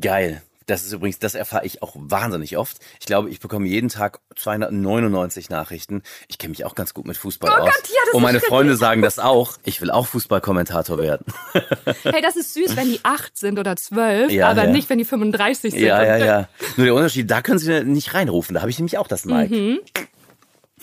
Geil. 0.00 0.42
Das 0.66 0.82
ist 0.82 0.94
übrigens, 0.94 1.18
das 1.18 1.34
erfahre 1.34 1.66
ich 1.66 1.82
auch 1.82 1.92
wahnsinnig 1.94 2.56
oft. 2.56 2.78
Ich 2.98 3.04
glaube, 3.04 3.28
ich 3.28 3.38
bekomme 3.38 3.66
jeden 3.68 3.90
Tag 3.90 4.20
299 4.36 5.50
Nachrichten. 5.50 6.02
Ich 6.26 6.38
kenne 6.38 6.52
mich 6.52 6.64
auch 6.64 6.74
ganz 6.74 6.94
gut 6.94 7.06
mit 7.06 7.18
Fußball 7.18 7.50
Oh 7.50 7.62
aus. 7.62 7.66
Gott, 7.70 7.88
ja, 7.88 8.00
das 8.06 8.14
Und 8.14 8.22
meine 8.22 8.40
Freunde 8.40 8.74
sagen 8.76 9.02
das 9.02 9.18
auch. 9.18 9.58
Ich 9.64 9.82
will 9.82 9.90
auch 9.90 10.06
Fußballkommentator 10.06 10.98
werden. 10.98 11.26
Hey, 12.02 12.22
das 12.22 12.36
ist 12.36 12.54
süß, 12.54 12.76
wenn 12.76 12.88
die 12.88 13.00
acht 13.02 13.36
sind 13.36 13.58
oder 13.58 13.76
zwölf, 13.76 14.30
Ja, 14.30 14.48
aber 14.50 14.64
ja. 14.64 14.70
nicht, 14.70 14.88
wenn 14.88 14.98
die 14.98 15.04
35 15.04 15.72
sind. 15.72 15.82
Ja, 15.82 16.02
ja, 16.02 16.16
ja. 16.16 16.48
Nur 16.76 16.86
der 16.86 16.94
Unterschied, 16.94 17.30
da 17.30 17.42
können 17.42 17.58
sie 17.58 17.84
nicht 17.84 18.14
reinrufen. 18.14 18.54
Da 18.54 18.60
habe 18.60 18.70
ich 18.70 18.78
nämlich 18.78 18.98
auch 18.98 19.06
das 19.08 19.24
Mic. 19.24 19.50
Mhm. 19.50 19.80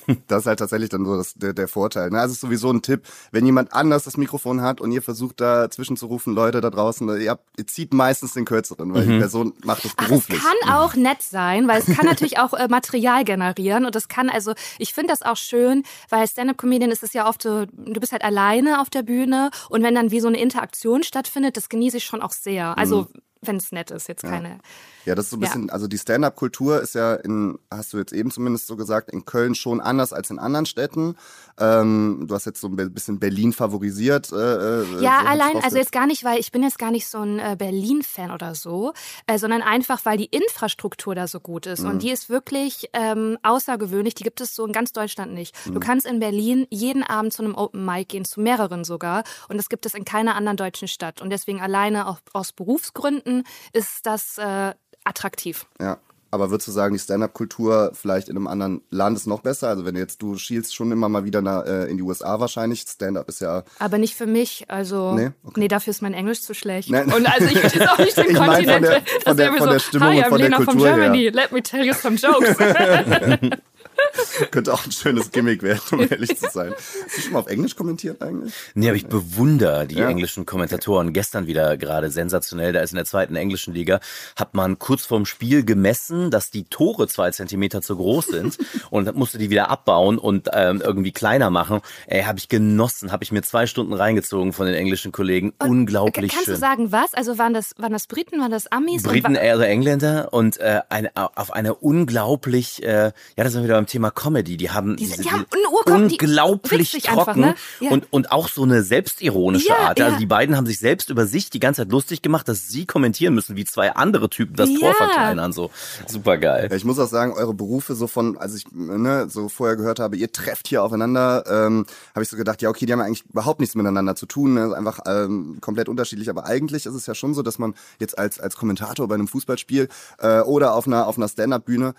Das 0.28 0.42
ist 0.42 0.48
halt 0.48 0.60
tatsächlich 0.60 0.90
dann 0.90 1.06
so 1.06 1.18
das, 1.18 1.34
der, 1.34 1.54
der 1.54 1.68
Vorteil. 1.68 2.10
Ne? 2.10 2.20
Also 2.20 2.32
es 2.32 2.38
ist 2.38 2.42
sowieso 2.42 2.72
ein 2.72 2.82
Tipp, 2.82 3.04
wenn 3.32 3.46
jemand 3.46 3.74
anders 3.74 4.04
das 4.04 4.18
Mikrofon 4.18 4.62
hat 4.62 4.80
und 4.82 4.92
ihr 4.92 5.02
versucht 5.02 5.42
da 5.42 5.70
zwischenzurufen, 5.70 6.34
Leute 6.34 6.62
da 6.62 6.70
draußen, 6.70 7.08
ihr, 7.20 7.32
habt, 7.32 7.44
ihr 7.58 7.68
zieht 7.68 7.94
meistens 7.94 8.34
den 8.34 8.46
Kürzeren, 8.46 8.94
weil 8.94 9.06
die 9.06 9.18
Person 9.20 9.54
macht 9.64 9.86
das 9.86 9.94
Ach, 9.98 10.04
es 10.04 10.10
beruflich. 10.10 10.40
kann 10.40 10.74
auch 10.74 10.96
nett 10.96 11.22
sein, 11.22 11.68
weil 11.68 11.82
es 11.82 11.86
kann 11.96 12.06
natürlich 12.06 12.40
auch 12.40 12.54
äh, 12.54 12.68
Material 12.68 13.24
generieren 13.24 13.86
und 13.86 13.96
es 13.96 14.08
kann 14.08 14.30
also, 14.30 14.54
ich 14.78 14.94
finde 14.94 15.12
das 15.12 15.22
auch 15.22 15.38
schön, 15.38 15.84
weil 16.10 16.28
Stand-up-Comedian 16.28 16.92
ist 16.92 17.04
es 17.04 17.14
ja 17.14 17.28
oft 17.28 17.42
so, 17.42 17.66
du 17.66 18.00
bist 18.00 18.12
halt 18.12 18.24
alleine 18.24 18.82
auf 18.82 18.90
der 18.90 19.04
Bühne 19.04 19.52
und 19.70 19.84
wenn 19.84 19.96
dann 19.96 20.12
wie 20.12 20.20
so 20.20 20.28
eine 20.28 20.40
Interaktion 20.40 21.04
stattfindet, 21.04 21.58
das 21.58 21.70
genieße 21.70 21.98
ich 21.98 22.04
schon 22.04 22.22
auch 22.22 22.32
sehr. 22.32 22.78
Also 22.78 23.08
wenn 23.42 23.58
es 23.58 23.72
nett 23.72 23.92
ist, 23.92 24.08
jetzt 24.08 24.24
keine. 24.24 24.60
Ja, 25.06 25.16
das 25.16 25.26
ist 25.26 25.32
so 25.32 25.38
ein 25.38 25.42
Ja. 25.42 25.48
bisschen, 25.48 25.70
also 25.72 25.88
die 25.88 25.98
Stand-up-Kultur 25.98 26.80
ist 26.80 26.94
ja 26.94 27.16
in, 27.16 27.58
hast 27.72 27.92
du 27.94 27.98
jetzt 27.98 28.14
eben 28.14 28.30
zumindest 28.30 28.68
so 28.68 28.76
gesagt, 28.76 29.10
in 29.10 29.26
Köln 29.26 29.56
schon 29.56 29.82
anders 29.82 30.14
als 30.14 30.30
in 30.30 30.38
anderen 30.38 30.68
Städten. 30.68 31.16
Ähm, 31.60 32.26
du 32.28 32.36
hast 32.36 32.46
jetzt 32.46 32.62
so 32.62 32.68
ein 32.68 32.76
bisschen 32.94 33.20
Berlin 33.20 33.52
favorisiert. 33.52 34.32
Äh, 34.32 34.36
äh, 34.36 34.86
so 34.86 35.00
Ja, 35.04 35.22
ich 35.24 35.30
allein, 35.30 35.64
also 35.64 35.78
jetzt 35.78 35.92
gar 35.92 36.06
nicht, 36.06 36.24
weil 36.24 36.40
ich 36.40 36.52
bin 36.52 36.62
jetzt 36.62 36.78
gar 36.78 36.92
nicht 36.92 37.08
so 37.08 37.20
ein 37.20 37.40
äh, 37.40 37.56
Berlin-Fan 37.58 38.30
oder 38.30 38.54
so, 38.54 38.94
äh, 39.26 39.40
sondern 39.40 39.64
einfach, 39.64 40.06
weil 40.06 40.18
die 40.18 40.26
Infrastruktur 40.26 41.16
da 41.16 41.28
so 41.28 41.40
gut 41.40 41.66
ist. 41.66 41.82
Mhm. 41.82 41.90
Und 41.90 42.04
die 42.04 42.12
ist 42.12 42.30
wirklich 42.30 42.90
ähm, 42.94 43.40
außergewöhnlich. 43.42 44.14
Die 44.14 44.24
gibt 44.24 44.40
es 44.40 44.56
so 44.56 44.66
in 44.66 44.72
ganz 44.72 44.94
Deutschland 44.94 45.34
nicht. 45.34 45.56
Mhm. 45.66 45.74
Du 45.74 45.80
kannst 45.80 46.06
in 46.06 46.20
Berlin 46.20 46.68
jeden 46.70 47.02
Abend 47.04 47.34
zu 47.34 47.44
einem 47.44 47.56
Open 47.56 47.84
Mic 47.86 48.06
gehen, 48.10 48.26
zu 48.26 48.40
mehreren 48.40 48.84
sogar. 48.84 49.24
Und 49.50 49.58
das 49.58 49.68
gibt 49.70 49.88
es 49.88 49.96
in 49.96 50.06
keiner 50.06 50.36
anderen 50.36 50.58
deutschen 50.58 50.88
Stadt. 50.88 51.22
Und 51.24 51.32
deswegen 51.32 51.60
alleine 51.60 52.08
auch 52.08 52.20
aus 52.34 52.52
Berufsgründen 52.54 53.31
ist 53.74 54.06
das 54.06 54.38
äh, 54.38 54.74
attraktiv. 55.04 55.65
Ja. 55.80 55.98
Aber 56.34 56.50
würdest 56.50 56.70
du 56.70 56.72
sagen, 56.72 56.94
die 56.94 57.00
Stand-up-Kultur 57.00 57.91
vielleicht 57.94 58.30
in 58.30 58.38
einem 58.38 58.48
anderen 58.48 58.80
Land 58.89 59.17
ist 59.17 59.28
noch 59.28 59.41
besser? 59.41 59.67
Also 59.67 59.84
wenn 59.84 59.96
du 59.96 60.00
jetzt, 60.00 60.22
du 60.22 60.38
schielst 60.38 60.74
schon 60.74 60.89
immer 60.94 61.10
mal 61.10 61.26
wieder 61.26 61.41
nach, 61.41 61.65
äh, 61.65 61.88
in 61.91 61.98
die 61.98 62.04
USA 62.04 62.39
wahrscheinlich. 62.39 62.86
Stand-up 62.88 63.28
ist 63.28 63.41
ja 63.41 63.63
Aber 63.80 63.98
nicht 63.98 64.15
für 64.15 64.28
mich. 64.28 64.63
Also, 64.70 65.13
Nee? 65.13 65.26
nee, 65.26 65.32
Okay. 65.44 65.67
dafür 65.67 65.91
ist 65.91 66.02
mein 66.02 66.13
Englisch 66.13 66.41
zu 66.41 66.54
schlecht. 66.54 66.89
Nein. 66.89 67.12
Und 67.12 67.26
also 67.30 67.48
ich 67.48 67.62
jetzt 67.62 67.82
auch 67.89 67.98
nicht 67.98 68.15
den 68.17 68.28
mein 68.28 68.36
von 68.38 68.46
Kontinent. 68.46 68.86
der- 68.86 69.02
das 69.02 69.24
von 69.26 69.36
der- 69.38 69.52
von 69.52 69.60
so, 69.60 69.65
der 69.72 69.80
Stimmung 69.80 70.08
Hi, 70.08 70.17
und 70.20 70.24
I'm 70.24 70.30
von 70.30 70.38
der 70.39 70.50
Lena 70.50 70.58
from 70.62 70.65
Kultur 70.67 70.88
her." 70.88 70.96
Germany. 70.96 71.28
Let 71.30 71.52
me 71.52 71.62
tell 71.62 71.86
you 71.86 71.94
some 71.94 72.15
jokes. 72.15 72.56
könnte 74.52 74.74
auch 74.74 74.86
ein 74.86 74.92
schönes 74.92 75.32
Gimmick 75.32 75.64
werden, 75.64 75.82
um 75.92 76.00
ehrlich 76.02 76.38
zu 76.38 76.50
sein. 76.50 76.74
Hast 77.06 77.18
du 77.18 77.22
schon 77.22 77.34
mal 77.34 77.40
auf 77.40 77.48
Englisch 77.48 77.76
kommentiert 77.76 78.22
eigentlich? 78.22 78.54
Nee, 78.74 78.88
aber 78.88 78.96
ich 78.98 79.08
bewundere 79.08 79.86
die 79.88 79.96
Ja. 79.96 80.10
englischen 80.10 80.46
Kommentatoren. 80.46 81.14
Gestern 81.14 81.48
wieder 81.48 81.78
gerade 81.78 82.10
sensationell. 82.12 82.74
Da 82.74 82.82
ist 82.82 82.92
in 82.92 82.96
der 82.98 83.06
zweiten 83.06 83.36
englischen 83.36 83.74
Liga, 83.74 84.00
hat 84.36 84.54
man 84.54 84.80
kurz 84.80 85.06
vorm 85.06 85.26
Spiel 85.26 85.64
gemessen, 85.64 86.32
dass 86.32 86.50
die 86.50 86.64
Tore 86.66 87.08
zwei 87.08 87.32
Zentimeter 87.32 87.82
zu 87.82 87.96
groß 87.96 88.28
sind 88.28 88.58
und 88.90 89.14
musste 89.16 89.38
die 89.38 89.50
wieder 89.50 89.70
abbauen 89.70 90.18
und 90.18 90.50
ähm, 90.54 90.82
irgendwie 90.84 91.12
kleiner 91.12 91.50
machen. 91.50 91.82
Ey, 92.08 92.24
habe 92.24 92.40
ich 92.40 92.50
genossen, 92.50 93.12
habe 93.12 93.24
ich 93.24 93.32
mir 93.32 93.42
zwei 93.44 93.68
Stunden 93.68 93.94
reingezogen 93.94 94.54
von 94.54 94.66
den 94.66 94.76
englischen 94.76 95.12
Kollegen. 95.12 95.54
Unglaublich 95.60 96.32
Kannst 96.32 96.46
schön. 96.46 96.54
du 96.56 96.60
sagen, 96.60 96.92
was? 96.92 97.14
Also 97.14 97.38
waren 97.38 97.54
das, 97.54 97.74
waren 97.78 97.92
das 97.94 98.08
Briten, 98.08 98.40
waren 98.40 98.52
das 98.52 98.68
Amis? 98.72 99.04
Und 99.06 99.12
Briten, 99.12 99.38
also 99.38 99.64
Engländer 99.64 100.34
und 100.34 100.58
äh, 100.60 100.82
eine, 100.90 101.12
auf 101.16 101.52
eine 101.54 101.76
unglaublich, 101.76 102.84
äh, 102.84 103.12
ja, 103.38 103.44
das 103.44 103.54
sind 103.54 103.62
wir 103.62 103.66
wieder 103.66 103.76
beim 103.78 103.88
Thema 103.92 104.10
Comedy. 104.12 104.58
Die 104.58 104.70
haben, 104.72 104.96
Die- 104.96 105.06
die 105.08 105.30
haben 105.32 105.46
eine 105.52 105.68
Urcom- 105.68 106.08
die- 106.08 106.14
unglaublich 106.20 106.94
witzig 106.94 107.10
einfach, 107.10 107.26
trocken 107.26 107.42
ne? 107.42 107.56
Ja. 107.80 107.92
und 107.92 108.08
und 108.12 108.32
auch 108.32 108.48
so 108.48 108.64
eine 108.64 108.84
selbstironische 108.84 109.68
Ja, 109.70 109.78
Art. 109.90 110.00
Also 110.02 110.14
ja. 110.14 110.20
die 110.20 110.26
beiden 110.26 110.56
haben 110.56 110.66
sich 110.66 110.80
selbst 110.80 111.10
über 111.10 111.26
sich 111.26 111.50
die 111.50 111.60
ganze 111.60 111.82
Zeit 111.84 111.92
lustig 111.92 112.22
gemacht, 112.22 112.48
dass 112.48 112.68
sie 112.70 112.86
kommentieren 112.86 113.34
müssen, 113.36 113.56
wie 113.56 113.66
zwei 113.66 113.94
andere 113.96 114.30
Typen 114.30 114.56
das 114.56 114.70
Tor 114.74 114.94
verkleinern. 114.94 115.54
So 115.54 115.70
super 116.08 116.38
geil. 116.38 116.70
Ich 116.76 116.86
muss 116.86 117.00
auch 117.00 117.08
sagen, 117.08 117.34
eure 117.34 117.54
Berufe 117.54 117.96
so 117.96 118.08
von, 118.08 118.38
als 118.38 118.56
ich 118.56 118.66
ne, 118.72 119.28
so 119.30 119.50
vorher 119.50 119.76
gehört 119.76 120.00
habe, 120.00 120.16
ihr 120.18 120.32
trefft 120.32 120.68
hier 120.68 120.84
aufeinander, 120.84 121.44
ähm, 121.48 121.86
habe 122.16 122.24
ich 122.24 122.30
so 122.30 122.38
gedacht, 122.38 122.62
ja 122.62 122.70
okay, 122.70 122.86
die 122.86 122.94
haben 122.94 123.02
eigentlich 123.02 123.26
überhaupt 123.30 123.60
nichts 123.60 123.76
miteinander 123.76 124.16
zu 124.16 124.26
tun, 124.26 124.54
ne? 124.54 124.76
einfach 124.76 125.00
ähm, 125.06 125.58
komplett 125.62 125.90
unterschiedlich. 125.90 126.30
Aber 126.30 126.46
eigentlich 126.46 126.86
ist 126.86 126.94
es 126.96 127.06
ja 127.06 127.16
schon 127.16 127.34
so, 127.34 127.42
dass 127.42 127.60
man 127.60 127.74
jetzt 128.00 128.18
als 128.18 128.40
als 128.40 128.56
Kommentator 128.56 129.08
bei 129.08 129.16
einem 129.16 129.28
Fußballspiel 129.28 129.90
äh, 130.20 130.40
oder 130.42 130.74
auf 130.76 130.88
einer 130.88 131.08
auf 131.08 131.18
einer 131.18 131.28
Stand-up-Bühne 131.28 131.94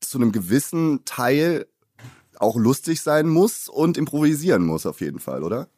zu 0.00 0.18
einem 0.18 0.32
gewissen 0.32 1.04
Teil 1.04 1.66
auch 2.38 2.56
lustig 2.56 3.00
sein 3.00 3.28
muss 3.28 3.68
und 3.68 3.96
improvisieren 3.96 4.64
muss 4.64 4.86
auf 4.86 5.00
jeden 5.00 5.20
Fall, 5.20 5.42
oder? 5.42 5.68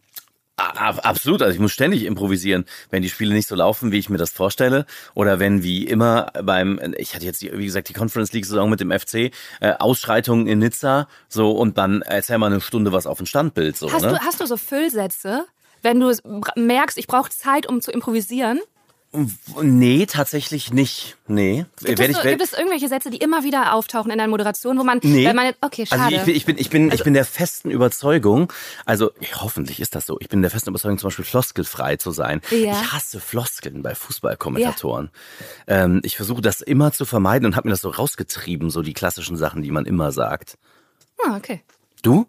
Absolut, 0.59 1.41
also 1.41 1.55
ich 1.55 1.61
muss 1.61 1.71
ständig 1.71 2.05
improvisieren, 2.05 2.65
wenn 2.91 3.01
die 3.01 3.09
Spiele 3.09 3.33
nicht 3.33 3.47
so 3.47 3.55
laufen, 3.55 3.93
wie 3.93 3.99
ich 3.99 4.11
mir 4.11 4.19
das 4.19 4.31
vorstelle, 4.31 4.87
oder 5.15 5.39
wenn 5.39 5.63
wie 5.63 5.87
immer 5.87 6.33
beim, 6.43 6.81
ich 6.97 7.15
hatte 7.15 7.25
jetzt 7.25 7.43
die, 7.43 7.57
wie 7.57 7.65
gesagt 7.65 7.89
die 7.89 7.93
Conference 7.93 8.33
League 8.33 8.45
Saison 8.45 8.69
mit 8.69 8.81
dem 8.81 8.91
FC, 8.91 9.31
äh, 9.61 9.75
Ausschreitungen 9.79 10.49
in 10.49 10.59
Nizza, 10.59 11.07
so 11.29 11.53
und 11.53 11.79
dann 11.79 12.03
erzähl 12.03 12.39
mal 12.39 12.47
eine 12.47 12.61
Stunde 12.61 12.93
was 12.93 13.07
auf 13.07 13.19
dem 13.19 13.27
Standbild, 13.27 13.77
so 13.77 13.93
hast, 13.93 14.03
ne? 14.03 14.09
du, 14.09 14.19
hast 14.19 14.41
du 14.41 14.47
so 14.47 14.57
Füllsätze? 14.57 15.47
Wenn 15.81 16.01
du 16.01 16.13
merkst, 16.57 16.99
ich 16.99 17.07
brauche 17.07 17.31
Zeit, 17.31 17.69
um 17.69 17.81
zu 17.81 17.93
improvisieren, 17.93 18.59
Nee, 19.63 20.05
tatsächlich 20.07 20.71
nicht. 20.73 21.17
Nee. 21.27 21.65
gibt, 21.83 21.99
es, 21.99 22.15
werd- 22.15 22.23
gibt 22.25 22.43
es 22.43 22.53
irgendwelche 22.53 22.89
Sätze, 22.89 23.09
die 23.09 23.17
immer 23.17 23.43
wieder 23.43 23.73
auftauchen 23.73 24.11
in 24.11 24.19
deiner 24.19 24.29
Moderation, 24.31 24.79
wo 24.79 24.85
man, 24.85 25.01
Nee. 25.03 25.25
wenn 25.25 25.35
man 25.35 25.55
okay, 25.63 25.87
schade. 25.87 26.03
Also 26.03 26.15
ich 26.17 26.25
bin, 26.25 26.35
ich 26.37 26.45
bin, 26.45 26.59
ich 26.59 26.71
bin, 26.71 26.93
ich 26.93 27.05
bin 27.05 27.15
der 27.15 27.25
festen 27.25 27.71
Überzeugung, 27.71 28.53
also 28.85 29.11
ja, 29.21 29.41
hoffentlich 29.41 29.81
ist 29.81 29.95
das 29.95 30.05
so. 30.05 30.19
Ich 30.21 30.29
bin 30.29 30.43
der 30.43 30.51
festen 30.51 30.69
Überzeugung, 30.71 30.99
zum 30.99 31.09
Beispiel 31.09 31.25
floskelfrei 31.25 31.97
zu 31.97 32.11
sein. 32.11 32.43
Ja. 32.51 32.73
Ich 32.73 32.93
hasse 32.93 33.19
Floskeln 33.19 33.83
bei 33.83 33.95
Fußballkommentatoren. 33.95 35.11
Ähm, 35.67 36.01
ich 36.05 36.17
versuche 36.17 36.43
das 36.43 36.61
immer 36.61 36.93
zu 36.93 37.07
vermeiden 37.07 37.47
und 37.47 37.57
habe 37.57 37.67
mir 37.69 37.73
das 37.73 37.81
so 37.81 37.89
rausgetrieben, 37.89 38.69
so 38.69 38.83
die 38.83 38.93
klassischen 38.95 39.39
Sachen, 39.39 39.63
die 39.63 39.71
man 39.71 39.87
immer 39.87 40.13
sagt. 40.13 40.59
ah, 41.27 41.37
okay. 41.37 41.63
Du? 42.03 42.27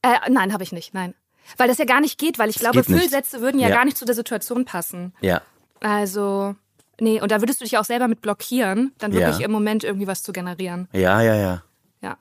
Äh, 0.00 0.30
nein, 0.30 0.52
habe 0.54 0.62
ich 0.64 0.72
nicht, 0.72 0.94
nein. 0.94 1.14
Weil 1.58 1.68
das 1.68 1.76
ja 1.78 1.84
gar 1.84 2.00
nicht 2.00 2.18
geht, 2.18 2.38
weil 2.38 2.48
ich 2.50 2.56
glaube, 2.56 2.78
geht 2.80 2.88
nicht. 2.88 3.00
Füllsätze 3.00 3.40
würden 3.40 3.60
ja, 3.60 3.68
Ja. 3.68 3.74
gar 3.76 3.84
nicht 3.84 3.98
zu 3.98 4.04
der 4.04 4.14
Situation 4.14 4.64
passen. 4.64 5.12
Ja. 5.20 5.42
Also, 5.82 6.54
nee, 7.00 7.20
und 7.20 7.30
da 7.32 7.40
würdest 7.40 7.60
du 7.60 7.64
dich 7.64 7.76
auch 7.78 7.84
selber 7.84 8.08
mit 8.08 8.20
blockieren, 8.20 8.92
dann 8.98 9.12
wirklich 9.12 9.38
Ja. 9.38 9.44
im 9.46 9.50
Moment 9.52 9.84
irgendwie 9.84 10.06
was 10.06 10.22
zu 10.22 10.32
generieren. 10.32 10.88
Ja, 10.92 11.20
ja, 11.22 11.34
ja. 11.34 11.62
Ja. 12.00 12.16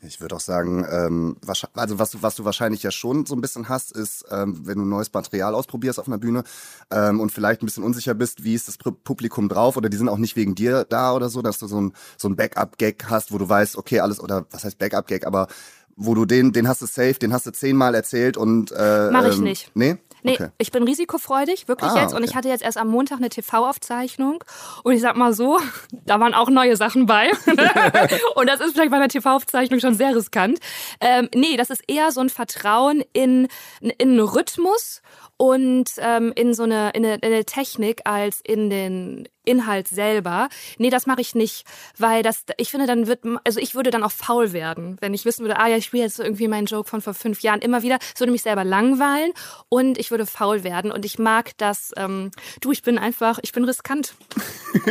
Ich 0.00 0.20
würde 0.20 0.36
auch 0.36 0.40
sagen, 0.40 0.86
ähm, 0.90 1.36
wahrsch- 1.44 1.66
also 1.74 1.98
was 1.98 2.10
du, 2.10 2.22
was 2.22 2.36
du 2.36 2.44
wahrscheinlich 2.44 2.82
ja 2.82 2.90
schon 2.90 3.26
so 3.26 3.34
ein 3.34 3.40
bisschen 3.40 3.68
hast, 3.68 3.90
ist, 3.96 4.24
ähm, 4.30 4.60
wenn 4.64 4.78
du 4.78 4.84
neues 4.84 5.12
Material 5.12 5.54
ausprobierst 5.54 5.98
auf 5.98 6.06
einer 6.06 6.18
Bühne 6.18 6.44
ähm, 6.90 7.18
und 7.18 7.32
vielleicht 7.32 7.62
ein 7.62 7.66
bisschen 7.66 7.82
unsicher 7.82 8.14
bist, 8.14 8.44
wie 8.44 8.54
ist 8.54 8.68
das 8.68 8.78
Pu- 8.78 8.94
Publikum 9.02 9.48
drauf 9.48 9.76
oder 9.76 9.88
die 9.88 9.96
sind 9.96 10.08
auch 10.08 10.18
nicht 10.18 10.36
wegen 10.36 10.54
dir 10.54 10.84
da 10.88 11.12
oder 11.14 11.28
so, 11.28 11.42
dass 11.42 11.58
du 11.58 11.66
so 11.66 11.80
ein, 11.80 11.92
so 12.18 12.28
ein 12.28 12.36
Backup-Gag 12.36 13.06
hast, 13.10 13.32
wo 13.32 13.38
du 13.38 13.48
weißt, 13.48 13.76
okay, 13.76 14.00
alles, 14.00 14.20
oder 14.20 14.46
was 14.50 14.64
heißt 14.64 14.78
Backup-Gag, 14.78 15.26
aber 15.26 15.48
wo 15.96 16.14
du 16.14 16.26
den, 16.26 16.52
den 16.52 16.68
hast 16.68 16.82
du 16.82 16.86
safe, 16.86 17.14
den 17.14 17.32
hast 17.32 17.46
du 17.46 17.52
zehnmal 17.52 17.94
erzählt 17.94 18.36
und 18.36 18.70
äh, 18.72 19.08
Mach 19.10 19.24
ich 19.26 19.38
ähm, 19.38 19.44
nicht. 19.44 19.70
Nee? 19.74 19.96
Nee, 20.26 20.34
Okay. 20.34 20.48
ich 20.58 20.70
bin 20.72 20.82
risikofreudig, 20.82 21.68
wirklich 21.68 21.90
Ah, 21.92 22.02
jetzt. 22.02 22.12
Und 22.12 22.18
okay. 22.18 22.26
ich 22.28 22.36
hatte 22.36 22.48
jetzt 22.48 22.62
erst 22.62 22.76
am 22.76 22.88
Montag 22.88 23.18
eine 23.18 23.28
TV-Aufzeichnung. 23.28 24.44
Und 24.82 24.92
ich 24.92 25.00
sag 25.00 25.16
mal 25.16 25.32
so, 25.32 25.58
da 26.04 26.20
waren 26.20 26.34
auch 26.34 26.50
neue 26.50 26.76
Sachen 26.76 27.06
bei. 27.06 27.30
und 28.34 28.46
das 28.48 28.60
ist 28.60 28.72
vielleicht 28.74 28.90
bei 28.90 28.96
einer 28.96 29.08
TV-Aufzeichnung 29.08 29.80
schon 29.80 29.94
sehr 29.94 30.14
riskant. 30.14 30.58
Ähm, 31.00 31.28
nee, 31.34 31.56
das 31.56 31.70
ist 31.70 31.82
eher 31.88 32.12
so 32.12 32.20
ein 32.20 32.28
Vertrauen 32.28 33.02
in, 33.12 33.48
in 33.80 34.10
einen 34.10 34.20
Rhythmus 34.20 35.00
und 35.38 35.90
ähm, 35.98 36.32
in 36.34 36.54
so 36.54 36.62
eine, 36.62 36.90
in 36.90 37.04
eine, 37.04 37.14
in 37.16 37.24
eine 37.32 37.44
Technik 37.44 38.00
als 38.04 38.40
in 38.42 38.70
den 38.70 39.28
Inhalt 39.44 39.86
selber. 39.86 40.48
Nee, 40.78 40.90
das 40.90 41.06
mache 41.06 41.20
ich 41.20 41.36
nicht, 41.36 41.64
weil 41.98 42.24
das, 42.24 42.42
ich 42.56 42.70
finde, 42.72 42.86
dann 42.86 43.06
wird, 43.06 43.20
also 43.44 43.60
ich 43.60 43.76
würde 43.76 43.90
dann 43.92 44.02
auch 44.02 44.10
faul 44.10 44.52
werden, 44.52 44.96
wenn 45.00 45.14
ich 45.14 45.24
wissen 45.24 45.42
würde, 45.44 45.60
ah 45.60 45.68
ja, 45.68 45.76
ich 45.76 45.84
spiele 45.84 46.02
jetzt 46.04 46.16
so 46.16 46.24
irgendwie 46.24 46.48
meinen 46.48 46.66
Joke 46.66 46.88
von 46.88 47.00
vor 47.00 47.14
fünf 47.14 47.42
Jahren 47.42 47.60
immer 47.60 47.82
wieder. 47.82 47.98
Es 48.12 48.18
würde 48.20 48.32
mich 48.32 48.42
selber 48.42 48.64
langweilen 48.64 49.30
und 49.68 49.98
ich 49.98 50.10
würde 50.10 50.26
faul 50.26 50.64
werden 50.64 50.90
und 50.90 51.04
ich 51.04 51.18
mag 51.20 51.52
das, 51.58 51.92
ähm, 51.96 52.32
du, 52.60 52.72
ich 52.72 52.82
bin 52.82 52.98
einfach, 52.98 53.38
ich 53.42 53.52
bin 53.52 53.64
riskant. 53.64 54.14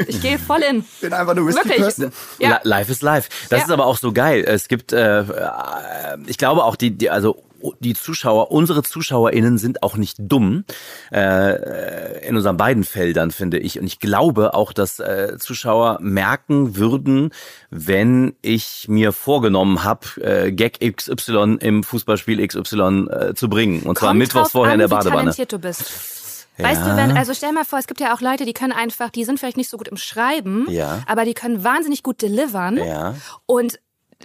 Ich 0.08 0.20
gehe 0.22 0.40
voll 0.40 0.62
in. 0.64 0.84
bin 1.00 1.14
einfach 1.14 1.34
eine 1.34 1.42
risky 1.42 1.64
Wirklich. 1.70 1.78
person. 1.82 2.12
Ja. 2.40 2.56
Li- 2.64 2.70
Life 2.70 2.92
is 2.92 3.02
life. 3.04 3.30
Das 3.50 3.60
Ja. 3.60 3.66
ist 3.66 3.72
aber 3.72 3.86
auch 3.86 3.98
so 3.98 4.12
geil. 4.14 4.44
Es 4.46 4.68
gibt, 4.68 4.94
äh, 4.94 5.20
äh, 5.20 6.18
ich 6.26 6.38
glaube 6.40 6.64
auch 6.64 6.76
die, 6.76 6.90
die 6.92 7.10
also 7.12 7.44
die 7.80 7.94
Zuschauer, 7.94 8.52
unsere 8.52 8.84
ZuschauerInnen 8.84 9.58
sind 9.58 9.84
auch 9.84 9.98
nicht 9.98 10.18
dumm 10.20 10.66
äh, 11.12 12.28
in 12.28 12.36
unseren 12.36 12.58
beiden 12.58 12.84
Feldern, 12.84 13.32
finde 13.32 13.58
ich. 13.60 13.80
Und 13.80 13.86
ich 13.88 14.00
glaube 14.00 14.54
auch, 14.54 14.74
dass 14.74 15.00
äh, 15.00 15.38
Zuschauer 15.40 16.00
merken 16.02 16.76
würden, 16.76 17.32
wenn 17.70 18.36
ich 18.42 18.86
mir 18.88 19.12
vorgenommen 19.12 19.84
habe, 19.84 20.06
äh, 20.22 20.52
Gag 20.52 20.80
XY 20.80 21.58
im 21.62 21.84
Fußballspiel 21.84 22.46
XY 22.48 23.08
äh, 23.10 23.34
zu 23.34 23.50
bringen. 23.50 23.84
Und 23.84 23.98
zwar 23.98 24.10
Kommt 24.10 24.20
mittwochs 24.20 24.52
vorher 24.52 24.74
an, 24.74 24.80
in 24.80 24.88
der 24.88 24.90
wie 24.90 24.96
Badewanne. 24.96 25.20
talentiert 25.22 25.52
du 25.52 25.60
bist. 25.60 26.12
Weißt 26.58 26.84
du, 26.86 26.96
wenn, 26.96 27.18
also 27.18 27.34
stell 27.34 27.52
mal 27.52 27.66
vor, 27.66 27.80
es 27.80 27.88
gibt 27.88 28.00
ja 28.00 28.16
auch 28.16 28.22
Leute, 28.22 28.46
die 28.46 28.54
können 28.54 28.72
einfach, 28.72 29.10
die 29.10 29.26
sind 29.26 29.40
vielleicht 29.40 29.58
nicht 29.58 29.70
so 29.70 29.76
gut 29.76 29.90
im 29.90 29.98
Schreiben, 29.98 30.66
Ja. 30.70 31.02
aber 31.06 31.26
die 31.26 31.34
können 31.34 31.66
wahnsinnig 31.66 32.02
gut 32.02 32.22
delivern. 32.22 32.78
Ja. 32.78 33.16
Und 33.46 33.78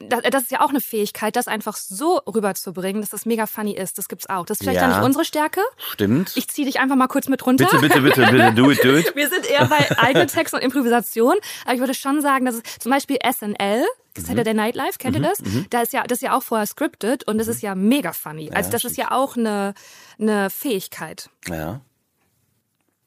das, 0.09 0.21
das 0.31 0.43
ist 0.45 0.51
ja 0.53 0.61
auch 0.61 0.71
eine 0.71 0.81
Fähigkeit, 0.81 1.37
das 1.37 1.49
einfach 1.49 1.77
so 1.77 2.19
rüberzubringen, 2.27 3.01
dass 3.03 3.11
das 3.11 3.27
mega 3.27 3.47
funny 3.47 3.73
ist. 3.73 3.99
Das 3.99 4.09
gibt's 4.09 4.29
auch. 4.29 4.47
Das 4.47 4.57
ist 4.59 4.63
vielleicht 4.65 4.81
Ja. 4.81 4.89
dann 4.89 4.97
nicht 4.99 5.05
unsere 5.05 5.25
Stärke. 5.25 5.61
Stimmt. 5.93 6.33
Ich 6.37 6.49
zieh 6.49 6.65
dich 6.65 6.79
einfach 6.81 6.97
mal 6.97 7.09
kurz 7.09 7.29
mit 7.29 7.45
runter. 7.45 7.67
bitte, 7.71 7.81
bitte, 7.81 8.01
bitte, 8.01 8.31
bitte, 8.31 8.53
do 8.55 8.71
it, 8.71 8.85
do 8.85 8.97
it. 8.97 9.13
Wir 9.17 9.29
sind 9.29 9.47
eher 9.51 9.67
bei 9.67 9.99
eigenen 9.99 10.29
Text 10.29 10.55
und 10.55 10.61
Improvisation, 10.61 11.35
aber 11.65 11.75
ich 11.75 11.81
würde 11.81 11.95
schon 11.95 12.21
sagen, 12.23 12.45
dass 12.47 12.55
es 12.57 12.63
zum 12.79 12.91
Beispiel 12.93 13.19
SNL, 13.23 13.85
Mhm. 14.17 14.23
Saturday 14.23 14.55
Night 14.55 14.75
Live, 14.75 14.99
kennt 14.99 15.15
ihr 15.17 15.23
das? 15.23 15.39
Da 15.71 15.83
ist 15.83 15.93
ja, 15.93 16.03
das 16.03 16.19
ist 16.19 16.23
ja 16.23 16.37
auch 16.37 16.43
vorher 16.43 16.67
scripted 16.67 17.29
und 17.29 17.39
das 17.39 17.47
Mhm. 17.47 17.53
ist 17.53 17.63
ja 17.63 17.75
mega 17.77 18.13
funny. 18.13 18.51
Also 18.53 18.69
das 18.71 18.85
ist 18.85 18.97
ja 18.97 19.13
auch 19.13 19.37
eine, 19.37 19.73
eine 20.19 20.51
Fähigkeit. 20.51 21.31
Ja. 21.49 21.81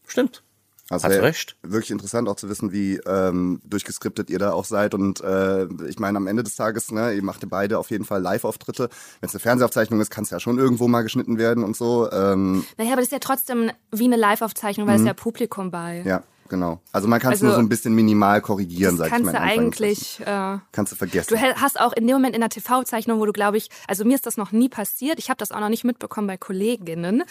Stimmt. 0.08 0.43
Also 0.90 1.08
Hast 1.08 1.22
recht. 1.22 1.56
Wirklich 1.64 1.92
interessant 1.92 2.28
auch 2.28 2.36
zu 2.36 2.50
wissen, 2.50 2.74
wie 2.74 2.98
ähm, 3.06 3.62
durchgeskriptet 3.64 4.30
ihr 4.30 4.38
da 4.38 4.52
auch 4.52 4.66
seid. 4.66 4.94
Und 4.94 5.22
äh, 5.22 5.66
ich 5.88 5.98
meine, 5.98 6.18
am 6.18 6.28
Ende 6.28 6.44
des 6.44 6.56
Tages, 6.56 6.92
ne, 6.92 7.14
ihr 7.14 7.24
macht 7.24 7.42
ja 7.42 7.48
beide 7.50 7.80
auf 7.80 7.90
jeden 7.90 8.04
Fall 8.04 8.22
Live-Auftritte. 8.22 8.90
Wenn 9.22 9.28
es 9.28 9.34
eine 9.34 9.40
Fernsehaufzeichnung 9.40 10.02
ist, 10.02 10.12
kann 10.12 10.26
es 10.26 10.30
ja 10.30 10.42
schon 10.42 10.58
irgendwo 10.58 10.90
mal 10.90 11.02
geschnitten 11.02 11.38
werden 11.38 11.64
und 11.64 11.78
so. 11.78 12.12
Ähm, 12.12 12.66
Naja, 12.78 12.92
aber 12.92 12.98
das 12.98 13.06
ist 13.06 13.12
ja 13.14 13.20
trotzdem 13.20 13.72
wie 13.92 14.06
eine 14.06 14.18
Live-Aufzeichnung, 14.18 14.88
weil 14.88 14.96
es 14.96 15.02
ist 15.02 15.08
ja 15.08 15.14
Publikum 15.14 15.72
bei. 15.72 16.02
Mhm. 16.02 16.08
ja, 16.08 16.24
genau. 16.54 16.80
Also 16.92 17.08
man 17.08 17.20
kann 17.20 17.34
es 17.34 17.38
Also, 17.38 17.48
nur 17.48 17.56
so 17.56 17.60
ein 17.60 17.68
bisschen 17.70 17.94
minimal 17.96 18.40
korrigieren, 18.42 18.96
sag 18.96 19.08
ich 19.08 19.12
kannst 19.12 19.26
mal. 19.26 19.32
du 19.34 19.38
in 19.40 19.44
eigentlich. 19.44 20.20
Äh. 20.22 20.58
Kannst 20.72 20.92
du 20.92 20.96
vergessen. 20.96 21.36
Du 21.36 21.42
hast 21.60 21.80
auch 21.80 21.94
in 21.94 22.06
dem 22.08 22.16
Moment 22.16 22.36
in 22.36 22.42
der 22.42 22.50
TV-Zeichnung, 22.52 23.20
wo 23.20 23.26
du, 23.26 23.34
glaube 23.34 23.58
ich, 23.58 23.70
also 23.88 24.06
mir 24.06 24.14
ist 24.16 24.26
das 24.28 24.38
noch 24.38 24.52
nie 24.52 24.70
passiert, 24.70 25.18
ich 25.20 25.30
habe 25.30 25.38
das 25.38 25.52
auch 25.52 25.60
noch 25.60 25.70
nicht 25.70 25.84
mitbekommen 25.84 26.28
bei 26.28 26.38
Kolleginnen, 26.38 27.24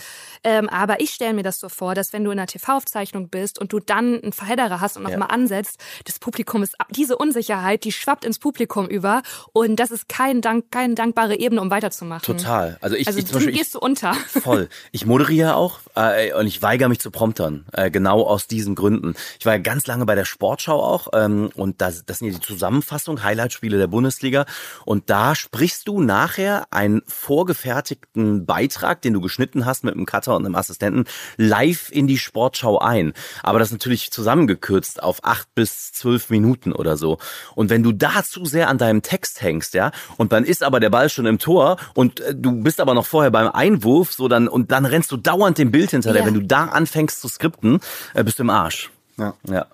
ähm, 0.44 0.68
aber 0.68 1.00
ich 1.00 1.10
stelle 1.10 1.34
mir 1.34 1.42
das 1.44 1.60
so 1.60 1.68
vor, 1.68 1.94
dass 1.94 2.12
wenn 2.12 2.24
du 2.24 2.30
in 2.32 2.38
einer 2.38 2.46
TV-Aufzeichnung 2.48 3.28
bist 3.28 3.58
und 3.58 3.72
du 3.72 3.78
dann 3.78 4.20
einen 4.22 4.32
Verhedderer 4.32 4.80
hast 4.80 4.96
und 4.96 5.04
Ja. 5.04 5.10
nochmal 5.10 5.28
ansetzt, 5.34 5.78
das 6.04 6.18
Publikum 6.18 6.62
ist, 6.62 6.76
diese 6.90 7.16
Unsicherheit, 7.16 7.84
die 7.84 7.92
schwappt 7.92 8.24
ins 8.24 8.38
Publikum 8.38 8.86
über 8.88 9.22
und 9.52 9.76
das 9.76 9.90
ist 9.92 10.08
kein 10.08 10.40
Dank, 10.40 10.70
keine 10.70 10.94
dankbare 10.94 11.36
Ebene, 11.38 11.60
um 11.60 11.70
weiterzumachen. 11.70 12.24
Total. 12.36 12.78
Also 12.80 12.96
ich, 12.96 13.06
Also 13.06 13.18
ich 13.20 13.26
zum 13.26 13.32
du 13.32 13.38
Beispiel, 13.38 13.52
ich, 13.54 13.58
gehst 13.60 13.74
du 13.74 13.78
unter. 13.78 14.14
Voll. 14.14 14.68
Ich 14.90 15.06
moderiere 15.06 15.54
auch 15.54 15.78
äh, 15.94 16.32
und 16.34 16.46
ich 16.46 16.60
weigere 16.62 16.88
mich 16.88 16.98
zu 17.00 17.10
promptern. 17.10 17.66
Äh, 17.72 17.90
genau 17.90 18.22
aus 18.22 18.46
diesen 18.46 18.74
Gründen. 18.74 19.11
Ich 19.38 19.46
war 19.46 19.54
ja 19.54 19.58
ganz 19.58 19.86
lange 19.86 20.06
bei 20.06 20.14
der 20.14 20.24
Sportschau 20.24 20.82
auch 20.82 21.08
ähm, 21.14 21.50
und 21.54 21.80
das, 21.80 22.04
das 22.04 22.18
sind 22.18 22.28
ja 22.28 22.34
die 22.34 22.46
Zusammenfassung, 22.46 23.22
Highlight-Spiele 23.22 23.78
der 23.78 23.86
Bundesliga. 23.86 24.46
Und 24.84 25.10
da 25.10 25.34
sprichst 25.34 25.88
du 25.88 26.00
nachher 26.00 26.66
einen 26.70 27.02
vorgefertigten 27.06 28.46
Beitrag, 28.46 29.02
den 29.02 29.12
du 29.12 29.20
geschnitten 29.20 29.66
hast 29.66 29.84
mit 29.84 29.94
einem 29.94 30.06
Cutter 30.06 30.36
und 30.36 30.44
einem 30.44 30.54
Assistenten, 30.54 31.04
live 31.36 31.90
in 31.90 32.06
die 32.06 32.18
Sportschau 32.18 32.78
ein. 32.78 33.12
Aber 33.42 33.58
das 33.58 33.72
natürlich 33.72 34.10
zusammengekürzt 34.10 35.02
auf 35.02 35.20
acht 35.22 35.54
bis 35.54 35.92
zwölf 35.92 36.30
Minuten 36.30 36.72
oder 36.72 36.96
so. 36.96 37.18
Und 37.54 37.70
wenn 37.70 37.82
du 37.82 37.92
da 37.92 38.22
zu 38.22 38.44
sehr 38.44 38.68
an 38.68 38.78
deinem 38.78 39.02
Text 39.02 39.42
hängst, 39.42 39.74
ja, 39.74 39.92
und 40.16 40.32
dann 40.32 40.44
ist 40.44 40.62
aber 40.62 40.80
der 40.80 40.90
Ball 40.90 41.08
schon 41.08 41.26
im 41.26 41.38
Tor 41.38 41.76
und 41.94 42.20
äh, 42.20 42.34
du 42.34 42.62
bist 42.62 42.80
aber 42.80 42.94
noch 42.94 43.06
vorher 43.06 43.30
beim 43.30 43.48
Einwurf, 43.48 44.12
so 44.12 44.28
dann 44.28 44.48
und 44.48 44.70
dann 44.70 44.84
rennst 44.84 45.10
du 45.12 45.16
dauernd 45.16 45.58
dem 45.58 45.70
Bild 45.70 45.90
hinterher. 45.90 46.20
Ja. 46.20 46.26
Wenn 46.26 46.34
du 46.34 46.42
da 46.42 46.66
anfängst 46.66 47.20
zu 47.20 47.28
skripten, 47.28 47.80
äh, 48.14 48.24
bist 48.24 48.38
du 48.38 48.42
im 48.42 48.50
Arsch. 48.50 48.90
Ja. 49.22 49.34
Ja. 49.48 49.66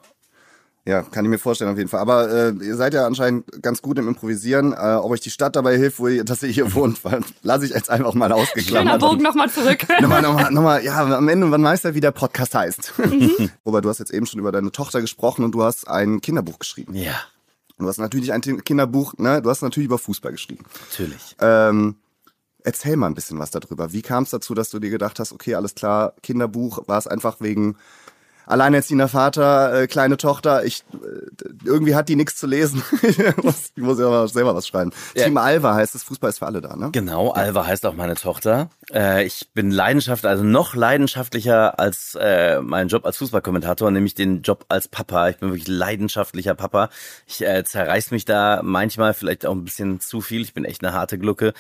Ja, 0.89 1.03
kann 1.03 1.23
ich 1.27 1.31
mir 1.31 1.39
vorstellen 1.39 1.71
auf 1.71 1.77
jeden 1.77 1.91
Fall. 1.91 2.01
Aber 2.01 2.31
äh, 2.31 2.55
ihr 2.65 2.75
seid 2.75 2.95
ja 2.95 3.07
anscheinend 3.07 3.45
ganz 3.61 3.83
gut 3.83 3.99
im 3.99 4.09
Improvisieren. 4.09 4.73
Äh, 4.73 4.95
ob 4.95 5.11
euch 5.11 5.21
die 5.21 5.29
Stadt 5.29 5.55
dabei 5.55 5.77
hilft, 5.77 5.99
wo 5.99 6.09
ihr, 6.09 6.25
dass 6.25 6.43
ihr 6.43 6.49
hier 6.49 6.73
wohnt, 6.73 7.01
lasse 7.43 7.67
ich 7.67 7.73
jetzt 7.73 7.91
einfach 7.91 8.15
mal 8.15 8.29
Schöner 8.31 8.37
ausgeklammert. 8.37 9.01
Bogen 9.01 9.23
nochmal 9.23 9.51
zurück. 9.51 9.87
nochmal, 10.01 10.23
nochmal, 10.23 10.51
nochmal, 10.51 10.83
ja, 10.83 10.99
am 10.99 11.29
Ende, 11.29 11.47
man 11.47 11.63
weiß 11.63 11.83
ja, 11.83 11.95
wie 11.95 12.01
der 12.01 12.13
Podcast 12.13 12.55
heißt. 12.55 12.95
Robert, 13.67 13.85
du 13.85 13.91
hast 13.91 13.99
jetzt 13.99 14.15
eben 14.15 14.25
schon 14.25 14.41
über 14.41 14.51
deine 14.51 14.73
Tochter 14.73 15.03
gesprochen 15.03 15.45
und 15.45 15.53
du 15.53 15.63
hast 15.63 15.87
ein 15.87 16.23
Kinderbuch 16.23 16.59
geschrieben. 16.59 16.95
Ja, 16.95 17.21
Und 17.77 17.85
du 17.85 17.89
hast 17.91 17.99
natürlich 17.99 18.33
ein 18.33 18.41
Kinderbuch, 18.41 19.13
ne, 19.19 19.43
du 19.43 19.51
hast 19.51 19.61
natürlich 19.61 19.89
über 19.89 19.99
Fußball 19.99 20.33
geschrieben. 20.33 20.65
natürlich. 20.89 21.37
Ähm, 21.39 21.97
erzähl 22.65 22.97
mal 22.97 23.09
ein 23.09 23.15
bisschen 23.15 23.39
was 23.39 23.51
darüber. 23.51 23.93
Wie 23.93 24.01
kam 24.01 24.23
es 24.23 24.31
dazu, 24.31 24.55
dass 24.55 24.71
du 24.71 24.79
dir 24.79 24.89
gedacht 24.89 25.19
hast, 25.21 25.33
okay, 25.33 25.55
alles 25.55 25.75
klar, 25.75 26.15
Kinderbuch, 26.23 26.89
war 26.89 26.97
es 26.97 27.07
einfach 27.07 27.43
wegen 27.43 27.77
alleinerziehender 28.49 29.09
Vater, 29.09 29.83
äh, 29.83 29.87
kleine 29.87 30.17
Tochter, 30.17 30.65
ich 30.65 30.83
äh, 30.95 30.99
irgendwie 31.65 31.95
hat 31.95 32.09
die 32.09 32.17
nichts 32.17 32.37
zu 32.37 32.47
lesen. 32.47 32.83
ich 33.03 33.19
muss- 33.37 33.73
ich 33.77 33.83
muss 33.83 33.99
ja 33.99 34.27
selber 34.27 34.55
was 34.55 34.67
schreiben. 34.67 34.91
Ja. 35.15 35.25
Team 35.25 35.37
Alva 35.37 35.75
heißt 35.75 35.95
es, 35.95 36.03
Fußball 36.03 36.31
ist 36.31 36.39
für 36.39 36.47
alle 36.47 36.61
da, 36.61 36.75
ne? 36.75 36.91
Genau, 36.93 37.31
Alva 37.31 37.67
heißt 37.67 37.85
auch 37.87 37.95
meine 37.95 38.15
Tochter. 38.15 38.71
Äh, 38.93 39.25
ich 39.25 39.49
bin 39.55 39.71
leidenschaftlich, 39.71 40.29
also 40.31 40.45
noch 40.45 40.75
leidenschaftlicher 40.75 41.79
als 41.79 42.17
äh, 42.21 42.61
mein 42.61 42.89
Job 42.89 43.05
als 43.07 43.19
Fußballkommentator, 43.19 43.91
nämlich 43.91 44.15
den 44.15 44.43
Job 44.43 44.65
als 44.69 44.89
Papa. 44.89 45.29
Ich 45.29 45.37
bin 45.37 45.51
wirklich 45.51 45.69
leidenschaftlicher 45.69 46.55
Papa. 46.55 46.89
Ich 47.27 47.43
äh, 47.45 47.63
zerreiß 47.65 48.11
mich 48.11 48.25
da 48.25 48.61
manchmal 48.65 49.15
vielleicht 49.15 49.45
auch 49.47 49.53
ein 49.53 49.65
bisschen 49.65 50.01
zu 50.01 50.21
viel. 50.21 50.41
Ich 50.43 50.55
bin 50.55 50.65
echt 50.65 50.83
eine 50.83 50.93
harte 50.95 51.19
Glucke. 51.19 51.53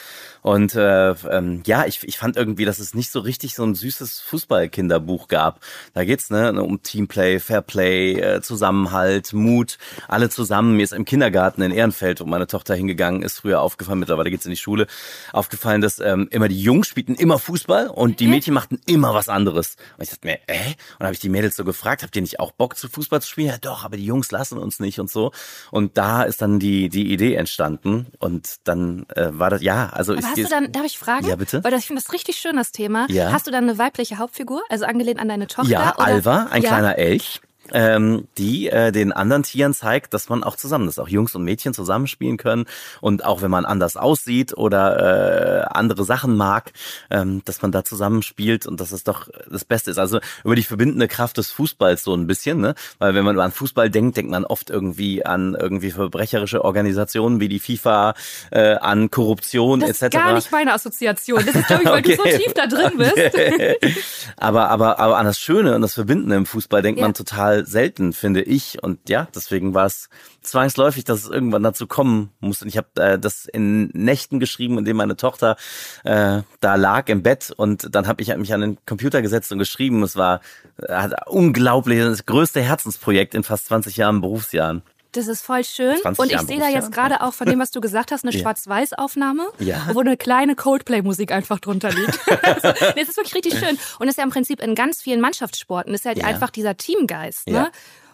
Und 0.42 0.74
äh, 0.74 1.10
ähm, 1.10 1.62
ja, 1.66 1.84
ich, 1.84 2.02
ich 2.08 2.16
fand 2.18 2.36
irgendwie, 2.36 2.64
dass 2.64 2.78
es 2.78 2.94
nicht 2.94 3.10
so 3.10 3.20
richtig 3.20 3.54
so 3.54 3.64
ein 3.64 3.74
süßes 3.74 4.20
Fußballkinderbuch 4.20 5.28
gab. 5.28 5.60
Da 5.94 6.04
geht's 6.04 6.30
ne 6.30 6.52
um 6.62 6.77
Teamplay, 6.82 7.38
Fairplay, 7.38 8.20
äh, 8.20 8.40
Zusammenhalt, 8.40 9.32
Mut, 9.32 9.78
alle 10.08 10.30
zusammen. 10.30 10.76
Mir 10.76 10.84
ist 10.84 10.92
im 10.92 11.04
Kindergarten 11.04 11.62
in 11.62 11.70
Ehrenfeld, 11.70 12.20
wo 12.20 12.24
meine 12.24 12.46
Tochter 12.46 12.74
hingegangen 12.74 13.22
ist, 13.22 13.38
früher 13.38 13.60
aufgefallen, 13.60 13.98
mittlerweile 13.98 14.30
geht's 14.30 14.46
in 14.46 14.50
die 14.50 14.56
Schule, 14.56 14.86
aufgefallen, 15.32 15.80
dass 15.80 15.98
ähm, 16.00 16.28
immer 16.30 16.48
die 16.48 16.60
Jungs 16.60 16.86
spielten 16.86 17.14
immer 17.14 17.38
Fußball 17.38 17.88
und 17.88 18.20
die 18.20 18.26
Mädchen 18.26 18.54
machten 18.54 18.80
immer 18.86 19.14
was 19.14 19.28
anderes. 19.28 19.76
Und 19.96 20.04
ich 20.04 20.10
dachte 20.10 20.26
mir, 20.26 20.38
äh? 20.46 20.74
Und 20.98 21.04
habe 21.04 21.14
ich 21.14 21.20
die 21.20 21.28
Mädels 21.28 21.56
so 21.56 21.64
gefragt, 21.64 22.02
habt 22.02 22.14
ihr 22.16 22.22
nicht 22.22 22.40
auch 22.40 22.52
Bock 22.52 22.76
zu 22.76 22.88
Fußball 22.88 23.20
zu 23.22 23.28
spielen? 23.28 23.48
Ja 23.48 23.58
doch, 23.58 23.84
aber 23.84 23.96
die 23.96 24.04
Jungs 24.04 24.30
lassen 24.30 24.58
uns 24.58 24.80
nicht 24.80 25.00
und 25.00 25.10
so. 25.10 25.32
Und 25.70 25.96
da 25.98 26.22
ist 26.22 26.42
dann 26.42 26.58
die, 26.58 26.88
die 26.88 27.12
Idee 27.12 27.34
entstanden 27.34 28.06
und 28.18 28.56
dann 28.64 29.06
äh, 29.14 29.28
war 29.32 29.50
das, 29.50 29.62
ja, 29.62 29.90
also 29.90 30.12
Aber 30.12 30.20
ich, 30.20 30.26
hast 30.26 30.38
du 30.38 30.44
dann, 30.44 30.72
darf 30.72 30.84
ich 30.84 30.98
fragen? 30.98 31.26
Ja, 31.26 31.36
bitte. 31.36 31.62
Weil 31.64 31.70
das, 31.70 31.80
ich 31.80 31.86
finde 31.86 32.02
das 32.02 32.12
richtig 32.12 32.36
schön, 32.36 32.56
das 32.56 32.72
Thema. 32.72 33.06
Ja. 33.08 33.32
Hast 33.32 33.46
du 33.46 33.50
dann 33.50 33.64
eine 33.64 33.78
weibliche 33.78 34.18
Hauptfigur, 34.18 34.62
also 34.68 34.84
angelehnt 34.84 35.20
an 35.20 35.28
deine 35.28 35.46
Tochter? 35.46 35.70
Ja, 35.70 35.94
oder? 35.96 36.06
Alva, 36.06 36.46
ein. 36.50 36.62
Kleiner 36.68 36.98
Elch, 36.98 37.40
ähm, 37.72 38.28
die 38.38 38.68
äh, 38.68 38.92
den 38.92 39.12
anderen 39.12 39.42
Tieren 39.42 39.74
zeigt, 39.74 40.14
dass 40.14 40.28
man 40.28 40.42
auch 40.44 40.56
zusammen, 40.56 40.86
dass 40.86 40.98
auch 40.98 41.08
Jungs 41.08 41.34
und 41.34 41.44
Mädchen 41.44 41.74
zusammenspielen 41.74 42.36
können 42.36 42.66
und 43.00 43.24
auch 43.24 43.42
wenn 43.42 43.50
man 43.50 43.64
anders 43.64 43.96
aussieht 43.96 44.56
oder 44.56 45.62
äh, 45.62 45.66
andere 45.70 46.04
Sachen 46.04 46.36
mag, 46.36 46.72
ähm, 47.10 47.42
dass 47.44 47.62
man 47.62 47.72
da 47.72 47.84
zusammenspielt 47.84 48.66
und 48.66 48.80
dass 48.80 48.92
es 48.92 49.04
doch 49.04 49.28
das 49.50 49.64
Beste 49.64 49.90
ist. 49.90 49.98
Also 49.98 50.20
über 50.44 50.54
die 50.56 50.62
verbindende 50.62 51.08
Kraft 51.08 51.36
des 51.38 51.50
Fußballs 51.50 52.02
so 52.04 52.14
ein 52.14 52.26
bisschen, 52.26 52.60
ne? 52.60 52.74
Weil 52.98 53.14
wenn 53.14 53.24
man 53.24 53.38
an 53.40 53.52
Fußball 53.52 53.90
denkt, 53.90 54.16
denkt 54.16 54.30
man 54.30 54.44
oft 54.44 54.70
irgendwie 54.70 55.24
an 55.24 55.56
irgendwie 55.58 55.90
verbrecherische 55.90 56.64
Organisationen 56.64 57.40
wie 57.40 57.48
die 57.48 57.58
FIFA, 57.60 58.14
äh, 58.50 58.74
an 58.76 59.10
Korruption 59.10 59.80
Das 59.80 59.90
etc. 60.02 60.02
ist 60.02 60.10
gar 60.12 60.34
nicht 60.34 60.52
meine 60.52 60.72
Assoziation. 60.72 61.44
Das 61.44 61.54
ist, 61.54 61.66
glaube 61.66 61.82
ich, 61.84 61.88
weil 61.90 62.02
du 62.02 62.14
so 62.16 62.22
Okay. 62.28 62.38
tief 62.38 62.54
da 62.54 62.66
drin 62.66 62.92
bist. 62.98 63.14
aber, 64.36 64.68
aber, 64.70 64.98
aber 64.98 65.18
an 65.18 65.26
das 65.26 65.38
Schöne 65.38 65.74
und 65.74 65.82
das 65.82 65.94
Verbindende 65.94 66.36
im 66.36 66.46
Fußball 66.46 66.82
denkt 66.82 67.00
Ja. 67.00 67.06
man 67.06 67.14
total 67.14 67.57
selten, 67.64 68.12
finde 68.12 68.42
ich. 68.42 68.82
Und 68.82 69.08
ja, 69.08 69.28
deswegen 69.34 69.74
war 69.74 69.86
es 69.86 70.08
zwangsläufig, 70.42 71.04
dass 71.04 71.24
es 71.24 71.30
irgendwann 71.30 71.62
dazu 71.62 71.86
kommen 71.86 72.30
musste. 72.40 72.64
Und 72.64 72.68
ich 72.68 72.76
habe 72.76 72.88
äh, 72.96 73.18
das 73.18 73.46
in 73.46 73.88
Nächten 73.88 74.40
geschrieben, 74.40 74.78
in 74.78 74.84
denen 74.84 74.96
meine 74.96 75.16
Tochter 75.16 75.56
äh, 76.04 76.42
da 76.60 76.74
lag 76.74 77.08
im 77.08 77.22
Bett 77.22 77.52
und 77.56 77.94
dann 77.94 78.06
habe 78.06 78.22
ich 78.22 78.34
mich 78.36 78.52
an 78.52 78.60
den 78.60 78.78
Computer 78.86 79.22
gesetzt 79.22 79.52
und 79.52 79.58
geschrieben. 79.58 80.02
Es 80.02 80.16
war 80.16 80.40
äh, 80.78 81.08
unglaublich, 81.26 82.00
das 82.00 82.26
größte 82.26 82.60
Herzensprojekt 82.60 83.34
in 83.34 83.42
fast 83.42 83.66
20 83.66 83.96
Jahren 83.96 84.20
Berufsjahren. 84.20 84.82
Das 85.12 85.26
ist 85.26 85.42
voll 85.42 85.64
schön. 85.64 85.96
20 86.02 86.22
Und 86.22 86.32
ich 86.32 86.40
sehe 86.42 86.58
da 86.58 86.68
jetzt 86.68 86.92
gerade 86.92 87.22
auch 87.22 87.32
von 87.32 87.46
dem, 87.48 87.58
was 87.58 87.70
du 87.70 87.80
gesagt 87.80 88.12
hast, 88.12 88.24
eine 88.24 88.32
Ja. 88.34 88.40
Schwarz-Weiß-Aufnahme, 88.40 89.48
Ja. 89.58 89.86
wo 89.92 90.00
eine 90.00 90.16
kleine 90.16 90.54
Coldplay-Musik 90.54 91.32
einfach 91.32 91.58
drunter 91.60 91.90
liegt. 91.90 92.18
also, 92.44 92.68
nee, 92.94 93.02
es 93.02 93.08
ist 93.08 93.16
wirklich 93.16 93.34
richtig 93.34 93.58
schön. 93.58 93.78
Und 93.98 94.06
das 94.06 94.10
ist 94.10 94.16
ja 94.18 94.24
im 94.24 94.30
Prinzip 94.30 94.60
in 94.62 94.74
ganz 94.74 95.00
vielen 95.00 95.20
Mannschaftssporten, 95.20 95.94
ist 95.94 96.04
ja, 96.04 96.12
Ja. 96.12 96.26
einfach 96.26 96.50
dieser 96.50 96.76
Teamgeist. 96.76 97.48
Ne? 97.48 97.70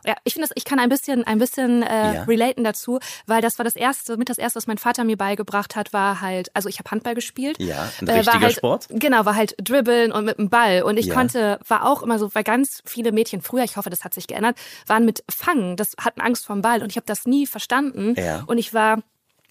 Ja, 0.07 0.15
ich 0.25 0.35
finde 0.35 0.49
das, 0.49 0.53
ich 0.57 0.65
kann 0.65 0.79
ein 0.79 0.89
bisschen, 0.89 1.25
ein 1.25 1.39
bisschen 1.39 1.83
äh, 1.83 2.15
Ja. 2.15 2.23
relaten 2.25 2.65
dazu, 2.65 2.99
weil 3.27 3.41
das 3.43 3.59
war 3.59 3.65
das 3.65 3.77
erste, 3.77 4.17
mit 4.17 4.29
das 4.29 4.39
erste, 4.39 4.57
was 4.59 4.67
mein 4.67 4.79
Vater 4.79 5.05
mir 5.05 5.17
beigebracht 5.17 5.77
hat, 5.77 5.93
war 5.93 6.21
halt, 6.21 6.51
also 6.55 6.69
ich 6.69 6.79
habe 6.79 6.91
Handball 6.91 7.15
gespielt. 7.15 7.57
Ja, 7.59 7.91
ein 8.01 8.09
Äh, 8.09 8.13
war 8.13 8.17
richtiger 8.19 8.41
halt, 8.41 8.57
Sport. 8.57 8.87
Genau, 8.91 9.25
war 9.25 9.35
halt 9.37 9.55
dribbeln 9.59 10.13
und 10.13 10.25
mit 10.25 10.39
dem 10.39 10.51
Ball. 10.51 10.83
Und 10.83 10.99
ich 10.99 11.07
Ja. 11.07 11.15
konnte, 11.15 11.59
war 11.69 11.87
auch 11.87 12.03
immer 12.03 12.19
so, 12.19 12.35
weil 12.35 12.45
ganz 12.45 12.83
viele 12.85 13.13
Mädchen 13.13 13.41
früher, 13.43 13.65
ich 13.65 13.77
hoffe, 13.77 13.91
das 13.91 14.05
hat 14.05 14.15
sich 14.15 14.27
geändert, 14.27 14.57
waren 14.87 15.05
mit 15.05 15.25
Fangen. 15.31 15.77
Das 15.77 15.93
hatten 15.99 16.21
Angst 16.21 16.47
vorm 16.47 16.63
Ball 16.63 16.83
und 16.83 16.91
ich 16.91 16.97
habe 16.97 17.07
das 17.07 17.27
nie 17.27 17.47
verstanden. 17.47 18.15
Ja. 18.17 18.43
Und 18.47 18.59
ich 18.59 18.75
war 18.75 18.99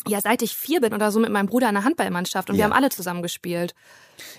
ja, 0.08 0.20
seit 0.22 0.42
ich 0.42 0.56
vier 0.56 0.82
bin 0.82 0.94
oder 0.94 1.12
so 1.12 1.20
mit 1.20 1.32
meinem 1.32 1.48
Bruder 1.48 1.68
in 1.70 1.76
der 1.76 1.84
Handballmannschaft 1.84 2.50
und 2.50 2.56
Ja. 2.56 2.60
wir 2.60 2.64
haben 2.66 2.74
alle 2.74 2.90
zusammen 2.90 3.22
gespielt. 3.22 3.74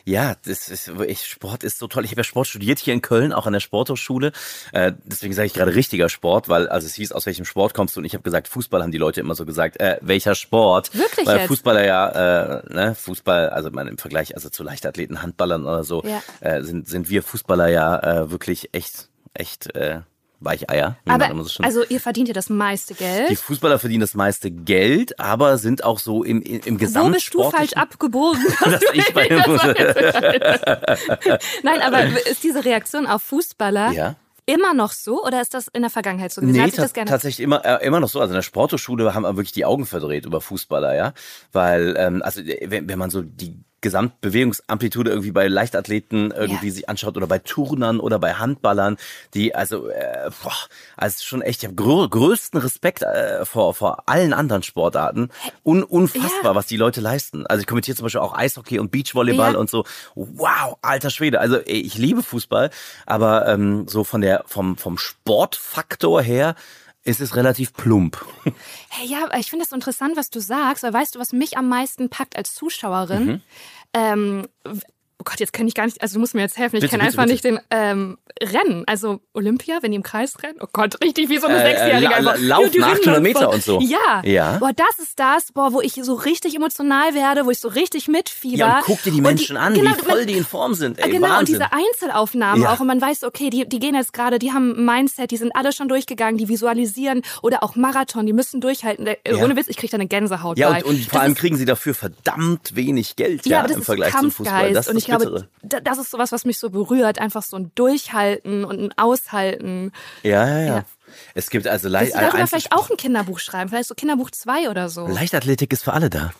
Ja, 0.05 0.37
das 0.45 0.69
ist 0.69 0.89
ich, 1.09 1.27
Sport 1.27 1.65
ist 1.65 1.79
so 1.79 1.89
toll. 1.89 2.05
Ich 2.05 2.13
habe 2.13 2.21
ja 2.21 2.25
Sport 2.25 2.47
studiert 2.47 2.79
hier 2.79 2.95
in 2.95 3.03
Köln, 3.03 3.33
auch 3.33 3.47
an 3.47 3.53
der 3.53 3.61
Sporthochschule. 3.61 4.31
Äh, 4.73 4.93
deswegen 5.05 5.35
sage 5.35 5.47
ich 5.47 5.53
gerade 5.53 5.75
richtiger 5.75 6.09
Sport, 6.09 6.49
weil 6.49 6.69
also 6.69 6.87
es 6.87 6.95
hieß, 6.95 7.11
aus 7.13 7.27
welchem 7.27 7.45
Sport 7.45 7.75
kommst 7.75 7.97
du? 7.97 8.01
Und 8.01 8.05
ich 8.07 8.15
habe 8.15 8.23
gesagt, 8.23 8.47
Fußball 8.49 8.83
haben 8.83 8.93
die 8.93 8.99
Leute 8.99 9.21
immer 9.21 9.35
so 9.35 9.45
gesagt. 9.45 9.81
Äh, 9.81 9.99
welcher 10.01 10.37
Sport? 10.37 10.95
Wirklich 10.97 11.27
Weil 11.27 11.39
jetzt? 11.39 11.49
Fußballer 11.49 11.85
ja, 11.85 12.61
äh, 12.61 12.73
ne, 12.73 12.95
Fußball, 12.95 13.49
also 13.51 13.71
man 13.71 13.89
im 13.89 13.99
Vergleich, 13.99 14.37
also 14.37 14.49
zu 14.49 14.63
Leichtathleten, 14.63 15.23
Handballern 15.23 15.65
oder 15.65 15.83
so, 15.83 16.05
Ja. 16.05 16.23
äh, 16.41 16.63
sind 16.63 16.87
sind 16.87 17.09
wir 17.11 17.23
Fußballer 17.23 17.69
ja 17.69 17.99
äh, 18.23 18.31
wirklich 18.31 18.71
echt 18.73 19.09
echt 19.35 19.75
äh, 19.75 20.03
Weicheier. 20.41 20.97
Aber 21.07 21.31
also 21.63 21.85
ihr 21.89 22.01
verdient 22.01 22.29
ja 22.29 22.35
das 22.35 22.51
meiste 22.51 22.95
die 22.95 23.05
Geld. 23.05 23.39
Fußballer 23.39 23.79
verdienen 23.79 24.01
das 24.03 24.15
meiste 24.15 24.51
Geld, 24.51 25.19
aber 25.19 25.59
sind 25.59 25.85
auch 25.85 25.99
so 25.99 26.25
im, 26.25 26.43
im, 26.43 26.61
im 26.65 26.81
Wo 26.95 27.09
bist 27.11 27.33
du 27.35 27.51
falsch 27.51 27.73
abgebogen? 27.75 28.43
Dass 28.65 28.83
ich 28.93 29.13
bei 29.15 29.29
Nein, 31.63 31.81
aber 31.83 32.05
ist 32.29 32.43
diese 32.43 32.65
Reaktion 32.65 33.07
auf 33.07 33.23
Fußballer 33.23 33.93
Ja. 33.93 34.17
immer 34.47 34.75
noch 34.75 34.93
so 34.93 35.25
oder 35.25 35.41
ist 35.41 35.55
das 35.55 35.69
in 35.69 35.83
der 35.83 35.91
Vergangenheit 35.91 36.33
so 36.33 36.41
gewesen? 36.41 36.63
Nee, 36.63 36.71
ta 36.71 36.83
das 36.83 36.93
gerne 36.93 37.11
tatsächlich 37.11 37.43
immer, 37.43 37.65
äh, 37.65 37.87
immer 37.87 38.01
noch 38.01 38.09
so. 38.09 38.21
Also 38.21 38.33
in 38.33 38.37
der 38.37 38.43
Sporthochschule 38.43 39.15
haben 39.15 39.23
wir 39.23 39.37
wirklich 39.37 39.53
die 39.53 39.65
Augen 39.65 39.87
verdreht 39.87 40.27
über 40.27 40.41
Fußballer, 40.41 40.95
ja. 40.95 41.13
Weil, 41.53 41.95
ähm, 41.99 42.23
also 42.23 42.41
äh, 42.41 42.71
wenn, 42.71 42.89
wenn 42.89 42.99
man 42.99 43.11
so 43.11 43.23
die 43.23 43.57
Gesamtbewegungsamplitude 43.85 45.11
irgendwie 45.11 45.31
bei 45.31 45.47
Leichtathleten 45.49 46.33
irgendwie 46.33 46.67
Ja. 46.69 46.73
sich 46.73 46.89
anschaut 46.89 47.17
oder 47.17 47.27
bei 47.27 47.39
Turnern 47.39 48.01
oder 48.01 48.19
bei 48.19 48.35
Handballern, 48.35 48.97
die 49.35 49.55
also, 49.55 49.89
äh, 49.89 50.31
boah, 50.43 50.53
also 50.97 51.23
schon 51.25 51.43
echt, 51.43 51.63
ich 51.63 51.67
habe 51.69 51.75
grö 51.77 52.09
größten 52.09 52.61
Respekt 52.61 53.03
äh, 53.03 53.45
vor, 53.45 53.75
vor 53.75 54.09
allen 54.09 54.33
anderen 54.33 54.63
Sportarten. 54.63 55.31
Un 55.65 55.83
unfassbar, 55.85 56.53
Ja. 56.53 56.55
was 56.55 56.67
die 56.67 56.77
Leute 56.77 57.01
leisten. 57.01 57.47
Also 57.47 57.61
ich 57.61 57.67
kommentiere 57.67 57.97
zum 57.97 58.05
Beispiel 58.05 58.21
auch 58.21 58.35
Eishockey 58.37 58.79
und 58.79 58.91
Beachvolleyball 58.91 59.53
Ja. 59.55 59.59
und 59.59 59.71
so. 59.71 59.85
Wow, 60.15 60.77
alter 60.83 61.11
Schwede. 61.11 61.41
Also 61.41 61.57
ey, 61.59 61.81
ich 61.81 61.97
liebe 61.99 62.23
Fußball, 62.23 62.71
aber 63.07 63.47
ähm, 63.49 63.87
so 63.89 64.03
von 64.05 64.21
der 64.21 64.45
vom 64.47 64.77
vom 64.77 64.99
Sportfaktor 64.99 66.23
her 66.23 66.55
ist 67.05 67.21
es 67.21 67.37
relativ 67.37 67.73
plump. 67.75 68.25
Hey, 68.89 69.07
ja, 69.07 69.29
ich 69.39 69.51
finde 69.51 69.65
das 69.65 69.71
so 69.71 69.77
interessant, 69.77 70.17
was 70.17 70.31
du 70.31 70.41
sagst, 70.41 70.83
weil 70.83 70.93
weißt 70.93 71.15
du, 71.15 71.19
was 71.19 71.33
mich 71.33 71.59
am 71.59 71.69
meisten 71.69 72.09
packt 72.09 72.37
als 72.37 72.55
Zuschauerin? 72.55 73.27
Mhm. 73.27 73.43
Ähm, 73.93 74.49
oh 75.25 75.31
Gott, 75.31 75.41
jetzt 75.41 75.53
kenne 75.53 75.69
ich 75.69 75.75
gar 75.75 75.87
nicht, 75.87 76.01
also 76.03 76.15
du 76.15 76.21
musst 76.21 76.35
mir 76.35 76.43
jetzt 76.43 76.59
helfen, 76.59 76.77
ich 76.77 76.89
kenne 76.91 77.03
einfach 77.03 77.23
bitte. 77.25 77.33
nicht 77.33 77.45
den 77.45 77.59
ähm, 77.71 78.19
Rennen. 78.43 78.85
Also 78.87 79.21
Olympia, 79.33 79.79
wenn 79.81 79.93
die 79.93 79.97
im 79.97 80.03
Kreis 80.03 80.43
rennen. 80.43 80.59
Oh 80.61 80.67
Gott, 80.73 81.01
richtig 81.03 81.29
wie 81.29 81.39
so 81.39 81.47
eine 81.47 81.63
Äh, 81.63 81.69
Sechsjährige. 81.71 82.09
la- 82.09 82.17
einfach. 82.17 82.37
la- 82.39 82.69
die 82.69 82.79
rennen 82.79 82.93
800 83.01 83.23
Meter 83.23 83.51
und 83.51 83.63
so. 83.63 83.81
Ja. 83.81 84.23
Ja. 84.25 84.59
Boah, 84.59 84.73
das 84.75 84.99
ist 84.99 85.19
das, 85.19 85.53
boah, 85.53 85.73
wo 85.73 85.81
ich 85.81 85.95
so 85.95 86.15
richtig 86.15 86.55
emotional 86.57 87.15
werde, 87.15 87.47
wo 87.47 87.51
ich 87.51 87.59
so 87.59 87.69
richtig 87.69 88.09
mitfieber. 88.09 88.57
Ja, 88.59 88.79
und 88.79 88.85
guck 88.87 89.03
dir 89.03 89.13
die 89.13 89.19
Und 89.19 89.23
Menschen 89.25 89.57
an, 89.57 89.75
genau, 89.75 89.91
wie 89.91 89.95
voll 90.03 90.19
man- 90.19 90.27
die 90.27 90.35
in 90.35 90.45
Form 90.45 90.75
sind. 90.75 90.99
Ey, 90.99 91.11
genau, 91.11 91.27
und 91.29 91.33
Wahnsinn. 91.33 91.55
diese 91.55 91.73
Einzelaufnahmen 91.73 92.63
Ja. 92.63 92.73
auch. 92.75 92.81
Und 92.81 92.87
man 92.87 93.01
weiß, 93.01 93.25
okay, 93.25 93.51
die, 93.51 93.69
die 93.69 93.79
gehen 93.79 93.95
jetzt 93.95 94.13
gerade, 94.13 94.39
die 94.39 94.53
haben 94.53 94.73
ein 94.77 94.85
Mindset, 94.85 95.31
die 95.31 95.37
sind 95.37 95.55
alle 95.55 95.73
schon 95.73 95.89
durchgegangen, 95.89 96.37
die 96.39 96.49
visualisieren 96.49 97.23
oder 97.43 97.63
auch 97.63 97.77
Marathon, 97.77 98.27
die 98.27 98.33
müssen 98.33 98.61
durchhalten. 98.61 99.07
Äh, 99.07 99.17
Ja. 99.27 99.37
Ohne 99.45 99.57
Witz, 99.57 99.69
ich 99.69 99.77
kriege 99.77 99.91
da 99.91 99.97
eine 99.97 100.07
Gänsehaut 100.07 100.59
ja, 100.59 100.71
bei. 100.71 100.85
und, 100.85 100.97
und 100.97 101.05
vor 101.11 101.21
allem 101.21 101.33
ist- 101.33 101.39
kriegen 101.39 101.57
sie 101.57 101.65
dafür 101.65 101.95
verdammt 101.95 102.75
wenig 102.77 103.17
Geld, 103.17 103.47
ja, 103.47 103.67
ja, 103.67 103.75
im 103.75 103.83
Vergleich 103.83 104.15
zum 104.17 104.31
Fußball. 104.31 104.73
Das 104.73 104.89
und 104.89 104.97
ich 104.97 105.07
das 105.19 105.29
glaube, 105.29 105.49
das 105.83 105.99
ist 105.99 106.11
sowas, 106.11 106.33
was 106.33 106.45
mich 106.45 106.59
so 106.59 106.71
berührt. 106.71 107.19
Einfach 107.19 107.43
so 107.43 107.57
ein 107.57 107.73
Durchhalten 107.75 108.65
und 108.65 108.81
ein 108.81 108.93
Aushalten. 108.97 109.93
Ja, 110.23 110.47
ja, 110.47 110.59
ja. 110.59 110.67
Ja. 110.77 110.85
Es 111.35 111.51
gibt 111.51 111.67
also 111.67 111.89
leicht 111.89 112.15
du 112.15 112.19
darüber 112.21 112.47
vielleicht 112.47 112.73
auch 112.73 112.91
ein 112.91 112.97
Kinderbuch 112.97 113.39
schreiben? 113.39 113.71
Vielleicht 113.71 113.89
so 113.89 113.95
Kinderbuch 113.95 114.31
2 114.31 114.71
oder 114.71 114.89
so. 114.89 115.07
Leichtathletik 115.07 115.73
ist 115.73 115.85
für 115.85 115.93
alle 115.93 116.11
da. 116.11 116.31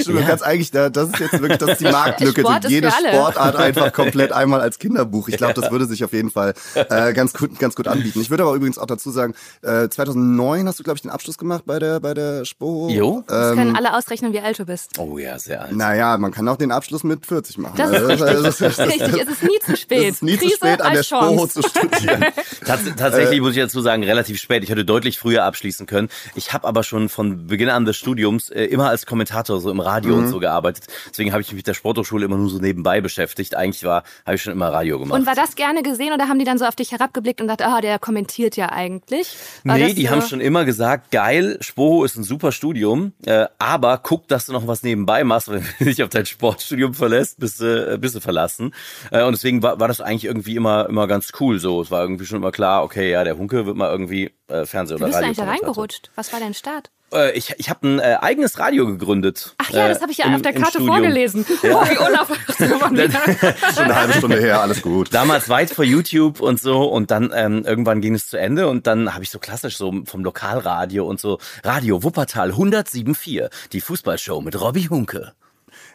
Stimmt, 0.00 0.06
du 0.08 0.24
kannst 0.26 0.44
eigentlich, 0.44 0.70
da- 0.70 0.88
das 0.88 1.10
ist 1.10 1.18
jetzt 1.20 1.32
wirklich 1.40 1.58
das 1.58 1.70
ist 1.70 1.80
die 1.80 1.84
Marktlücke, 1.92 2.40
Sport 2.40 2.64
die 2.64 2.68
jede. 2.68 2.90
Sportart 2.90 3.56
einfach 3.56 3.92
komplett 3.92 4.32
einmal 4.32 4.60
als 4.60 4.78
Kinderbuch. 4.78 5.28
Ich 5.28 5.36
glaube, 5.36 5.54
das 5.54 5.70
würde 5.70 5.86
sich 5.86 6.02
auf 6.04 6.12
jeden 6.12 6.30
Fall 6.30 6.54
äh, 6.74 7.12
ganz 7.12 7.32
gut, 7.32 7.58
ganz 7.58 7.74
gut 7.76 7.86
anbieten. 7.86 8.20
Ich 8.20 8.30
würde 8.30 8.42
aber 8.44 8.54
übrigens 8.54 8.78
auch 8.78 8.86
dazu 8.86 9.10
sagen, 9.10 9.34
äh, 9.62 9.88
2009 9.88 10.66
hast 10.66 10.78
du, 10.78 10.82
glaube 10.82 10.96
ich, 10.96 11.02
den 11.02 11.10
Abschluss 11.10 11.38
gemacht 11.38 11.62
bei 11.66 11.78
der 11.78 12.00
bei 12.00 12.14
der 12.14 12.44
Spo. 12.44 12.88
Jo. 12.90 13.22
Das 13.26 13.50
Ähm, 13.52 13.56
können 13.56 13.76
alle 13.76 13.96
ausrechnen, 13.96 14.32
wie 14.32 14.40
alt 14.40 14.58
du 14.58 14.64
bist. 14.64 14.98
Oh 14.98 15.18
ja, 15.18 15.38
sehr 15.38 15.62
alt. 15.62 15.72
naja, 15.72 16.16
man 16.18 16.32
kann 16.32 16.48
auch 16.48 16.56
den 16.56 16.72
Abschluss 16.72 17.04
mit 17.04 17.26
40 17.26 17.58
machen. 17.58 17.74
Das 17.76 17.90
ist 17.90 17.96
Also, 18.22 18.24
richtig. 18.24 18.42
das 18.42 18.58
Das 18.58 18.60
ist 18.60 18.78
richtig. 18.80 19.22
Es 19.22 19.28
ist 19.28 19.42
nie 19.42 19.58
zu 19.64 19.76
spät. 19.76 20.02
Es 20.08 20.14
ist 20.16 20.22
nie 20.22 20.36
Krise 20.36 20.50
zu 20.52 20.56
spät, 20.56 20.80
an 20.82 20.92
der 20.94 21.02
Spo 21.02 21.46
zu 21.46 21.62
studieren. 21.62 22.24
Tats. 22.66 22.82
Tatsächlich 22.96 23.40
muss 23.40 23.52
ich 23.56 23.62
dazu 23.62 23.80
sagen, 23.80 24.02
relativ 24.04 24.40
spät. 24.40 24.62
Ich 24.62 24.70
hätte 24.70 24.84
deutlich 24.84 25.18
früher 25.18 25.44
abschließen 25.44 25.86
können. 25.86 26.08
Ich 26.34 26.52
habe 26.52 26.66
aber 26.66 26.82
schon 26.82 27.08
von 27.08 27.46
Beginn 27.46 27.68
an 27.68 27.84
des 27.84 27.96
Studiums 27.96 28.50
äh, 28.50 28.64
immer 28.64 28.88
als 28.88 29.06
Kommentator 29.06 29.60
so 29.60 29.70
im 29.70 29.80
Radio 29.80 30.14
Mhm. 30.16 30.24
und 30.24 30.28
so 30.28 30.38
gearbeitet. 30.40 30.84
Deswegen 31.10 31.32
habe 31.32 31.42
ich 31.42 31.48
mich 31.48 31.56
mit 31.56 31.66
der 31.66 31.74
Sporthochschule 31.74 32.24
immer 32.24 32.36
nur 32.36 32.50
so 32.50 32.58
nebenbei 32.58 33.00
beschäftigt. 33.00 33.54
Eigentlich 33.54 33.84
war, 33.84 34.02
habe 34.26 34.36
ich 34.36 34.42
schon 34.42 34.52
immer 34.52 34.68
Radio 34.72 34.98
gemacht. 34.98 35.18
Und 35.18 35.26
war 35.26 35.34
das 35.34 35.56
gerne 35.56 35.82
gesehen 35.82 36.12
oder 36.12 36.28
haben 36.28 36.38
die 36.38 36.44
dann 36.44 36.58
so 36.58 36.64
auf 36.64 36.76
dich 36.76 36.92
herabgeblickt 36.92 37.40
und 37.40 37.48
dachte, 37.48 37.66
ah, 37.66 37.80
der 37.80 37.98
kommentiert 37.98 38.56
ja 38.56 38.70
eigentlich? 38.70 39.36
War 39.64 39.76
nee, 39.78 39.92
die 39.94 40.06
so? 40.06 40.10
haben 40.10 40.22
schon 40.22 40.40
immer 40.40 40.64
gesagt, 40.64 41.10
geil, 41.10 41.58
Spoho 41.60 42.04
ist 42.04 42.16
ein 42.16 42.24
super 42.24 42.52
Studium, 42.52 43.12
äh, 43.26 43.46
aber 43.58 43.98
guck, 43.98 44.28
dass 44.28 44.46
du 44.46 44.52
noch 44.52 44.66
was 44.66 44.82
nebenbei 44.82 45.24
machst, 45.24 45.48
wenn 45.50 45.64
du 45.78 45.84
dich 45.84 46.02
auf 46.02 46.08
dein 46.08 46.26
Sportstudium 46.26 46.94
verlässt, 46.94 47.38
bist 47.40 47.60
du, 47.60 47.94
äh, 47.94 47.98
bist 47.98 48.14
du 48.14 48.20
verlassen. 48.20 48.74
Äh, 49.10 49.24
und 49.24 49.32
deswegen 49.32 49.62
war, 49.62 49.78
war 49.80 49.88
das 49.88 50.00
eigentlich 50.00 50.24
irgendwie 50.24 50.56
immer, 50.56 50.88
immer 50.88 51.06
ganz 51.06 51.32
cool 51.40 51.58
so. 51.58 51.82
Es 51.82 51.90
war 51.90 52.02
irgendwie 52.02 52.26
schon 52.26 52.38
immer 52.38 52.52
klar, 52.52 52.79
okay, 52.82 53.10
ja, 53.10 53.24
der 53.24 53.36
Hunke 53.38 53.66
wird 53.66 53.76
mal 53.76 53.90
irgendwie 53.90 54.32
äh, 54.48 54.64
Fernseh- 54.66 54.90
Wie 54.90 54.94
oder 54.96 55.06
bist 55.06 55.18
du 55.20 55.24
eigentlich 55.24 55.36
da 55.36 55.44
Radio. 55.44 55.64
reingerutscht? 55.66 56.10
Was 56.14 56.32
war 56.32 56.40
dein 56.40 56.54
Start? 56.54 56.90
Äh, 57.12 57.32
ich 57.36 57.54
ich 57.58 57.68
habe 57.70 57.88
ein 57.88 57.98
äh, 57.98 58.18
eigenes 58.20 58.58
Radio 58.60 58.86
gegründet. 58.86 59.54
Ach 59.58 59.70
ja, 59.70 59.86
äh, 59.86 59.88
das 59.88 60.00
habe 60.00 60.12
ich 60.12 60.18
ja 60.18 60.26
im- 60.26 60.34
auf 60.36 60.42
der 60.42 60.52
Karte 60.52 60.80
vorgelesen. 60.84 61.44
Oh, 61.48 61.54
wie 61.64 61.98
unaufmerksam. 61.98 62.68
Schon 63.74 63.84
eine 63.84 63.96
halbe 63.96 64.12
Stunde 64.14 64.38
her, 64.40 64.60
alles 64.60 64.80
gut. 64.82 65.12
Damals 65.12 65.48
weit 65.48 65.70
vor 65.70 65.84
YouTube 65.84 66.40
und 66.40 66.60
so 66.60 66.84
und 66.84 67.10
dann 67.10 67.32
ähm, 67.34 67.64
irgendwann 67.66 68.00
ging 68.00 68.14
es 68.14 68.28
zu 68.28 68.36
Ende 68.38 68.68
und 68.68 68.86
dann 68.86 69.12
habe 69.14 69.24
ich 69.24 69.30
so 69.30 69.38
klassisch 69.40 69.76
so 69.76 69.92
vom 70.04 70.22
Lokalradio 70.24 71.04
und 71.06 71.18
so 71.20 71.38
Radio 71.64 72.02
Wuppertal 72.04 72.52
107.4, 72.52 73.50
die 73.72 73.80
Fußballshow 73.80 74.40
mit 74.40 74.60
Robbie 74.60 74.88
Hunke. 74.88 75.32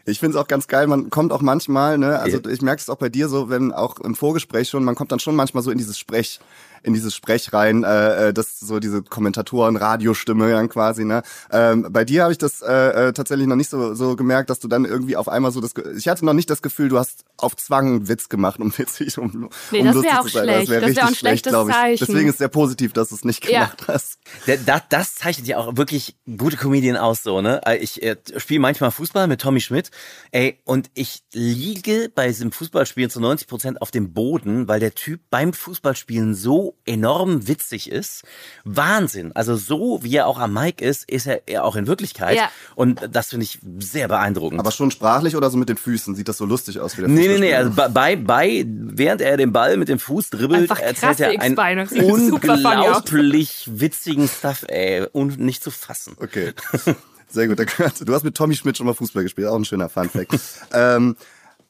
Ich 0.07 0.19
finde 0.19 0.37
es 0.37 0.43
auch 0.43 0.47
ganz 0.47 0.67
geil, 0.67 0.85
man 0.87 1.09
kommt 1.09 1.31
auch 1.31 1.41
manchmal, 1.41 1.97
ne, 1.97 2.19
also 2.19 2.39
ich 2.47 2.61
merke 2.61 2.79
es 2.79 2.89
auch 2.89 2.97
bei 2.97 3.09
dir 3.09 3.27
so, 3.27 3.49
wenn 3.49 3.71
auch 3.71 3.97
im 3.99 4.15
Vorgespräch 4.15 4.69
schon, 4.69 4.83
man 4.83 4.93
kommt 4.95 5.11
dann 5.11 5.19
schon 5.19 5.35
manchmal 5.35 5.63
so 5.63 5.71
in 5.71 5.79
dieses 5.79 5.97
Sprech, 5.97 6.39
in 6.85 6.93
dieses 6.93 7.15
Sprech 7.15 7.51
rein, 7.53 7.83
äh, 7.83 8.29
äh, 8.29 8.33
das 8.33 8.59
so 8.59 8.79
diese 8.79 9.01
Kommentatoren, 9.01 9.75
Radiostimme 9.75 10.51
dann 10.51 10.69
quasi, 10.69 11.03
ne. 11.05 11.23
Ähm, 11.51 11.87
bei 11.91 12.05
dir 12.05 12.23
habe 12.23 12.31
ich 12.31 12.37
das 12.37 12.61
äh, 12.61 13.07
äh, 13.07 13.13
tatsächlich 13.13 13.47
noch 13.47 13.55
nicht 13.55 13.69
so, 13.69 13.93
so 13.95 14.15
gemerkt, 14.15 14.49
dass 14.49 14.59
du 14.59 14.67
dann 14.67 14.85
irgendwie 14.85 15.17
auf 15.17 15.27
einmal 15.27 15.51
so 15.51 15.61
das, 15.61 15.73
ich 15.97 16.07
hatte 16.07 16.23
noch 16.25 16.33
nicht 16.33 16.49
das 16.49 16.61
Gefühl, 16.61 16.89
du 16.89 16.97
hast 16.99 17.25
auf 17.37 17.55
Zwang 17.55 17.87
einen 17.87 18.07
Witz 18.07 18.29
gemacht, 18.29 18.59
um 18.59 18.71
witzig, 18.77 19.17
um, 19.17 19.49
Nee, 19.71 19.79
um 19.79 19.85
das 19.87 19.95
lustig 19.95 20.11
wär 20.11 20.19
auch 20.19 20.23
zu 20.25 20.29
sein. 20.29 20.43
schlecht. 20.43 20.61
Das 20.61 20.69
wäre 20.69 20.81
wär 20.81 20.87
richtig 20.89 21.03
auch 21.03 21.07
ein 21.07 21.15
schlecht, 21.15 21.45
schlechtes 21.45 21.51
glaube 21.51 21.69
ich. 21.71 21.75
Zeichen. 21.75 22.05
Deswegen 22.07 22.29
ist 22.29 22.37
sehr 22.37 22.47
positiv, 22.49 22.93
dass 22.93 23.09
du 23.09 23.15
es 23.15 23.25
nicht 23.25 23.43
Ja. 23.49 23.65
gemacht 23.65 23.83
hast. 23.87 24.17
Der, 24.47 24.57
das, 24.57 24.81
das 24.89 25.15
zeichnet 25.15 25.47
ja 25.47 25.57
auch 25.57 25.75
wirklich 25.77 26.15
gute 26.37 26.57
Comedien 26.57 26.97
aus, 26.97 27.23
so, 27.23 27.41
ne? 27.41 27.61
Ich 27.79 28.01
äh, 28.03 28.15
spiele 28.37 28.59
manchmal 28.59 28.91
Fußball 28.91 29.27
mit 29.27 29.41
Tommy 29.41 29.59
Schmidt, 29.61 29.91
ey, 30.31 30.59
und 30.63 30.89
ich 30.93 31.23
liege 31.33 32.11
bei 32.13 32.27
diesem 32.27 32.51
Fußballspielen 32.51 33.09
zu 33.09 33.19
90 33.19 33.47
Prozent 33.47 33.81
auf 33.81 33.91
dem 33.91 34.13
Boden, 34.13 34.67
weil 34.67 34.79
der 34.79 34.93
Typ 34.93 35.21
beim 35.29 35.53
Fußballspielen 35.53 36.35
so 36.35 36.74
enorm 36.85 37.47
witzig 37.47 37.91
ist. 37.91 38.23
Wahnsinn. 38.63 39.31
Also 39.35 39.55
so, 39.55 39.99
wie 40.03 40.15
er 40.15 40.27
auch 40.27 40.39
am 40.39 40.53
Mic 40.53 40.83
ist, 40.83 41.09
ist 41.09 41.25
er 41.27 41.41
er 41.47 41.63
auch 41.63 41.75
in 41.75 41.87
Wirklichkeit. 41.87 42.35
Ja. 42.37 42.49
Und 42.75 43.09
das 43.11 43.29
finde 43.29 43.45
ich 43.45 43.59
sehr 43.79 44.07
beeindruckend. 44.07 44.59
Aber 44.59 44.71
schon 44.71 44.91
sprachlich 44.91 45.35
oder 45.35 45.49
so 45.49 45.57
mit 45.57 45.69
den 45.69 45.77
Füßen? 45.77 46.15
Sieht 46.15 46.27
das 46.27 46.37
so 46.37 46.45
lustig 46.45 46.79
aus 46.79 46.97
wie 46.97 47.01
der 47.01 47.09
Nee, 47.09 47.27
nee, 47.27 47.39
nee, 47.39 47.53
also 47.55 47.71
bei- 47.71 48.15
bei, 48.15 48.65
während 48.67 49.21
er 49.21 49.37
den 49.37 49.51
Ball 49.51 49.77
mit 49.77 49.89
dem 49.89 49.99
Fuß 49.99 50.29
dribbelt, 50.29 50.61
Einfach 50.61 50.79
erzählt 50.79 51.17
krasse 51.17 51.33
er 51.33 51.41
einen 51.41 51.57
unglaublich 52.03 53.63
witzigen 53.71 54.27
Stuff, 54.27 54.65
ey, 54.67 55.05
und 55.11 55.39
nicht 55.39 55.63
zu 55.63 55.71
fassen. 55.71 56.15
Okay. 56.19 56.53
Sehr 57.27 57.47
gut. 57.47 57.59
Du 57.59 58.13
hast 58.13 58.23
mit 58.23 58.35
Tommy 58.35 58.55
Schmidt 58.55 58.77
schon 58.77 58.85
mal 58.85 58.93
Fußball 58.93 59.23
gespielt, 59.23 59.47
auch 59.47 59.55
ein 59.55 59.65
schöner 59.65 59.89
Funfact. 59.89 60.39
ähm, 60.73 61.15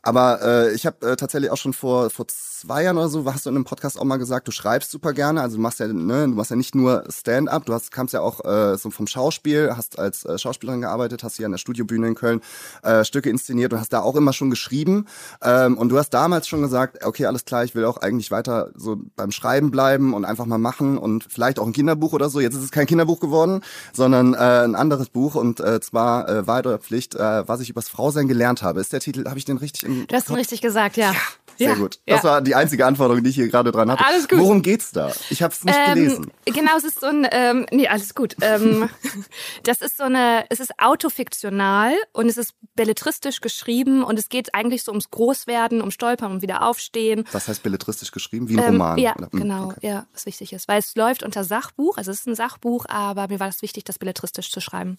aber 0.05 0.41
äh, 0.43 0.73
ich 0.73 0.85
habe 0.85 1.05
äh, 1.07 1.15
tatsächlich 1.15 1.49
auch 1.49 1.57
schon 1.57 1.73
vor 1.73 2.11
vor 2.11 2.27
zwei 2.27 2.83
Jahren 2.83 2.97
oder 2.97 3.09
so, 3.09 3.25
hast 3.25 3.45
du 3.45 3.49
in 3.49 3.55
einem 3.55 3.65
Podcast 3.65 3.99
auch 3.99 4.03
mal 4.03 4.17
gesagt, 4.17 4.47
du 4.47 4.51
schreibst 4.51 4.91
super 4.91 5.13
gerne. 5.13 5.41
Also 5.41 5.57
du 5.57 5.61
machst 5.61 5.79
ja, 5.79 5.87
ne, 5.87 6.27
du 6.27 6.35
machst 6.35 6.51
ja 6.51 6.55
nicht 6.55 6.75
nur 6.75 7.03
Stand-up, 7.09 7.65
du 7.65 7.73
hast 7.73 7.91
kamst 7.91 8.13
ja 8.13 8.21
auch 8.21 8.45
äh, 8.45 8.77
so 8.77 8.91
vom 8.91 9.07
Schauspiel, 9.07 9.73
hast 9.75 9.97
als 9.97 10.25
äh, 10.25 10.37
Schauspielerin 10.37 10.81
gearbeitet, 10.81 11.23
hast 11.23 11.37
hier 11.37 11.47
an 11.47 11.51
der 11.51 11.57
Studiobühne 11.57 12.07
in 12.07 12.15
Köln 12.15 12.41
äh, 12.83 13.03
Stücke 13.03 13.31
inszeniert 13.31 13.73
und 13.73 13.79
hast 13.79 13.93
da 13.93 14.01
auch 14.01 14.15
immer 14.15 14.31
schon 14.31 14.51
geschrieben. 14.51 15.07
Ähm, 15.41 15.77
und 15.77 15.89
du 15.89 15.97
hast 15.97 16.11
damals 16.11 16.47
schon 16.47 16.61
gesagt, 16.61 17.03
okay, 17.03 17.25
alles 17.25 17.45
klar, 17.45 17.63
ich 17.63 17.73
will 17.73 17.85
auch 17.85 17.97
eigentlich 17.97 18.29
weiter 18.29 18.69
so 18.75 18.97
beim 19.15 19.31
Schreiben 19.31 19.71
bleiben 19.71 20.13
und 20.13 20.23
einfach 20.23 20.45
mal 20.45 20.59
machen 20.59 20.99
und 20.99 21.25
vielleicht 21.27 21.57
auch 21.57 21.65
ein 21.65 21.73
Kinderbuch 21.73 22.13
oder 22.13 22.29
so. 22.29 22.39
Jetzt 22.39 22.55
ist 22.55 22.63
es 22.63 22.71
kein 22.71 22.85
Kinderbuch 22.85 23.19
geworden, 23.19 23.61
sondern 23.91 24.35
äh, 24.35 24.37
ein 24.37 24.75
anderes 24.75 25.09
Buch 25.09 25.33
und 25.33 25.59
äh, 25.59 25.79
zwar 25.81 26.29
äh, 26.29 26.45
oder 26.45 26.77
Pflicht, 26.77 27.15
äh, 27.15 27.47
was 27.47 27.59
ich 27.59 27.69
übers 27.69 27.89
Frausein 27.89 28.27
gelernt 28.27 28.61
habe. 28.61 28.79
Ist 28.79 28.93
der 28.93 28.99
Titel, 28.99 29.25
habe 29.27 29.37
ich 29.37 29.45
den 29.45 29.57
richtig 29.57 29.83
im 29.83 29.94
Du 30.07 30.15
hast 30.15 30.29
ihn 30.29 30.35
richtig 30.35 30.61
gesagt, 30.61 30.97
ja. 30.97 31.13
Sehr 31.57 31.69
Ja, 31.69 31.75
gut. 31.75 31.99
ja. 32.05 32.15
Das 32.15 32.25
war 32.25 32.41
die 32.41 32.53
einzige 32.53 32.85
Anforderung, 32.85 33.23
die 33.23 33.29
ich 33.29 33.35
hier 33.37 33.47
gerade 33.47 33.71
dran 33.71 33.89
hatte. 33.89 34.03
Alles 34.05 34.27
gut. 34.27 34.39
Worum 34.39 34.61
geht's 34.61 34.91
da? 34.91 35.13
Ich 35.29 35.41
habe 35.41 35.53
es 35.53 35.63
nicht 35.63 35.77
Ähm, 35.87 35.93
gelesen. 35.95 36.31
Genau, 36.43 36.75
es 36.75 36.83
ist 36.83 36.99
so 36.99 37.07
ein, 37.07 37.25
ähm, 37.31 37.65
nee, 37.71 37.87
alles 37.87 38.13
gut. 38.13 38.35
Ähm, 38.41 38.89
das 39.63 39.79
ist 39.79 39.95
so 39.95 40.03
eine, 40.03 40.43
es 40.49 40.59
ist 40.59 40.77
autofiktional 40.79 41.93
und 42.11 42.27
es 42.27 42.35
ist 42.37 42.53
belletristisch 42.75 43.39
geschrieben 43.39 44.03
und 44.03 44.19
es 44.19 44.27
geht 44.27 44.53
eigentlich 44.53 44.83
so 44.83 44.91
ums 44.91 45.09
Großwerden, 45.11 45.81
um 45.81 45.91
Stolpern, 45.91 46.31
um 46.33 46.41
wieder 46.41 46.61
aufstehen. 46.67 47.23
Was 47.31 47.47
heißt 47.47 47.63
belletristisch 47.63 48.11
geschrieben? 48.11 48.49
Wie 48.49 48.57
ein 48.57 48.59
Ähm, 48.59 48.81
Roman? 48.81 48.97
Ja, 48.97 49.15
oder? 49.15 49.29
Hm, 49.31 49.39
genau, 49.39 49.65
okay. 49.67 49.79
ja, 49.87 50.07
was 50.13 50.25
wichtig 50.25 50.51
ist. 50.51 50.67
Weil 50.67 50.79
es 50.79 50.93
läuft 50.95 51.23
unter 51.23 51.45
Sachbuch, 51.45 51.97
also 51.97 52.11
es 52.11 52.19
ist 52.19 52.27
ein 52.27 52.35
Sachbuch, 52.35 52.85
aber 52.89 53.29
mir 53.29 53.39
war 53.39 53.47
das 53.47 53.61
wichtig, 53.61 53.85
das 53.85 53.97
belletristisch 53.97 54.51
zu 54.51 54.59
schreiben. 54.59 54.97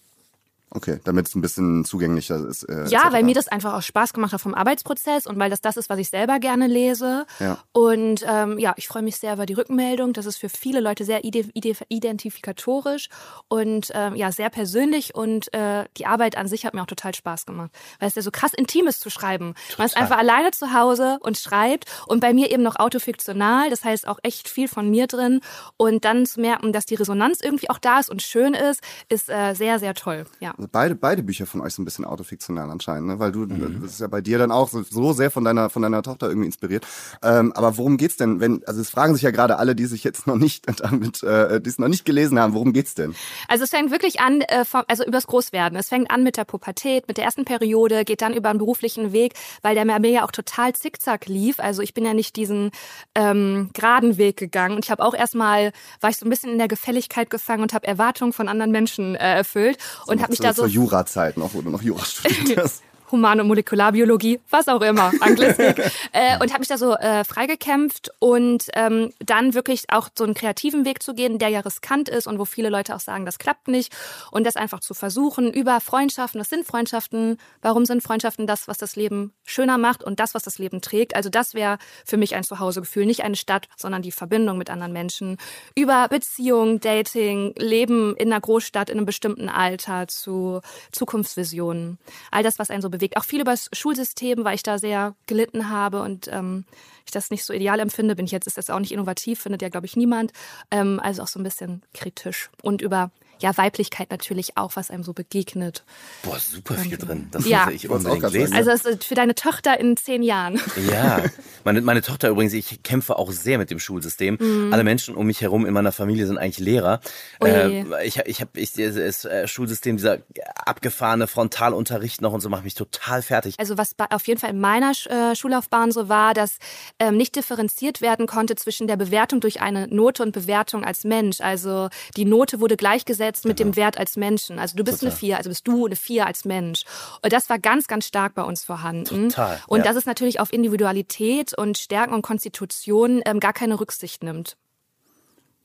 Okay, 0.69 0.99
damit 1.05 1.27
es 1.27 1.35
ein 1.35 1.41
bisschen 1.41 1.85
zugänglicher 1.85 2.45
ist. 2.45 2.63
Äh, 2.63 2.87
Ja, 2.89 3.13
weil 3.13 3.23
mir 3.23 3.33
das 3.33 3.47
einfach 3.47 3.73
auch 3.73 3.81
Spaß 3.81 4.11
gemacht 4.11 4.33
hat 4.33 4.41
vom 4.41 4.53
Arbeitsprozess 4.53 5.25
und 5.25 5.39
weil 5.39 5.49
das 5.49 5.61
das 5.61 5.77
ist, 5.77 5.89
was 5.89 5.97
ich 5.97 6.09
selber 6.09 6.39
gerne 6.39 6.67
lese. 6.67 7.25
Ja. 7.39 7.59
Und 7.71 8.25
ähm, 8.27 8.59
ja, 8.59 8.73
ich 8.75 8.89
freue 8.89 9.01
mich 9.01 9.15
sehr 9.15 9.33
über 9.33 9.45
die 9.45 9.53
Rückmeldung. 9.53 10.11
Das 10.11 10.25
ist 10.25 10.35
für 10.35 10.49
viele 10.49 10.81
Leute 10.81 11.05
sehr 11.05 11.23
ide 11.23 11.45
ide 11.53 11.73
identifikatorisch 11.87 13.07
und 13.47 13.91
ähm, 13.93 14.15
ja, 14.15 14.31
sehr 14.33 14.49
persönlich. 14.49 15.15
Und 15.15 15.53
äh, 15.53 15.85
die 15.95 16.05
Arbeit 16.05 16.37
an 16.37 16.49
sich 16.49 16.65
hat 16.65 16.73
mir 16.73 16.81
auch 16.81 16.87
total 16.87 17.15
Spaß 17.15 17.45
gemacht, 17.45 17.71
weil 17.99 18.09
es 18.09 18.15
ja 18.15 18.21
so 18.21 18.31
krass 18.31 18.51
intim 18.53 18.87
ist 18.87 18.99
zu 18.99 19.09
schreiben. 19.09 19.53
Man 19.77 19.87
ist 19.87 19.95
einfach 19.95 20.17
alleine 20.17 20.51
zu 20.51 20.73
Hause 20.73 21.17
und 21.21 21.37
schreibt 21.37 21.85
und 22.07 22.19
bei 22.19 22.33
mir 22.33 22.51
eben 22.51 22.63
noch 22.63 22.75
autofiktional. 22.77 23.69
Das 23.69 23.85
heißt 23.85 24.05
auch 24.05 24.19
echt 24.21 24.49
viel 24.49 24.67
von 24.67 24.89
mir 24.89 25.07
drin. 25.07 25.39
Und 25.77 26.03
dann 26.03 26.25
zu 26.25 26.41
merken, 26.41 26.73
dass 26.73 26.85
die 26.85 26.95
Resonanz 26.95 27.39
irgendwie 27.41 27.69
auch 27.69 27.79
da 27.79 27.99
ist 27.99 28.09
und 28.09 28.21
schön 28.21 28.53
ist, 28.53 28.81
ist 29.07 29.29
äh, 29.29 29.53
sehr, 29.53 29.79
sehr 29.79 29.93
toll. 29.93 30.25
Ja. 30.41 30.53
Also 30.67 30.69
beide, 30.71 30.95
beide 30.95 31.23
Bücher 31.23 31.45
von 31.45 31.61
euch 31.61 31.73
sind 31.75 31.83
ein 31.83 31.85
bisschen 31.85 32.03
autofiktional 32.05 32.69
anscheinend, 32.69 33.07
ne? 33.07 33.19
weil 33.19 33.31
du, 33.31 33.39
Mhm. 33.45 33.81
das 33.81 33.91
ist 33.93 34.01
ja 34.01 34.07
bei 34.07 34.19
dir 34.21 34.37
dann 34.37 34.51
auch 34.51 34.67
so, 34.67 34.83
so 34.83 35.13
sehr 35.13 35.31
von 35.31 35.45
deiner, 35.45 35.69
von 35.69 35.81
deiner 35.81 36.01
Tochter 36.03 36.27
irgendwie 36.27 36.47
inspiriert. 36.47 36.85
Ähm, 37.23 37.53
aber 37.53 37.77
worum 37.77 37.95
geht's 37.97 38.17
denn, 38.17 38.39
wenn, 38.41 38.63
also 38.65 38.81
es 38.81 38.89
fragen 38.89 39.13
sich 39.13 39.23
ja 39.23 39.31
gerade 39.31 39.57
alle, 39.57 39.75
die 39.75 39.85
sich 39.85 40.03
jetzt 40.03 40.27
noch 40.27 40.35
nicht 40.35 40.65
damit, 40.81 41.23
äh, 41.23 41.61
die 41.61 41.69
es 41.69 41.79
noch 41.79 41.87
nicht 41.87 42.03
gelesen 42.05 42.37
haben, 42.39 42.53
worum 42.53 42.73
geht's 42.73 42.95
denn? 42.95 43.15
Also 43.47 43.63
es 43.63 43.69
fängt 43.69 43.91
wirklich 43.91 44.19
an, 44.19 44.41
äh, 44.41 44.65
vom, 44.65 44.83
also 44.87 45.05
übers 45.05 45.27
Großwerden. 45.27 45.77
Es 45.77 45.87
fängt 45.89 46.11
an 46.11 46.23
mit 46.23 46.35
der 46.35 46.43
Pubertät, 46.45 47.07
mit 47.07 47.17
der 47.17 47.23
ersten 47.23 47.45
Periode, 47.45 48.03
geht 48.03 48.21
dann 48.21 48.33
über 48.33 48.49
einen 48.49 48.59
beruflichen 48.59 49.13
Weg, 49.13 49.33
weil 49.61 49.75
der 49.75 49.85
mir 49.85 50.09
ja 50.09 50.25
auch 50.25 50.31
total 50.31 50.73
zickzack 50.73 51.27
lief. 51.27 51.59
Also 51.59 51.81
ich 51.81 51.93
bin 51.93 52.03
ja 52.05 52.13
nicht 52.13 52.35
diesen 52.35 52.71
ähm, 53.15 53.69
geraden 53.73 54.17
Weg 54.17 54.37
gegangen. 54.37 54.75
Und 54.75 54.83
ich 54.85 54.91
habe 54.91 55.03
auch 55.03 55.13
erstmal, 55.13 55.71
war 56.01 56.09
ich 56.09 56.17
so 56.17 56.25
ein 56.25 56.29
bisschen 56.29 56.51
in 56.51 56.57
der 56.57 56.67
Gefälligkeit 56.67 57.29
gefangen 57.29 57.61
und 57.63 57.73
habe 57.73 57.87
Erwartungen 57.87 58.33
von 58.33 58.47
anderen 58.49 58.71
Menschen 58.71 59.15
äh, 59.15 59.35
erfüllt 59.37 59.77
und 60.07 60.21
habe 60.21 60.31
mich 60.31 60.39
da 60.47 60.53
so 60.53 60.61
Zur 60.63 60.69
Jura-Zeit 60.69 61.37
noch, 61.37 61.53
wo 61.53 61.61
du 61.61 61.69
noch 61.69 61.81
Jura 61.81 62.03
studiert 62.05 62.71
hast. 63.07 63.11
Humane 63.11 63.43
Molekularbiologie, 63.43 64.39
was 64.49 64.67
auch 64.67 64.81
immer, 64.81 65.11
Anglistik. 65.21 65.79
äh, 66.11 66.37
und 66.39 66.51
habe 66.51 66.59
mich 66.59 66.67
da 66.67 66.77
so 66.77 66.95
äh, 66.95 67.23
freigekämpft 67.23 68.11
und 68.19 68.65
ähm, 68.73 69.13
dann 69.19 69.53
wirklich 69.53 69.85
auch 69.89 70.09
so 70.17 70.23
einen 70.23 70.33
kreativen 70.33 70.85
Weg 70.85 71.01
zu 71.01 71.13
gehen, 71.13 71.39
der 71.39 71.49
ja 71.49 71.61
riskant 71.61 72.09
ist 72.09 72.27
und 72.27 72.39
wo 72.39 72.45
viele 72.45 72.69
Leute 72.69 72.95
auch 72.95 72.99
sagen, 72.99 73.25
das 73.25 73.39
klappt 73.39 73.67
nicht. 73.67 73.93
Und 74.31 74.45
das 74.45 74.55
einfach 74.55 74.79
zu 74.79 74.93
versuchen 74.93 75.51
über 75.51 75.79
Freundschaften. 75.79 76.39
Was 76.39 76.49
sind 76.49 76.65
Freundschaften? 76.65 77.37
Warum 77.61 77.85
sind 77.85 78.03
Freundschaften 78.03 78.47
das, 78.47 78.67
was 78.67 78.77
das 78.77 78.95
Leben 78.95 79.33
schöner 79.43 79.77
macht 79.77 80.03
und 80.03 80.19
das, 80.19 80.33
was 80.33 80.43
das 80.43 80.59
Leben 80.59 80.81
trägt? 80.81 81.15
Also 81.15 81.29
das 81.29 81.53
wäre 81.53 81.77
für 82.05 82.17
mich 82.17 82.35
ein 82.35 82.43
Zuhausegefühl, 82.43 83.05
nicht 83.05 83.23
eine 83.23 83.35
Stadt, 83.35 83.67
sondern 83.75 84.01
die 84.01 84.11
Verbindung 84.11 84.57
mit 84.57 84.69
anderen 84.69 84.93
Menschen. 84.93 85.37
Über 85.75 86.07
Beziehung, 86.09 86.79
Dating, 86.79 87.53
Leben 87.57 88.15
in 88.17 88.31
einer 88.31 88.41
Großstadt 88.41 88.89
in 88.89 88.97
einem 88.97 89.05
bestimmten 89.05 89.49
Alter 89.49 90.07
zu 90.07 90.61
Zukunftsvisionen. 90.91 91.97
All 92.31 92.43
das, 92.43 92.59
was 92.59 92.69
einen 92.69 92.81
so 92.81 92.89
bewegt. 92.97 93.17
Auch 93.17 93.23
viel 93.23 93.41
über 93.41 93.51
das 93.51 93.69
Schulsystem, 93.73 94.43
weil 94.43 94.55
ich 94.55 94.63
da 94.63 94.77
sehr 94.77 95.15
gelitten 95.25 95.69
habe 95.69 96.01
und 96.01 96.27
ähm, 96.31 96.65
ich 97.05 97.11
das 97.11 97.31
nicht 97.31 97.43
so 97.43 97.53
ideal 97.53 97.79
empfinde. 97.79 98.15
Bin 98.15 98.25
ich 98.25 98.31
jetzt, 98.31 98.47
ist 98.47 98.57
das 98.57 98.69
auch 98.69 98.79
nicht 98.79 98.91
innovativ, 98.91 99.39
findet 99.39 99.61
ja, 99.61 99.69
glaube 99.69 99.85
ich, 99.85 99.95
niemand. 99.95 100.31
Ähm, 100.71 100.99
also 101.01 101.23
auch 101.23 101.27
so 101.27 101.39
ein 101.39 101.43
bisschen 101.43 101.83
kritisch. 101.93 102.49
Und 102.61 102.81
über 102.81 103.11
ja, 103.39 103.55
Weiblichkeit 103.57 104.11
natürlich 104.11 104.57
auch, 104.57 104.75
was 104.75 104.89
einem 104.91 105.03
so 105.03 105.13
begegnet. 105.13 105.83
Boah, 106.23 106.37
super 106.39 106.75
viel 106.75 106.97
drin. 106.97 107.27
Das 107.31 107.45
Ja. 107.45 107.65
muss 107.65 107.73
ich 107.75 107.89
auch 107.89 107.95
unbedingt 107.95 108.21
grad 108.21 108.33
lesen. 108.33 108.53
Also 108.55 108.71
für 109.01 109.15
deine 109.15 109.35
Tochter 109.35 109.79
in 109.79 109.97
zehn 109.97 110.23
Jahren. 110.23 110.59
Ja, 110.91 111.23
meine, 111.63 111.81
meine 111.81 112.01
Tochter 112.01 112.29
übrigens, 112.29 112.53
ich 112.53 112.83
kämpfe 112.83 113.17
auch 113.17 113.31
sehr 113.31 113.57
mit 113.57 113.71
dem 113.71 113.79
Schulsystem. 113.79 114.69
Alle 114.71 114.83
Menschen 114.83 115.15
um 115.15 115.27
mich 115.27 115.41
herum 115.41 115.65
in 115.65 115.73
meiner 115.73 115.91
Familie 115.91 116.25
sind 116.27 116.37
eigentlich 116.37 116.59
Lehrer. 116.59 116.99
Äh, 117.43 118.05
ich 118.05 118.17
ich 118.25 118.41
habe 118.41 118.51
ich, 118.59 118.73
das 118.73 119.25
äh, 119.25 119.47
Schulsystem, 119.47 119.97
dieser 119.97 120.19
abgefahrene 120.65 121.27
Frontalunterricht 121.27 122.21
noch 122.21 122.33
und 122.33 122.41
so 122.41 122.49
macht 122.49 122.63
mich 122.63 122.75
total 122.75 123.21
fertig. 123.21 123.55
Also 123.57 123.77
was 123.77 123.95
auf 124.09 124.27
jeden 124.27 124.39
Fall 124.39 124.51
in 124.51 124.59
meiner 124.59 124.91
Sch- 124.93 125.09
äh, 125.09 125.35
Schullaufbahn 125.35 125.91
so 125.91 126.09
war, 126.09 126.33
dass 126.33 126.57
ähm, 126.99 127.17
nicht 127.17 127.35
differenziert 127.35 128.01
werden 128.01 128.27
konnte 128.27 128.55
zwischen 128.55 128.87
der 128.87 128.97
Bewertung 128.97 129.39
durch 129.39 129.61
eine 129.61 129.87
Note 129.87 130.23
und 130.23 130.31
Bewertung 130.31 130.83
als 130.83 131.03
Mensch. 131.03 131.41
Also 131.41 131.89
die 132.15 132.25
Note 132.25 132.59
wurde 132.59 132.77
gleichgesetzt 132.77 133.26
mit 133.45 133.59
dem 133.59 133.75
Wert 133.75 133.97
als 133.97 134.17
Menschen. 134.17 134.59
Also 134.59 134.75
du 134.75 134.83
bist 134.83 135.01
eine 135.03 135.11
Vier, 135.11 135.37
also 135.37 135.49
bist 135.49 135.67
du 135.67 135.85
eine 135.85 135.95
Vier 135.95 136.25
als 136.25 136.45
Mensch. 136.45 136.83
Und 137.21 137.33
das 137.33 137.49
war 137.49 137.59
ganz, 137.59 137.87
ganz 137.87 138.05
stark 138.05 138.33
bei 138.33 138.43
uns 138.43 138.63
vorhanden. 138.63 139.29
Total, 139.29 139.59
Und 139.67 139.79
ja. 139.79 139.85
das 139.85 139.95
ist 139.95 140.05
natürlich 140.05 140.39
auf 140.39 140.53
Individualität 140.53 141.57
und 141.57 141.77
Stärken 141.77 142.13
und 142.13 142.21
Konstitution 142.21 143.21
ähm, 143.25 143.39
gar 143.39 143.53
keine 143.53 143.79
Rücksicht 143.79 144.23
nimmt. 144.23 144.57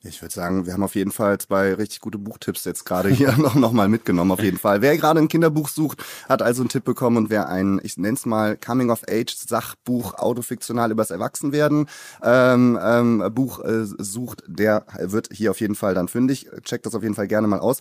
Ich 0.04 0.20
würde 0.20 0.34
sagen, 0.34 0.66
wir 0.66 0.72
haben 0.72 0.82
auf 0.82 0.96
jeden 0.96 1.12
Fall 1.12 1.38
zwei 1.38 1.74
richtig 1.74 2.00
gute 2.00 2.18
Buchtipps 2.18 2.64
jetzt 2.64 2.84
gerade 2.84 3.08
hier 3.08 3.32
noch, 3.38 3.54
noch 3.54 3.70
mal 3.70 3.88
mitgenommen, 3.88 4.32
auf 4.32 4.42
jeden 4.42 4.58
Fall. 4.58 4.82
Wer 4.82 4.96
gerade 4.96 5.20
ein 5.20 5.28
Kinderbuch 5.28 5.68
sucht, 5.68 6.04
hat 6.28 6.42
also 6.42 6.62
einen 6.62 6.70
Tipp 6.70 6.84
bekommen 6.84 7.16
und 7.16 7.30
wer 7.30 7.48
ein, 7.48 7.80
ich 7.84 7.96
nenne 7.96 8.14
es 8.14 8.26
mal 8.26 8.56
Coming-of-Age-Sachbuch, 8.56 10.14
autofiktional 10.14 10.90
übers 10.90 11.10
Erwachsenwerden 11.10 11.86
ähm, 12.22 12.78
ähm, 12.82 13.30
Buch 13.32 13.60
äh, 13.60 13.84
sucht, 13.84 14.42
der 14.48 14.86
wird 14.98 15.28
hier 15.32 15.52
auf 15.52 15.60
jeden 15.60 15.76
Fall 15.76 15.94
dann 15.94 16.08
fündig. 16.08 16.48
Checkt 16.64 16.84
das 16.84 16.96
auf 16.96 17.02
jeden 17.02 17.14
Fall 17.14 17.28
gerne 17.28 17.46
mal 17.46 17.60
aus. 17.60 17.78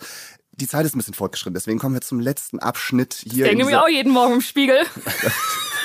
Die 0.51 0.67
Zeit 0.67 0.85
ist 0.85 0.93
ein 0.93 0.99
bisschen 0.99 1.15
fortgeschritten, 1.15 1.55
deswegen 1.55 1.79
kommen 1.79 1.95
wir 1.95 2.01
zum 2.01 2.19
letzten 2.19 2.59
Abschnitt 2.59 3.13
hier. 3.13 3.49
in 3.49 3.57
Denke 3.57 3.71
mir 3.71 3.81
auch 3.81 3.89
jeden 3.89 4.11
Morgen 4.11 4.35
im 4.35 4.41
Spiegel. 4.41 4.77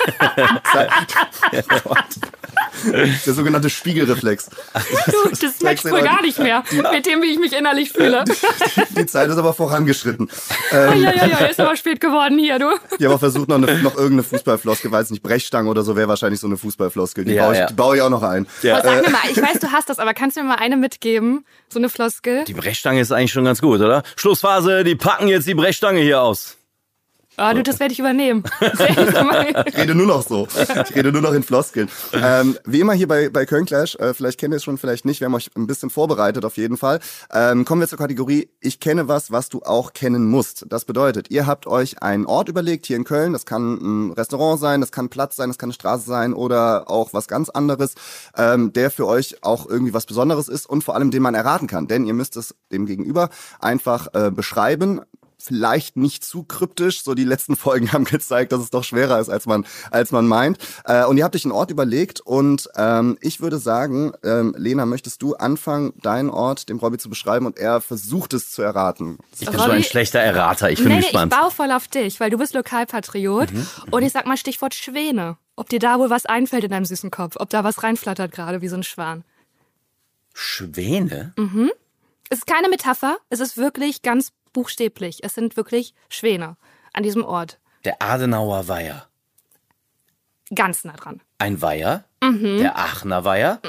der 3.27 3.35
sogenannte 3.35 3.71
Spiegelreflex. 3.71 4.51
Du, 5.07 5.31
das 5.31 5.61
matcht 5.63 5.85
wohl 5.85 6.03
gar 6.03 6.23
nicht 6.23 6.39
mehr 6.39 6.63
mit 6.93 7.07
dem, 7.07 7.23
wie 7.23 7.33
ich 7.33 7.39
mich 7.39 7.53
innerlich 7.53 7.93
fühle. 7.93 8.25
Die 8.97 9.07
Zeit 9.07 9.31
ist 9.31 9.37
aber 9.37 9.53
vorangeschritten. 9.55 10.29
Ja, 10.73 10.95
ja, 10.95 11.27
ja, 11.27 11.47
ist 11.47 11.61
aber 11.61 11.77
spät 11.77 12.01
geworden 12.01 12.39
hier, 12.39 12.59
du. 12.59 12.71
Ich 12.99 13.05
habe 13.05 13.15
auch 13.15 13.19
versucht, 13.21 13.49
noch, 13.49 13.57
eine, 13.57 13.67
noch 13.83 13.95
irgendeine 13.95 14.23
Fußballfloskel, 14.23 14.91
weiß 14.91 15.11
nicht, 15.11 15.23
Brechstange 15.23 15.69
oder 15.69 15.83
so 15.83 15.97
wäre 15.97 16.09
wahrscheinlich 16.09 16.41
so 16.41 16.47
eine 16.47 16.57
Fußballfloskel. 16.57 17.25
Die, 17.25 17.35
Ja, 17.35 17.45
baue, 17.45 17.53
ich, 17.55 17.59
ja. 17.61 17.67
die 17.67 17.75
baue 17.75 17.97
ich 17.97 18.03
auch 18.03 18.11
noch 18.11 18.23
ein. 18.23 18.47
Ja. 18.63 18.79
Aber 18.79 18.89
sag 18.89 19.05
mir 19.05 19.11
mal, 19.11 19.21
ich 19.31 19.41
weiß, 19.41 19.59
du 19.61 19.73
hast 19.73 19.89
das, 19.89 19.99
aber 19.99 20.15
kannst 20.15 20.37
du 20.37 20.43
mir 20.43 20.49
mal 20.49 20.57
eine 20.57 20.77
mitgeben? 20.77 21.45
So 21.69 21.79
eine 21.79 21.89
Floskel? 21.89 22.45
Die 22.45 22.55
Brechstange 22.55 23.01
ist 23.01 23.13
eigentlich 23.13 23.33
schon 23.33 23.45
ganz 23.45 23.61
gut, 23.61 23.81
oder? 23.81 24.03
Schlussphase, 24.17 24.85
die 24.85 24.95
packen 24.95 25.29
jetzt 25.29 25.47
die 25.47 25.55
Brechstange 25.55 26.01
hier 26.01 26.21
aus. 26.23 26.56
Ah, 27.37 27.55
du, 27.55 27.63
das 27.65 27.81
werde 27.81 27.93
ich 27.93 27.99
übernehmen. 27.99 28.45
Ich 29.67 29.77
rede 29.77 29.95
nur 29.95 30.07
noch 30.07 30.27
so. 30.27 30.49
Ich 30.57 30.95
rede 30.95 31.13
nur 31.13 31.23
noch 31.23 31.33
in 31.33 31.43
Floskeln. 31.43 31.89
Ähm, 32.13 32.57
wie 32.65 32.81
immer 32.81 32.95
hier 32.95 33.09
bei, 33.09 33.29
bei 33.29 33.47
Köln 33.47 33.67
Clash, 33.67 33.95
äh, 33.97 34.15
vielleicht 34.15 34.39
kennt 34.39 34.55
ihr 34.55 34.57
es 34.57 34.65
schon, 34.65 34.79
vielleicht 34.79 35.05
nicht. 35.05 35.21
Wir 35.21 35.27
haben 35.27 35.35
euch 35.35 35.51
ein 35.57 35.67
bisschen 35.67 35.91
vorbereitet 35.91 36.45
auf 36.45 36.57
jeden 36.57 36.77
Fall. 36.77 37.01
Ähm, 37.33 37.65
kommen 37.65 37.81
wir 37.81 37.89
zur 37.89 37.99
Kategorie 37.99 38.49
Ich 38.61 38.81
kenne 38.81 39.09
was, 39.09 39.31
was 39.31 39.49
du 39.49 39.63
auch 39.63 39.93
kennen 39.93 40.29
musst. 40.29 40.67
Das 40.69 40.85
bedeutet, 40.85 41.31
ihr 41.31 41.47
habt 41.47 41.67
euch 41.67 42.03
einen 42.03 42.27
Ort 42.27 42.49
überlegt 42.49 42.87
hier 42.87 42.97
in 42.97 43.05
Köln. 43.05 43.33
Das 43.33 43.47
kann 43.47 44.09
ein 44.09 44.13
Restaurant 44.13 44.61
sein, 44.61 44.81
das 44.81 44.93
kann 44.93 45.07
ein 45.07 45.11
Platz 45.11 45.37
sein, 45.37 45.49
das 45.51 45.59
kann 45.59 45.69
eine 45.69 45.75
Straße 45.75 46.07
sein 46.07 46.33
oder 46.33 46.91
auch 46.91 47.13
was 47.13 47.29
ganz 47.29 47.49
anderes, 47.49 47.95
ähm, 48.37 48.73
der 48.73 48.91
für 48.91 49.07
euch 49.07 49.43
auch 49.43 49.69
irgendwie 49.69 49.95
was 49.95 50.07
Besonderes 50.07 50.49
ist 50.49 50.67
und 50.67 50.85
vor 50.85 50.95
allem 50.95 51.11
den 51.11 51.23
man 51.23 51.35
erraten 51.35 51.67
kann. 51.67 51.87
Denn 51.87 52.07
ihr 52.07 52.15
müsst 52.15 52.37
es 52.37 52.55
dem 52.73 52.87
Gegenüber 52.87 53.31
einfach 53.61 54.09
äh, 54.15 54.31
beschreiben 54.31 55.01
vielleicht 55.47 55.97
nicht 55.97 56.25
zu 56.25 56.43
kryptisch. 56.43 57.03
So 57.03 57.15
die 57.15 57.25
letzten 57.25 57.57
Folgen 57.57 57.93
haben 57.93 58.05
gezeigt, 58.05 58.53
dass 58.53 58.61
es 58.61 58.71
doch 58.71 58.85
schwerer 58.85 59.21
ist, 59.21 59.29
als 59.29 59.47
man, 59.47 59.65
als 59.91 60.11
man 60.13 60.27
meint. 60.27 60.59
Äh, 60.85 61.05
und 61.05 61.17
ihr 61.17 61.25
habt 61.25 61.35
euch 61.37 61.45
einen 61.45 61.53
Ort 61.53 61.71
überlegt 61.71 62.21
und 62.21 62.69
ähm, 62.77 63.17
ich 63.21 63.41
würde 63.41 63.59
sagen, 63.59 64.13
ähm, 64.25 64.55
Lena, 64.59 64.87
möchtest 64.87 65.23
du 65.23 65.35
anfangen, 65.35 65.93
deinen 66.03 66.31
Ort 66.31 66.69
dem 66.69 66.79
Robby 66.79 66.99
zu 66.99 67.09
beschreiben 67.09 67.47
und 67.47 67.59
er 67.59 67.81
versucht 67.81 68.35
es 68.35 68.51
zu 68.51 68.63
erraten. 68.63 69.19
Ich 69.39 69.49
bin 69.49 69.59
so 69.59 69.71
ein 69.71 69.85
schlechter 69.85 70.21
Errater. 70.21 70.71
Ich 70.71 70.79
bin 70.79 70.89
Nee, 70.89 70.95
nee, 70.95 71.01
ich 71.01 71.07
gespannt. 71.07 71.33
baue 71.33 71.51
voll 71.51 71.71
auf 71.73 71.89
dich, 71.89 72.19
weil 72.21 72.31
du 72.31 72.39
bist 72.39 72.55
Lokalpatriot. 72.55 73.49
Und 73.91 74.03
ich 74.03 74.13
sag 74.13 74.27
mal 74.27 74.37
Stichwort 74.37 74.75
Schwäne. 74.75 75.37
Ob 75.57 75.69
dir 75.69 75.79
da 75.79 75.99
wohl 75.99 76.11
was 76.11 76.27
einfällt 76.27 76.65
in 76.65 76.71
deinem 76.71 76.85
süßen 76.85 77.11
Kopf? 77.11 77.37
Ob 77.39 77.49
da 77.51 77.65
was 77.65 77.83
reinflattert 77.83 78.33
gerade 78.33 78.61
wie 78.61 78.69
so 78.69 78.77
ein 78.77 78.83
Schwan? 78.83 79.25
Schwäne? 80.35 81.33
Es 82.29 82.39
ist 82.39 82.47
keine 82.47 82.69
Metapher, 82.69 83.17
es 83.31 83.41
ist 83.41 83.57
wirklich 83.57 84.03
ganz 84.03 84.33
buchstäblich. 84.57 85.21
Es 85.23 85.35
sind 85.35 85.57
wirklich 85.59 85.95
Schwäne 86.09 86.57
an 86.95 87.03
diesem 87.03 87.25
Ort. 87.25 87.59
Der 87.85 88.01
Adenauer 88.01 88.67
Weiher. 88.69 89.07
Ganz 90.55 90.85
nah 90.85 90.95
dran. 90.95 91.21
Ein 91.39 91.61
Weiher? 91.61 92.05
Der 92.23 92.77
Aachener 92.77 93.25
Weiher? 93.25 93.61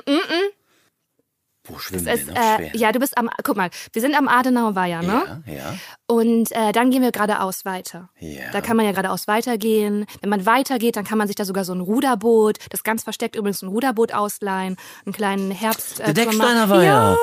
Wo 1.65 1.77
schwimmen 1.79 2.07
Es 2.07 2.25
wir 2.25 2.27
ist, 2.27 2.27
noch 2.29 2.35
äh, 2.37 2.55
schwer? 2.55 2.75
ja, 2.75 2.91
du 2.93 2.99
bist 2.99 3.17
am, 3.17 3.29
guck 3.43 3.57
mal, 3.57 3.69
wir 3.91 4.01
sind 4.01 4.15
am 4.15 4.29
Adenauer 4.29 4.75
Weiher, 4.75 5.01
ne? 5.01 5.43
ja, 5.45 5.53
ja. 5.53 5.77
Und 6.07 6.51
äh, 6.53 6.71
dann 6.71 6.89
gehen 6.91 7.01
wir 7.01 7.11
geradeaus 7.11 7.65
weiter. 7.65 8.09
Ja. 8.19 8.49
Da 8.53 8.61
kann 8.61 8.77
man 8.77 8.85
ja 8.85 8.91
geradeaus 8.91 9.27
weitergehen. 9.27 10.05
Wenn 10.21 10.29
man 10.29 10.45
weitergeht, 10.45 10.95
dann 10.95 11.03
kann 11.03 11.17
man 11.17 11.27
sich 11.27 11.35
da 11.35 11.43
sogar 11.43 11.65
so 11.65 11.73
ein 11.73 11.81
Ruderboot, 11.81 12.57
das 12.69 12.83
ganz 12.83 13.03
versteckt 13.03 13.35
übrigens 13.35 13.61
ein 13.61 13.67
Ruderboot 13.67 14.13
ausleihen, 14.13 14.77
einen 15.05 15.13
kleinen 15.13 15.51
Herbst. 15.51 15.99
Äh, 15.99 16.05
Der 16.05 16.13
Decksteiner 16.13 16.69
war 16.69 16.83
ja. 16.83 17.17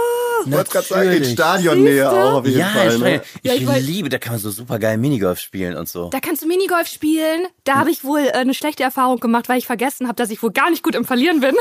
Ich 0.47 0.53
wollte 0.53 0.71
gerade 0.71 0.87
sagen, 0.87 1.03
in 1.03 1.09
Natürlich. 1.09 1.33
Stadionnähe 1.33 2.11
auch 2.11 2.33
auf 2.35 2.47
jeden 2.47 2.59
Ja, 2.59 2.67
Fall. 2.69 2.95
ich, 2.95 2.99
Ne? 3.01 3.23
Ja, 3.43 3.53
ich 3.55 3.63
ich 3.63 3.67
wollt- 3.69 3.83
liebe, 3.83 4.09
da 4.09 4.19
kann 4.19 4.33
man 4.35 4.41
so 4.41 4.51
super 4.51 4.79
geil 4.79 4.99
Minigolf 4.99 5.39
spielen 5.39 5.77
und 5.77 5.89
so. 5.89 6.09
Da 6.11 6.21
kannst 6.21 6.43
du 6.43 6.47
Minigolf 6.47 6.87
spielen. 6.89 7.47
Da 7.65 7.75
habe 7.77 7.91
ich 7.91 8.05
wohl 8.05 8.21
äh, 8.21 8.33
eine 8.33 8.55
schlechte 8.55 8.83
Erfahrung 8.83 9.21
gemacht, 9.21 9.49
weil 9.49 9.59
ich 9.59 9.67
vergessen 9.67 10.07
habe, 10.09 10.17
dass 10.17 10.31
ich 10.31 10.43
wohl 10.43 10.53
gar 10.53 10.71
nicht 10.71 10.83
gut 10.83 10.95
im 10.95 11.05
Verlieren 11.05 11.41
bin. 11.41 11.55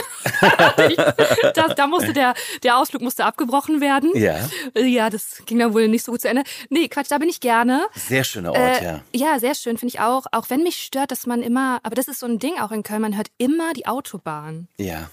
ich, 0.90 0.96
das, 1.56 1.76
da 1.76 1.88
musste 1.88 2.14
der, 2.14 2.34
der 2.64 2.78
Ausflug 2.78 3.02
musste 3.02 3.26
abgebrochen 3.26 3.82
werden. 3.82 4.12
Ja. 4.16 4.38
Ja, 4.76 5.10
das 5.10 5.44
ging 5.46 5.60
dann 5.60 5.74
wohl 5.74 5.88
nicht 5.88 6.04
so 6.06 6.12
gut 6.12 6.22
zu 6.22 6.30
Ende. 6.30 6.44
Nee, 6.70 6.88
Quatsch, 6.88 7.08
da 7.10 7.18
bin 7.18 7.30
ich 7.30 7.40
gerne. 7.40 7.82
Sehr 7.96 8.24
schöner 8.24 8.52
Ort, 8.52 8.82
Äh, 8.82 8.84
ja. 8.84 9.00
ja, 9.14 9.40
sehr 9.40 9.56
schön, 9.56 9.78
finde 9.78 9.94
ich 9.94 10.00
auch. 10.00 10.26
Auch 10.32 10.50
wenn 10.50 10.64
mich 10.64 10.78
stört, 10.78 11.12
dass 11.12 11.26
man 11.26 11.42
immer, 11.42 11.80
aber 11.84 11.96
das 11.96 12.08
ist 12.08 12.20
so 12.20 12.26
ein 12.26 12.40
Ding 12.40 12.54
auch 12.60 12.72
in 12.72 12.84
Köln, 12.84 13.02
man 13.02 13.16
hört 13.18 13.28
immer 13.38 13.74
die 13.74 13.86
Autobahn. 13.88 14.68
Ja. 14.78 15.10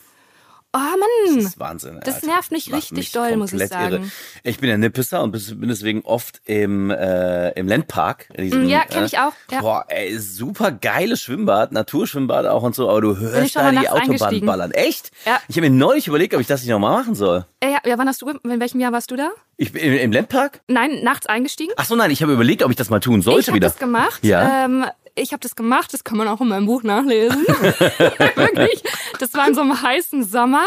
Oh 0.72 0.78
Mann. 0.78 1.36
Das 1.36 1.44
ist 1.46 1.58
Wahnsinn. 1.58 1.98
Das 2.04 2.16
Alter. 2.16 2.26
nervt 2.28 2.52
mich 2.52 2.68
Macht 2.68 2.78
richtig 2.78 2.96
mich 2.96 3.12
doll, 3.12 3.36
muss 3.36 3.52
ich 3.52 3.66
sagen. 3.66 3.94
Irre. 3.94 4.10
Ich 4.44 4.60
bin 4.60 4.70
ja 4.70 4.76
Nippisser 4.76 5.20
und 5.22 5.32
bin 5.32 5.68
deswegen 5.68 6.02
oft 6.02 6.40
im, 6.44 6.90
äh, 6.90 7.50
im 7.58 7.66
Landpark. 7.66 8.28
Diesem, 8.38 8.66
Mm, 8.66 8.68
ja, 8.68 8.84
kenn 8.84 9.04
ich 9.04 9.18
auch, 9.18 9.32
ja. 9.50 9.60
Boah, 9.62 9.84
ey, 9.88 10.16
super 10.18 10.70
geiles 10.70 11.22
Schwimmbad, 11.22 11.72
Naturschwimmbad 11.72 12.46
auch 12.46 12.62
und 12.62 12.76
so, 12.76 12.88
aber 12.88 13.00
du 13.00 13.12
ich 13.14 13.18
hörst 13.18 13.56
da 13.56 13.72
die 13.72 13.88
Autobahn 13.88 14.40
ballern. 14.46 14.70
Echt? 14.70 15.10
Ja. 15.26 15.40
Ich 15.48 15.56
habe 15.56 15.68
mir 15.68 15.76
neulich 15.76 16.06
überlegt, 16.06 16.34
ob 16.34 16.40
ich 16.40 16.46
das 16.46 16.60
nicht 16.60 16.70
nochmal 16.70 16.98
machen 16.98 17.16
soll. 17.16 17.46
Äh, 17.58 17.72
ja, 17.72 17.78
ja, 17.84 17.98
wann 17.98 18.06
hast 18.06 18.22
du, 18.22 18.28
in 18.28 18.60
welchem 18.60 18.78
Jahr 18.80 18.92
warst 18.92 19.10
du 19.10 19.16
da? 19.16 19.30
Ich 19.56 19.72
bin 19.72 19.82
im, 19.82 20.12
Landpark? 20.12 20.60
Nein, 20.68 21.02
nachts 21.02 21.26
eingestiegen? 21.26 21.72
Ach 21.76 21.84
so, 21.84 21.96
nein, 21.96 22.12
ich 22.12 22.22
habe 22.22 22.32
überlegt, 22.32 22.62
ob 22.62 22.70
ich 22.70 22.76
das 22.76 22.90
mal 22.90 23.00
tun 23.00 23.22
sollte 23.22 23.40
ich 23.40 23.46
habe 23.48 23.56
wieder. 23.56 23.68
das 23.68 23.78
gemacht. 23.78 24.24
Ja. 24.24 24.66
Ähm, 24.66 24.86
ich 25.16 25.32
habe 25.32 25.40
das 25.40 25.56
gemacht, 25.56 25.92
das 25.92 26.04
kann 26.04 26.16
man 26.16 26.28
auch 26.28 26.40
in 26.40 26.48
meinem 26.48 26.66
Buch 26.66 26.82
nachlesen. 26.82 27.42
Wirklich. 27.46 28.82
Das 29.20 29.34
war 29.34 29.46
in 29.46 29.54
so 29.54 29.60
einem 29.60 29.82
heißen 29.82 30.24
Sommer. 30.24 30.64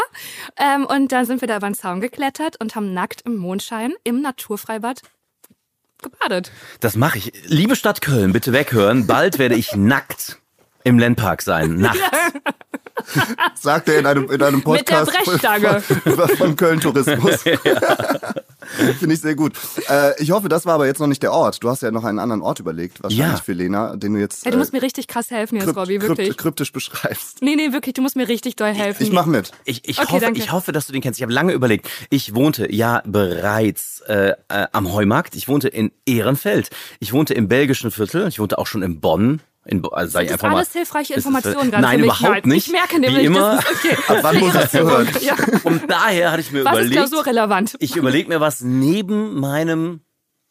Ähm, 0.56 0.86
und 0.86 1.12
dann 1.12 1.26
sind 1.26 1.40
wir 1.40 1.48
da 1.48 1.56
über 1.56 1.68
den 1.68 1.74
Zaun 1.74 2.00
geklettert 2.00 2.60
und 2.60 2.76
haben 2.76 2.94
nackt 2.94 3.22
im 3.22 3.36
Mondschein 3.36 3.92
im 4.04 4.20
Naturfreibad 4.20 5.02
gebadet. 6.02 6.52
Das 6.80 6.96
mache 6.96 7.18
ich. 7.18 7.32
Liebe 7.46 7.76
Stadt 7.76 8.00
Köln, 8.00 8.32
bitte 8.32 8.52
weghören. 8.52 9.06
Bald 9.06 9.38
werde 9.38 9.56
ich 9.56 9.74
nackt 9.74 10.38
im 10.84 10.98
Landpark 10.98 11.42
sein. 11.42 11.76
Nachts. 11.80 12.00
Sagt 13.54 13.88
er 13.88 13.98
in 13.98 14.06
einem, 14.06 14.30
in 14.30 14.40
einem 14.42 14.62
Mit 14.64 14.88
der 14.88 14.96
Podcast 15.02 15.12
Brechstange. 15.12 15.80
von, 15.82 16.28
von 16.36 16.56
Köln 16.56 16.80
Tourismus. 16.80 17.42
Finde 18.98 19.14
ich 19.14 19.20
sehr 19.20 19.34
gut. 19.34 19.52
Äh, 19.90 20.20
ich 20.22 20.30
hoffe, 20.30 20.48
das 20.48 20.64
war 20.64 20.74
aber 20.74 20.86
jetzt 20.86 20.98
noch 21.00 21.06
nicht 21.06 21.22
der 21.22 21.32
Ort. 21.32 21.62
Du 21.62 21.68
hast 21.68 21.82
ja 21.82 21.90
noch 21.90 22.04
einen 22.04 22.18
anderen 22.18 22.40
Ort 22.40 22.60
überlegt, 22.60 23.02
wahrscheinlich 23.02 23.26
Ja. 23.28 23.36
für 23.36 23.52
Lena, 23.52 23.96
den 23.96 24.14
du 24.14 24.20
jetzt 24.20 24.44
Hey, 24.44 24.52
du 24.52 24.56
äh, 24.56 24.58
musst 24.58 24.72
mir 24.72 24.80
richtig 24.80 25.06
krass 25.06 25.30
helfen 25.30 25.56
jetzt, 25.56 25.66
krypt- 25.66 25.76
Robby, 25.76 25.98
krypt- 25.98 26.08
wirklich. 26.08 26.36
kryptisch 26.36 26.72
beschreibst. 26.72 27.42
Nee, 27.42 27.56
nee, 27.56 27.72
wirklich, 27.72 27.94
du 27.94 28.02
musst 28.02 28.16
mir 28.16 28.26
richtig 28.28 28.56
doll 28.56 28.72
helfen. 28.72 29.02
Ich 29.02 29.12
mach 29.12 29.26
mit. 29.26 29.50
Ich, 29.64 29.86
ich, 29.88 29.98
Okay, 29.98 30.12
hoffe, 30.12 30.20
danke. 30.20 30.38
ich 30.40 30.50
hoffe, 30.52 30.72
dass 30.72 30.86
du 30.86 30.92
den 30.92 31.02
kennst. 31.02 31.18
Ich 31.18 31.22
habe 31.22 31.32
lange 31.32 31.52
überlegt. 31.52 31.88
Ich 32.10 32.34
wohnte 32.34 32.72
ja 32.72 33.02
bereits 33.04 34.00
äh, 34.08 34.32
äh, 34.48 34.66
am 34.72 34.92
Heumarkt. 34.92 35.34
Ich 35.36 35.46
wohnte 35.48 35.68
in 35.68 35.92
Ehrenfeld. 36.06 36.70
Ich 37.00 37.12
wohnte 37.12 37.34
im 37.34 37.48
belgischen 37.48 37.90
Viertel. 37.90 38.26
Ich 38.28 38.38
wohnte 38.38 38.58
auch 38.58 38.66
schon 38.66 38.82
in 38.82 39.00
Bonn. 39.00 39.40
In, 39.66 39.82
also 39.92 40.18
ich 40.18 40.28
Das 40.28 40.36
ist 40.36 40.44
alles 40.44 40.68
mal, 40.68 40.78
hilfreiche 40.78 41.14
Das 41.14 41.20
ist, 41.20 41.26
Informationen 41.26 41.68
äh, 41.68 41.70
gerade 41.70 41.82
Nein, 41.82 42.00
überhaupt 42.04 42.46
nicht. 42.46 42.66
Ich 42.66 42.72
merke 42.72 42.98
nämlich, 43.00 43.22
Wie 43.22 43.26
immer. 43.26 43.56
das 43.56 43.70
ist 43.70 43.84
okay. 43.84 43.96
Ab 44.08 44.18
wann 44.22 44.38
muss 44.40 44.54
ich 44.54 44.68
zuhören? 44.70 45.08
Ja. 45.22 45.36
Und 45.64 45.90
daher 45.90 46.32
hatte 46.32 46.40
ich 46.42 46.52
mir 46.52 46.64
Was 46.64 46.72
ist 46.72 46.78
überlegt, 46.86 46.96
klausurrelevant? 46.96 47.76
ich 47.78 47.96
überlege 47.96 48.28
mir 48.28 48.40
was 48.40 48.60
neben 48.60 49.40
meinem 49.40 50.02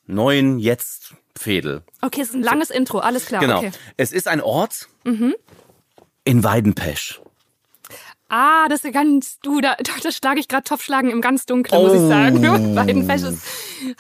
neuen 0.08 0.58
Jetzt-Fädel. 0.58 1.84
Okay, 2.02 2.22
es 2.22 2.30
ist 2.30 2.36
ein 2.36 2.44
langes 2.44 2.70
Intro, 2.72 3.00
alles 3.00 3.26
klar. 3.28 3.42
Genau. 3.42 3.60
Okay. 3.60 3.72
Es 3.98 4.12
ist 4.12 4.28
ein 4.28 4.42
Ort 4.42 4.88
in 6.24 6.44
Weidenpesch. 6.44 7.22
Ah, 8.30 8.68
das 8.68 8.84
ist 8.84 8.94
ganz, 8.94 9.38
du, 9.44 9.62
da, 9.62 9.76
da 10.04 10.12
schlage 10.12 10.40
ich 10.40 10.48
gerade 10.48 10.64
Topfschlagen 10.64 11.12
im 11.12 11.22
ganz 11.22 11.46
Dunklen, 11.46 11.80
muss 11.84 11.92
Oh. 11.92 11.96
ich 11.96 12.02
sagen. 12.10 12.42
Beiden 12.76 13.06
Fesches. 13.06 13.36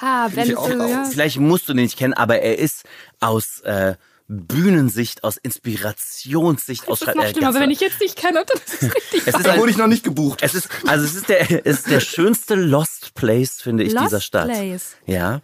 Ah, 0.01 0.27
wenn 0.33 0.49
ich 0.49 0.57
auch 0.57 0.69
ja. 0.69 1.05
Vielleicht 1.05 1.37
musst 1.39 1.69
du 1.69 1.73
den 1.73 1.83
nicht 1.83 1.97
kennen, 1.99 2.13
aber 2.15 2.39
er 2.39 2.57
ist 2.57 2.83
aus 3.19 3.59
äh, 3.59 3.93
Bühnensicht, 4.27 5.23
aus 5.23 5.37
Inspirationssicht, 5.37 6.87
aus 6.87 6.99
Das 6.99 7.09
ist 7.09 7.15
noch 7.15 7.23
äh, 7.23 7.29
schlimmer, 7.29 7.49
aber 7.49 7.59
wenn 7.59 7.71
ich 7.71 7.79
jetzt 7.79 7.99
nicht 7.99 8.15
kenne, 8.15 8.43
dann 8.45 8.57
ist 8.57 8.81
es 8.83 8.95
richtig. 8.95 9.27
Es 9.27 9.35
ist 9.35 9.45
Da 9.45 9.57
wurde 9.57 9.71
ich 9.71 9.77
noch 9.77 9.87
nicht 9.87 10.03
gebucht. 10.03 10.39
es 10.41 10.55
ist, 10.55 10.69
also 10.87 11.05
es 11.05 11.15
ist 11.15 11.29
der, 11.29 11.65
es 11.65 11.79
ist 11.79 11.89
der 11.89 11.99
schönste 12.01 12.55
Lost 12.55 13.13
Place, 13.13 13.61
finde 13.61 13.83
ich, 13.83 13.93
Lost 13.93 14.05
dieser 14.05 14.21
Stadt. 14.21 14.47
Place. 14.47 14.95
Ja. 15.05 15.41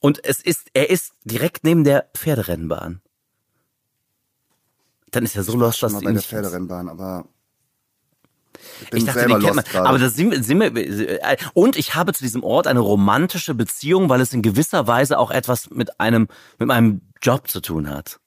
Und 0.00 0.24
es 0.24 0.40
ist, 0.40 0.68
er 0.72 0.90
ist 0.90 1.12
direkt 1.24 1.64
neben 1.64 1.84
der 1.84 2.08
Pferderennbahn. 2.16 3.00
Dann 5.10 5.24
ist 5.24 5.36
er 5.36 5.42
so 5.44 5.56
lost, 5.56 5.82
dass 5.82 5.92
mal 5.92 5.98
du 6.00 6.04
bei 6.04 6.10
ihn 6.10 6.14
der 6.14 6.20
nicht 6.20 6.30
kennst. 6.30 6.44
Pferderennbahn, 6.44 6.88
aber 6.88 7.28
ich 8.82 8.90
bin 8.90 8.98
Ich 9.00 9.04
dachte, 9.06 9.20
selber 9.20 9.34
den 9.38 9.44
kennt 9.44 9.56
man. 9.56 9.64
gerade. 9.64 9.88
Aber 9.88 9.98
das 9.98 10.14
sind, 10.14 10.44
sind 10.44 10.60
wir, 10.60 10.74
äh, 10.76 11.36
und 11.54 11.76
ich 11.76 11.94
habe 11.94 12.12
zu 12.12 12.22
diesem 12.22 12.42
Ort 12.44 12.66
eine 12.66 12.80
romantische 12.80 13.54
Beziehung, 13.54 14.08
weil 14.08 14.20
es 14.20 14.32
in 14.32 14.42
gewisser 14.42 14.86
Weise 14.86 15.18
auch 15.18 15.30
etwas 15.30 15.70
mit 15.70 16.00
einem, 16.00 16.28
mit 16.58 16.68
meinem 16.68 17.00
Job 17.22 17.48
zu 17.48 17.60
tun 17.60 17.88
hat. 17.90 18.18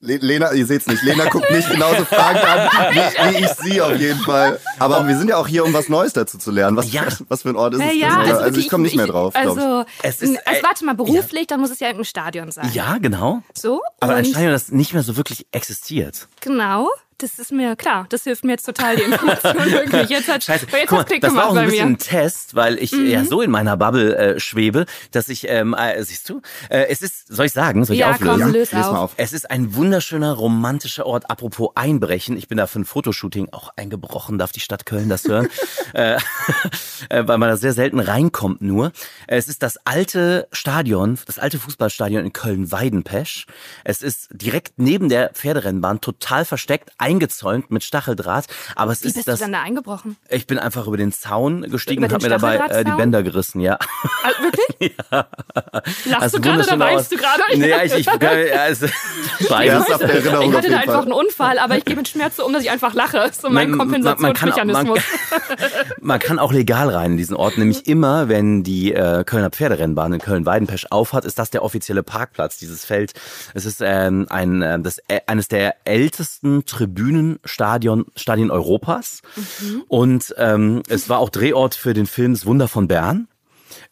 Le 0.00 0.18
Lena, 0.18 0.52
ihr 0.52 0.66
seht's 0.66 0.86
nicht. 0.86 1.02
Lena 1.02 1.24
guckt 1.30 1.50
mich 1.50 1.66
genauso 1.68 2.04
fragend 2.04 2.44
an, 2.44 2.68
wie, 2.94 3.38
wie 3.38 3.44
ich 3.44 3.50
sie 3.54 3.80
auf 3.80 3.96
jeden 3.98 4.20
Fall. 4.20 4.60
Aber 4.78 5.08
wir 5.08 5.16
sind 5.16 5.28
ja 5.28 5.38
auch 5.38 5.48
hier, 5.48 5.64
um 5.64 5.72
was 5.72 5.88
Neues 5.88 6.12
dazu 6.12 6.36
zu 6.36 6.50
lernen. 6.50 6.76
Was, 6.76 6.92
Ja. 6.92 7.04
was 7.28 7.42
für 7.42 7.48
ein 7.48 7.56
Ort 7.56 7.74
ist 7.74 7.80
Ja, 7.80 7.86
es? 7.88 7.96
ja, 7.96 8.18
also, 8.18 8.36
also 8.42 8.60
ich 8.60 8.68
komme 8.68 8.84
nicht 8.84 8.94
mehr 8.94 9.06
drauf. 9.06 9.32
ich. 9.34 9.40
Also, 9.40 9.84
Es 10.02 10.20
ist, 10.20 10.46
also 10.46 10.60
äh, 10.60 10.62
warte 10.62 10.84
mal, 10.84 10.94
beruflich, 10.94 11.46
dann 11.46 11.60
muss 11.60 11.70
es 11.70 11.80
ja 11.80 11.86
irgendein 11.86 12.04
Stadion 12.04 12.50
sein. 12.52 12.70
Ja, 12.74 12.98
genau. 12.98 13.42
So? 13.54 13.80
Aber 14.00 14.14
ein 14.16 14.26
Stadion, 14.26 14.52
das 14.52 14.70
nicht 14.70 14.92
mehr 14.92 15.02
so 15.02 15.16
wirklich 15.16 15.46
existiert. 15.52 16.28
genau, 16.42 16.90
das 17.18 17.38
ist 17.38 17.52
mir 17.52 17.76
klar. 17.76 18.06
Das 18.10 18.24
hilft 18.24 18.44
mir 18.44 18.52
jetzt 18.52 18.64
total, 18.66 18.96
die 18.96 19.02
Information 19.02 19.54
wirklich. 19.72 20.08
Jetzt 20.10 20.28
hat, 20.28 20.44
Scheiße, 20.44 20.66
jetzt 20.66 20.80
guck 20.82 20.92
mal, 20.92 20.98
hat's 21.00 21.10
Klick 21.10 21.20
das 21.22 21.34
war 21.34 21.48
gemacht 21.48 21.56
auch 21.56 21.56
ein 21.62 21.66
bisschen 21.66 21.88
mir. 21.88 21.94
ein 21.94 21.98
Test, 21.98 22.54
weil 22.54 22.78
ich 22.78 22.92
ja 22.92 23.24
so 23.24 23.40
in 23.42 23.50
meiner 23.50 23.76
Bubble 23.76 24.16
äh, 24.16 24.40
schwebe, 24.40 24.86
dass 25.12 25.28
ich, 25.28 25.48
ähm, 25.48 25.74
äh, 25.74 26.02
siehst 26.02 26.28
du, 26.28 26.40
äh, 26.68 26.86
es 26.88 27.02
ist, 27.02 27.28
soll 27.28 27.46
ich 27.46 27.52
sagen, 27.52 27.84
soll 27.84 27.94
ich 27.94 28.00
Ja, 28.00 28.10
auflösen? 28.10 28.40
komm, 28.42 28.52
löse. 28.52 28.76
Mal 28.76 28.88
auf. 28.88 28.96
auf. 28.96 29.14
Es 29.16 29.32
ist 29.32 29.50
ein 29.50 29.74
wunderschöner, 29.74 30.32
romantischer 30.32 31.06
Ort. 31.06 31.30
Apropos 31.30 31.70
Einbrechen. 31.74 32.36
Ich 32.36 32.48
bin 32.48 32.58
da 32.58 32.66
für 32.66 32.80
ein 32.80 32.84
Fotoshooting 32.84 33.48
auch 33.52 33.70
eingebrochen, 33.76 34.38
darf 34.38 34.52
die 34.52 34.60
Stadt 34.60 34.86
Köln 34.86 35.08
das 35.08 35.24
hören. 35.24 35.48
äh, 35.94 36.16
äh, 37.08 37.26
weil 37.26 37.38
man 37.38 37.48
da 37.48 37.56
sehr 37.56 37.72
selten 37.72 38.00
reinkommt 38.00 38.60
nur. 38.62 38.92
Es 39.26 39.48
ist 39.48 39.62
das 39.62 39.78
alte 39.84 40.48
Stadion, 40.52 41.18
das 41.26 41.38
alte 41.38 41.58
Fußballstadion 41.58 42.24
in 42.24 42.32
Köln-Weidenpesch. 42.32 43.46
Es 43.84 44.02
ist 44.02 44.28
direkt 44.32 44.74
neben 44.78 45.08
der 45.08 45.30
Pferderennbahn, 45.30 46.00
total 46.00 46.44
versteckt, 46.44 46.90
eingezäunt 47.06 47.70
mit 47.70 47.84
Stacheldraht. 47.84 48.46
Aber 48.74 48.92
es 48.92 49.02
Wie 49.04 49.08
ist 49.08 49.14
bist 49.14 49.28
das. 49.28 49.38
du 49.38 49.44
dann 49.44 49.52
da 49.52 49.62
eingebrochen? 49.62 50.16
Ich 50.28 50.46
bin 50.46 50.58
einfach 50.58 50.86
über 50.86 50.96
den 50.96 51.12
Zaun 51.12 51.62
gestiegen 51.62 52.02
Über 52.04 52.06
und 52.06 52.12
habe 52.14 52.24
mir 52.24 52.30
dabei 52.30 52.56
äh, 52.68 52.84
die? 52.84 52.90
Bänder 52.90 53.22
gerissen, 53.22 53.60
ja. 53.60 53.78
Ah, 54.24 54.30
wirklich? 54.42 54.94
Lachst 56.06 56.22
Also 56.22 56.38
du 56.38 56.42
gerade 56.42 56.62
oder 56.64 56.78
weinst 56.78 57.12
du 57.12 57.16
gerade? 57.16 57.42
Nee, 57.54 57.68
ja, 57.68 57.82
ich, 57.84 57.94
ich, 57.94 58.06
ja, 58.06 58.12
also, 58.60 58.86
Ja, 58.86 58.92
beides. 59.48 59.86
der 59.86 60.00
Erinnerung 60.08 60.50
Ich 60.50 60.56
hatte 60.56 60.66
jeden 60.66 60.72
da 60.72 60.78
einfach 60.80 60.92
Fall. 60.94 61.02
einen 61.02 61.12
Unfall, 61.12 61.58
aber 61.58 61.76
ich 61.78 61.84
gehe 61.84 61.96
mit 61.96 62.08
Schmerz 62.08 62.36
so 62.36 62.44
um, 62.46 62.52
dass 62.52 62.62
ich 62.62 62.70
einfach 62.70 62.94
lache. 62.94 63.16
Das 63.18 63.30
ist 63.32 63.42
so 63.42 63.50
mein 63.50 63.70
Man- 63.70 63.88
man- 63.88 64.00
man 64.02 64.32
kann 64.34 64.52
auch- 64.52 64.56
Kompensationsmechanismus. 64.56 65.00
Man 66.00 66.18
kann 66.18 66.38
auch 66.38 66.52
legal 66.52 66.90
rein 66.90 67.12
in 67.12 67.16
diesen 67.16 67.36
Ort, 67.36 67.58
nämlich 67.58 67.86
immer, 67.86 68.28
wenn 68.28 68.62
die 68.62 68.92
äh, 68.92 69.24
Kölner 69.24 69.50
Pferderennbahn 69.50 70.12
in 70.14 70.20
Köln-Weidenpesch 70.20 70.86
aufhat, 70.90 71.24
ist 71.24 71.38
das 71.38 71.50
der 71.50 71.62
offizielle 71.62 72.02
Parkplatz, 72.02 72.58
dieses 72.58 72.84
Feld. 72.84 73.12
Es 73.54 73.64
ist 73.66 73.80
ähm, 73.84 74.26
ein, 74.30 74.62
äh, 74.62 74.78
das, 74.80 74.98
äh, 75.08 75.20
eines 75.26 75.48
der 75.48 75.76
ältesten 75.84 76.64
Tribünenstadion 76.96 78.06
Stadien 78.16 78.50
Europas 78.50 79.22
Mhm. 79.60 79.82
und 79.88 80.34
ähm, 80.38 80.82
es 80.88 81.08
war 81.08 81.18
auch 81.18 81.28
Drehort 81.30 81.74
für 81.74 81.94
den 81.94 82.06
Film 82.06 82.32
Das 82.34 82.46
Wunder 82.46 82.68
von 82.68 82.88
Bern. 82.88 83.28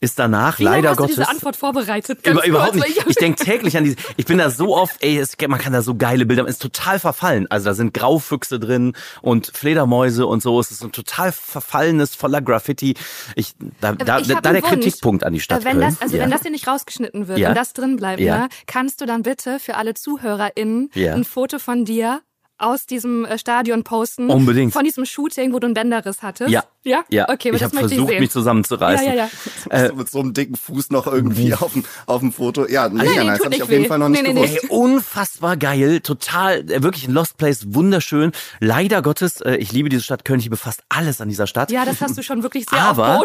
Ist 0.01 0.19
danach 0.19 0.59
Wie 0.59 0.65
leider 0.65 0.91
hast 0.91 0.97
du 0.99 1.03
Gottes 1.03 1.17
diese 1.17 1.29
Antwort 1.29 1.57
vorbereitet? 1.57 2.23
Ganz 2.23 2.37
über, 2.39 2.47
überhaupt 2.47 2.75
nicht. 2.75 2.99
weil 3.05 3.11
Ich 3.11 3.17
denke 3.17 3.43
täglich 3.43 3.77
an 3.77 3.85
diese. 3.85 3.97
Ich 4.17 4.25
bin 4.27 4.39
da 4.39 4.51
so 4.51 4.75
oft, 4.77 5.03
ey, 5.03 5.19
es, 5.19 5.37
man 5.47 5.59
kann 5.61 5.73
da 5.73 5.83
so 5.83 5.95
geile 5.95 6.27
Bilder, 6.27 6.47
ist 6.47 6.61
total 6.63 6.99
verfallen. 6.99 7.47
Also 7.51 7.67
da 7.71 7.75
sind 7.75 7.95
Graufüchse 7.95 8.59
drin 8.59 8.95
und 9.23 9.51
Fledermäuse 9.55 10.27
und 10.27 10.43
so. 10.43 10.59
Es 10.59 10.71
ist 10.71 10.83
ein 10.83 10.93
total 10.93 11.33
verfallenes, 11.33 12.15
voller 12.15 12.41
Graffiti. 12.43 12.95
Ich, 13.37 13.55
da, 13.81 13.93
da, 13.93 14.19
Ich 14.19 14.29
da 14.29 14.37
hab 14.37 14.43
der 14.43 14.55
Wunsch. 14.55 14.65
Kritikpunkt 14.65 15.25
an 15.25 15.33
die 15.33 15.41
Stadt 15.41 15.65
wenn 15.65 15.79
Köln. 15.79 15.91
das, 15.91 16.01
also 16.03 16.17
ja. 16.17 16.23
wenn 16.23 16.31
das 16.31 16.43
hier 16.43 16.51
nicht 16.51 16.67
rausgeschnitten 16.67 17.29
wird 17.29 17.39
Ja. 17.39 17.51
und 17.51 17.55
das 17.57 17.73
drin 17.73 17.97
bleibt, 17.97 18.21
Ja. 18.21 18.39
ne, 18.43 18.49
kannst 18.67 19.01
du 19.01 19.07
dann 19.07 19.23
bitte 19.23 19.59
für 19.59 19.77
alle 19.77 19.95
ZuhörerInnen 19.95 20.91
ein 20.95 21.25
Foto 21.25 21.59
von 21.59 21.85
dir 21.85 22.21
aus 22.65 22.87
diesem 22.87 23.25
äh, 23.25 23.39
Stadion 23.39 23.85
posten. 23.85 24.31
Unbedingt. 24.31 24.73
Von 24.73 24.85
diesem 24.85 25.05
Shooting, 25.05 25.53
wo 25.53 25.59
du 25.59 25.67
einen 25.67 25.75
Bänderriss 25.75 26.23
hattest. 26.23 26.51
Ja. 26.51 26.65
Ja? 26.87 27.03
Ja, 27.09 27.29
Okay, 27.31 27.49
aber 27.49 27.57
ich 27.57 27.63
das 27.63 27.73
habe 27.73 27.75
möchte 27.77 27.89
versucht, 27.91 28.09
ich 28.11 28.15
sehen. 28.17 28.21
mich 28.21 28.31
zusammenzureißen. 28.31 29.07
Ja, 29.07 29.15
ja, 29.15 29.29
ja. 29.73 29.89
Du 29.89 29.95
mit 29.97 30.11
so 30.11 30.21
einem 30.21 30.35
dicken 30.35 30.55
Fuß 30.57 30.91
noch 30.91 31.07
irgendwie 31.07 31.55
auf 31.55 31.73
dem, 31.73 31.83
auf 32.05 32.21
dem 32.21 32.31
Foto. 32.31 32.67
Ja, 32.69 32.91
mega 32.91 33.05
nee, 33.11 33.25
nice. 33.25 33.39
tut 33.39 33.47
Hab 33.47 33.53
ich 33.53 33.59
nicht 33.59 33.63
auf 33.63 33.71
jeden 33.71 33.85
weh. 33.85 33.89
Fall 33.89 33.99
noch 33.99 34.09
nicht 34.11 34.23
Nee, 34.23 34.33
nee, 34.35 34.41
nee. 34.41 34.47
gewusst. 34.49 34.65
Ey, 34.65 34.69
unfassbar 34.71 35.57
geil, 35.57 36.01
total, 36.01 36.71
äh, 36.71 36.83
wirklich 36.83 37.09
ein 37.09 37.15
Lost 37.15 37.39
Place, 37.39 37.73
wunderschön. 37.75 38.33
Leider 38.61 39.01
Gottes, 39.01 39.41
äh, 39.41 39.57
ich 39.57 39.73
liebe 39.73 39.89
diese 39.89 40.03
Stadt 40.03 40.27
Köln, 40.27 40.41
ich 40.41 40.45
liebe 40.45 40.59
fast 40.59 40.83
alles 40.91 41.23
an 41.23 41.29
dieser 41.31 41.47
Stadt. 41.47 41.71
Ja, 41.71 41.87
das 41.87 42.03
hast 42.03 42.19
du 42.19 42.23
schon 42.23 42.43
wirklich 42.43 42.67
sehr 42.69 42.83
Aber- 42.83 43.25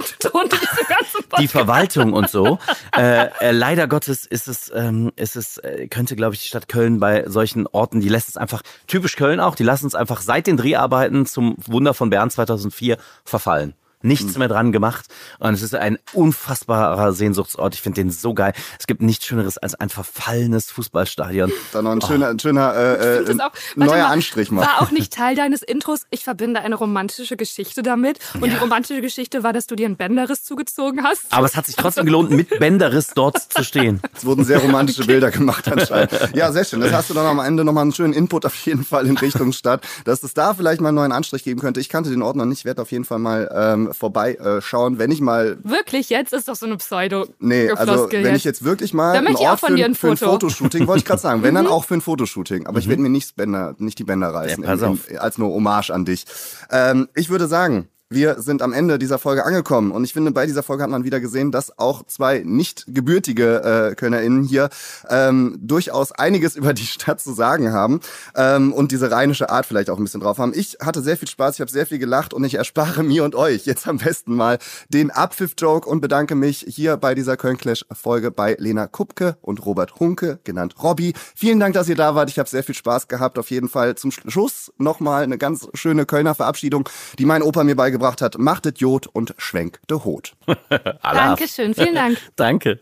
die. 1.40 1.48
Verwaltung 1.50 2.14
und 2.14 2.30
so. 2.30 2.60
Äh, 2.96 3.28
äh, 3.42 3.52
leider 3.52 3.88
Gottes 3.88 4.26
ist 4.26 4.48
es, 4.48 4.72
ähm, 4.74 5.12
ist 5.16 5.36
es, 5.36 5.58
äh, 5.58 5.88
könnte 5.90 6.16
glaube 6.16 6.34
ich 6.36 6.42
die 6.42 6.48
Stadt 6.48 6.68
Köln 6.70 7.00
bei 7.00 7.26
solchen 7.28 7.68
Orten, 7.68 8.00
die 8.00 8.10
lässt 8.10 8.30
es 8.30 8.38
einfach 8.38 8.62
typisch 8.88 9.16
Köln 9.16 9.29
auch, 9.40 9.56
die 9.56 9.64
lassen 9.64 9.86
es 9.86 9.96
einfach 9.96 10.22
seit 10.22 10.48
den 10.48 10.58
Dreharbeiten 10.58 11.26
zum 11.26 11.56
Wunder 11.66 11.94
von 11.94 12.10
Bern 12.10 12.30
2004 12.30 12.98
verfallen. 13.24 13.74
Nichts 14.02 14.38
mehr 14.38 14.48
dran 14.48 14.72
gemacht 14.72 15.08
und 15.40 15.54
es 15.54 15.62
ist 15.62 15.76
ein 15.76 15.98
unfassbarer 16.14 17.12
Sehnsuchtsort. 17.12 17.74
Ich 17.76 17.82
finde 17.82 18.02
den 18.02 18.12
so 18.12 18.34
geil. 18.34 18.54
Es 18.80 18.88
gibt 18.88 19.02
nichts 19.02 19.26
Schöneres 19.26 19.58
als 19.58 19.76
ein 19.76 19.90
verfallenes 19.90 20.72
Fußballstadion. 20.72 21.52
Dann 21.74 21.84
noch 21.84 21.92
ein 21.92 22.02
schöner, 22.02 22.30
ein 22.30 22.40
schöner 22.40 22.74
äh, 22.76 23.18
äh, 23.24 23.40
auch- 23.42 23.52
neuer 23.76 23.90
mal, 23.90 24.06
Anstrich 24.06 24.52
mal. 24.52 24.62
War 24.62 24.82
auch 24.82 24.92
nicht 24.92 25.12
Teil 25.20 25.36
deines 25.36 25.62
Intros. 25.64 26.04
Ich 26.12 26.24
verbinde 26.24 26.62
eine 26.62 26.76
romantische 26.76 27.36
Geschichte 27.36 27.84
damit. 27.84 28.20
Und 28.40 28.46
die 28.52 28.56
romantische 28.56 29.02
Geschichte 29.02 29.44
war, 29.44 29.52
dass 29.52 29.68
du 29.68 29.76
dir 29.76 29.86
einen 29.88 29.98
Bänderriss 29.98 30.44
zugezogen 30.44 31.04
hast. 31.04 31.24
Aber 31.32 31.46
es 31.46 31.58
hat 31.58 31.66
sich 31.66 31.76
trotzdem 31.76 32.06
gelohnt, 32.06 32.32
mit 32.32 32.58
Bänderriss 32.60 33.12
dort 33.14 33.38
zu 33.52 33.64
stehen. 33.64 34.02
Es 34.16 34.26
wurden 34.26 34.46
sehr 34.46 34.60
romantische 34.60 35.04
Bilder 35.08 35.30
gemacht 35.32 35.70
anscheinend. 35.70 36.12
Ja, 36.34 36.52
sehr 36.54 36.64
schön. 36.64 36.80
Das 36.80 36.94
hast 36.94 37.10
du 37.10 37.14
dann 37.14 37.26
am 37.26 37.40
Ende 37.40 37.66
nochmal 37.66 37.82
einen 37.84 37.94
schönen 37.94 38.14
Input 38.14 38.46
auf 38.46 38.56
jeden 38.66 38.86
Fall 38.86 39.06
in 39.08 39.18
Richtung 39.18 39.52
Stadt, 39.52 39.86
dass 40.06 40.24
es 40.24 40.34
da 40.34 40.54
vielleicht 40.54 40.80
mal 40.80 40.90
einen 40.90 40.96
neuen 40.96 41.12
Anstrich 41.12 41.44
geben 41.44 41.60
könnte. 41.60 41.80
Ich 41.82 41.90
kannte 41.90 42.10
den 42.10 42.22
Ort 42.22 42.38
noch 42.38 42.46
nicht, 42.46 42.64
werde 42.64 42.82
auf 42.82 42.92
jeden 42.92 43.04
Fall 43.06 43.20
mal 43.20 43.50
ähm, 43.54 43.89
vorbeischauen, 43.94 44.98
wenn 45.00 45.12
ich 45.12 45.22
mal 45.22 45.58
Wirklich, 45.64 46.10
jetzt 46.10 46.34
ist 46.34 46.48
doch 46.48 46.56
so 46.56 46.66
eine 46.66 46.78
pseudo 46.78 47.26
Nee, 47.40 47.70
also 47.72 48.10
wenn 48.12 48.36
ich 48.36 48.44
jetzt 48.44 48.64
wirklich 48.64 48.94
mal 48.94 49.14
Dann 49.14 49.26
einen 49.26 49.34
möchte 49.34 49.42
ich 49.44 49.48
auch 49.48 49.52
Ort 49.52 49.60
von 49.62 49.70
für, 49.70 49.76
dir 49.76 49.86
ein 49.86 49.92
ein- 49.92 49.96
für 49.96 50.08
ein 50.10 50.18
Foto. 50.18 50.26
Mhm. 50.28 50.32
Fotoshooting, 50.52 50.88
wollte 50.88 51.00
ich 51.00 51.06
gerade 51.06 51.22
sagen, 51.22 51.44
wenn 51.44 51.56
dann 51.56 51.68
auch 51.68 51.86
für 51.86 51.96
ein 51.96 52.02
Fotoshooting, 52.02 52.68
aber 52.68 52.80
ich 52.80 52.88
werde 52.90 53.02
mir 53.02 53.10
nicht, 53.10 53.36
Bänder, 53.36 53.76
nicht 53.78 54.00
die 54.00 54.04
Bänder 54.04 54.30
reißen, 54.30 54.64
Ja, 54.64 54.70
pass 54.76 54.82
in, 54.82 55.00
in, 55.08 55.18
als 55.18 55.38
nur 55.38 55.50
Hommage 55.54 55.90
an 55.92 56.06
dich. 56.06 56.26
Ähm, 56.72 57.08
ich 57.16 57.30
würde 57.30 57.48
sagen, 57.48 57.88
wir 58.12 58.42
sind 58.42 58.64
am 58.64 58.74
Ende 58.74 58.98
dieser 58.98 59.20
Folge 59.20 59.46
angekommen 59.46 59.92
und 59.92 60.04
ich 60.04 60.14
finde, 60.14 60.32
bei 60.32 60.48
dieser 60.48 60.64
Folge 60.64 60.82
hat 60.82 60.90
man 60.90 61.04
wieder 61.04 61.20
gesehen, 61.20 61.52
dass 61.52 61.78
auch 61.78 62.04
zwei 62.08 62.42
nicht 62.44 62.86
gebürtige 62.88 63.92
äh, 63.92 63.96
KölnerInnen 63.96 64.44
hier 64.44 64.70
ähm, 65.10 65.60
durchaus 65.62 66.12
einiges 66.12 66.56
über 66.56 66.74
die 66.74 66.88
Stadt 66.88 67.22
zu 67.22 67.34
sagen 67.34 67.72
haben 67.72 68.00
ähm, 68.36 68.74
und 68.74 68.92
diese 68.92 69.12
rheinische 69.12 69.52
Art 69.52 69.68
vielleicht 69.68 69.92
auch 69.92 69.98
ein 70.00 70.04
bisschen 70.04 70.22
drauf 70.22 70.40
haben. 70.40 70.54
Ich 70.56 70.78
hatte 70.82 71.04
sehr 71.04 71.18
viel 71.18 71.28
Spaß, 71.28 71.56
ich 71.56 71.62
habe 71.62 71.70
sehr 71.70 71.86
viel 71.86 72.00
gelacht 72.00 72.34
und 72.34 72.44
ich 72.44 72.56
erspare 72.56 73.04
mir 73.10 73.24
und 73.24 73.36
euch 73.36 73.68
jetzt 73.68 73.88
am 73.88 74.00
besten 74.00 74.36
mal 74.36 74.58
den 74.90 75.12
Abpfiff-Joke 75.12 75.88
und 75.88 76.02
bedanke 76.02 76.34
mich 76.34 76.66
hier 76.68 76.98
bei 76.98 77.14
dieser 77.14 77.38
Köln-Clash-Folge 77.38 78.32
bei 78.32 78.56
Lena 78.58 78.88
Kupke 78.88 79.38
und 79.42 79.64
Robert 79.68 80.00
Hunke, 80.00 80.40
genannt 80.44 80.74
Robby. 80.82 81.14
Vielen 81.36 81.60
Dank, 81.60 81.76
dass 81.76 81.88
ihr 81.88 81.96
da 81.96 82.16
wart. 82.16 82.32
Ich 82.32 82.40
habe 82.40 82.50
sehr 82.50 82.64
viel 82.64 82.76
Spaß 82.76 83.08
gehabt. 83.08 83.38
Auf 83.38 83.52
jeden 83.52 83.70
Fall 83.70 83.94
zum 83.94 84.10
Schluss 84.10 84.72
nochmal 84.80 85.22
eine 85.22 85.38
ganz 85.38 85.68
schöne 85.76 86.08
Kölner 86.08 86.34
Verabschiedung, 86.34 86.90
die 87.20 87.26
mein 87.26 87.44
Opa 87.44 87.64
mir 87.64 87.76
beigebracht 87.76 87.99
hat. 88.02 88.38
Machtet 88.38 88.80
Jod 88.80 89.08
und 89.08 89.34
schwenkt 89.38 89.80
de 89.90 90.00
Hot. 90.04 90.34
Alle 91.02 91.20
Dankeschön, 91.20 91.74
vielen 91.74 91.96
Dank. 91.96 92.18
Danke. 92.36 92.80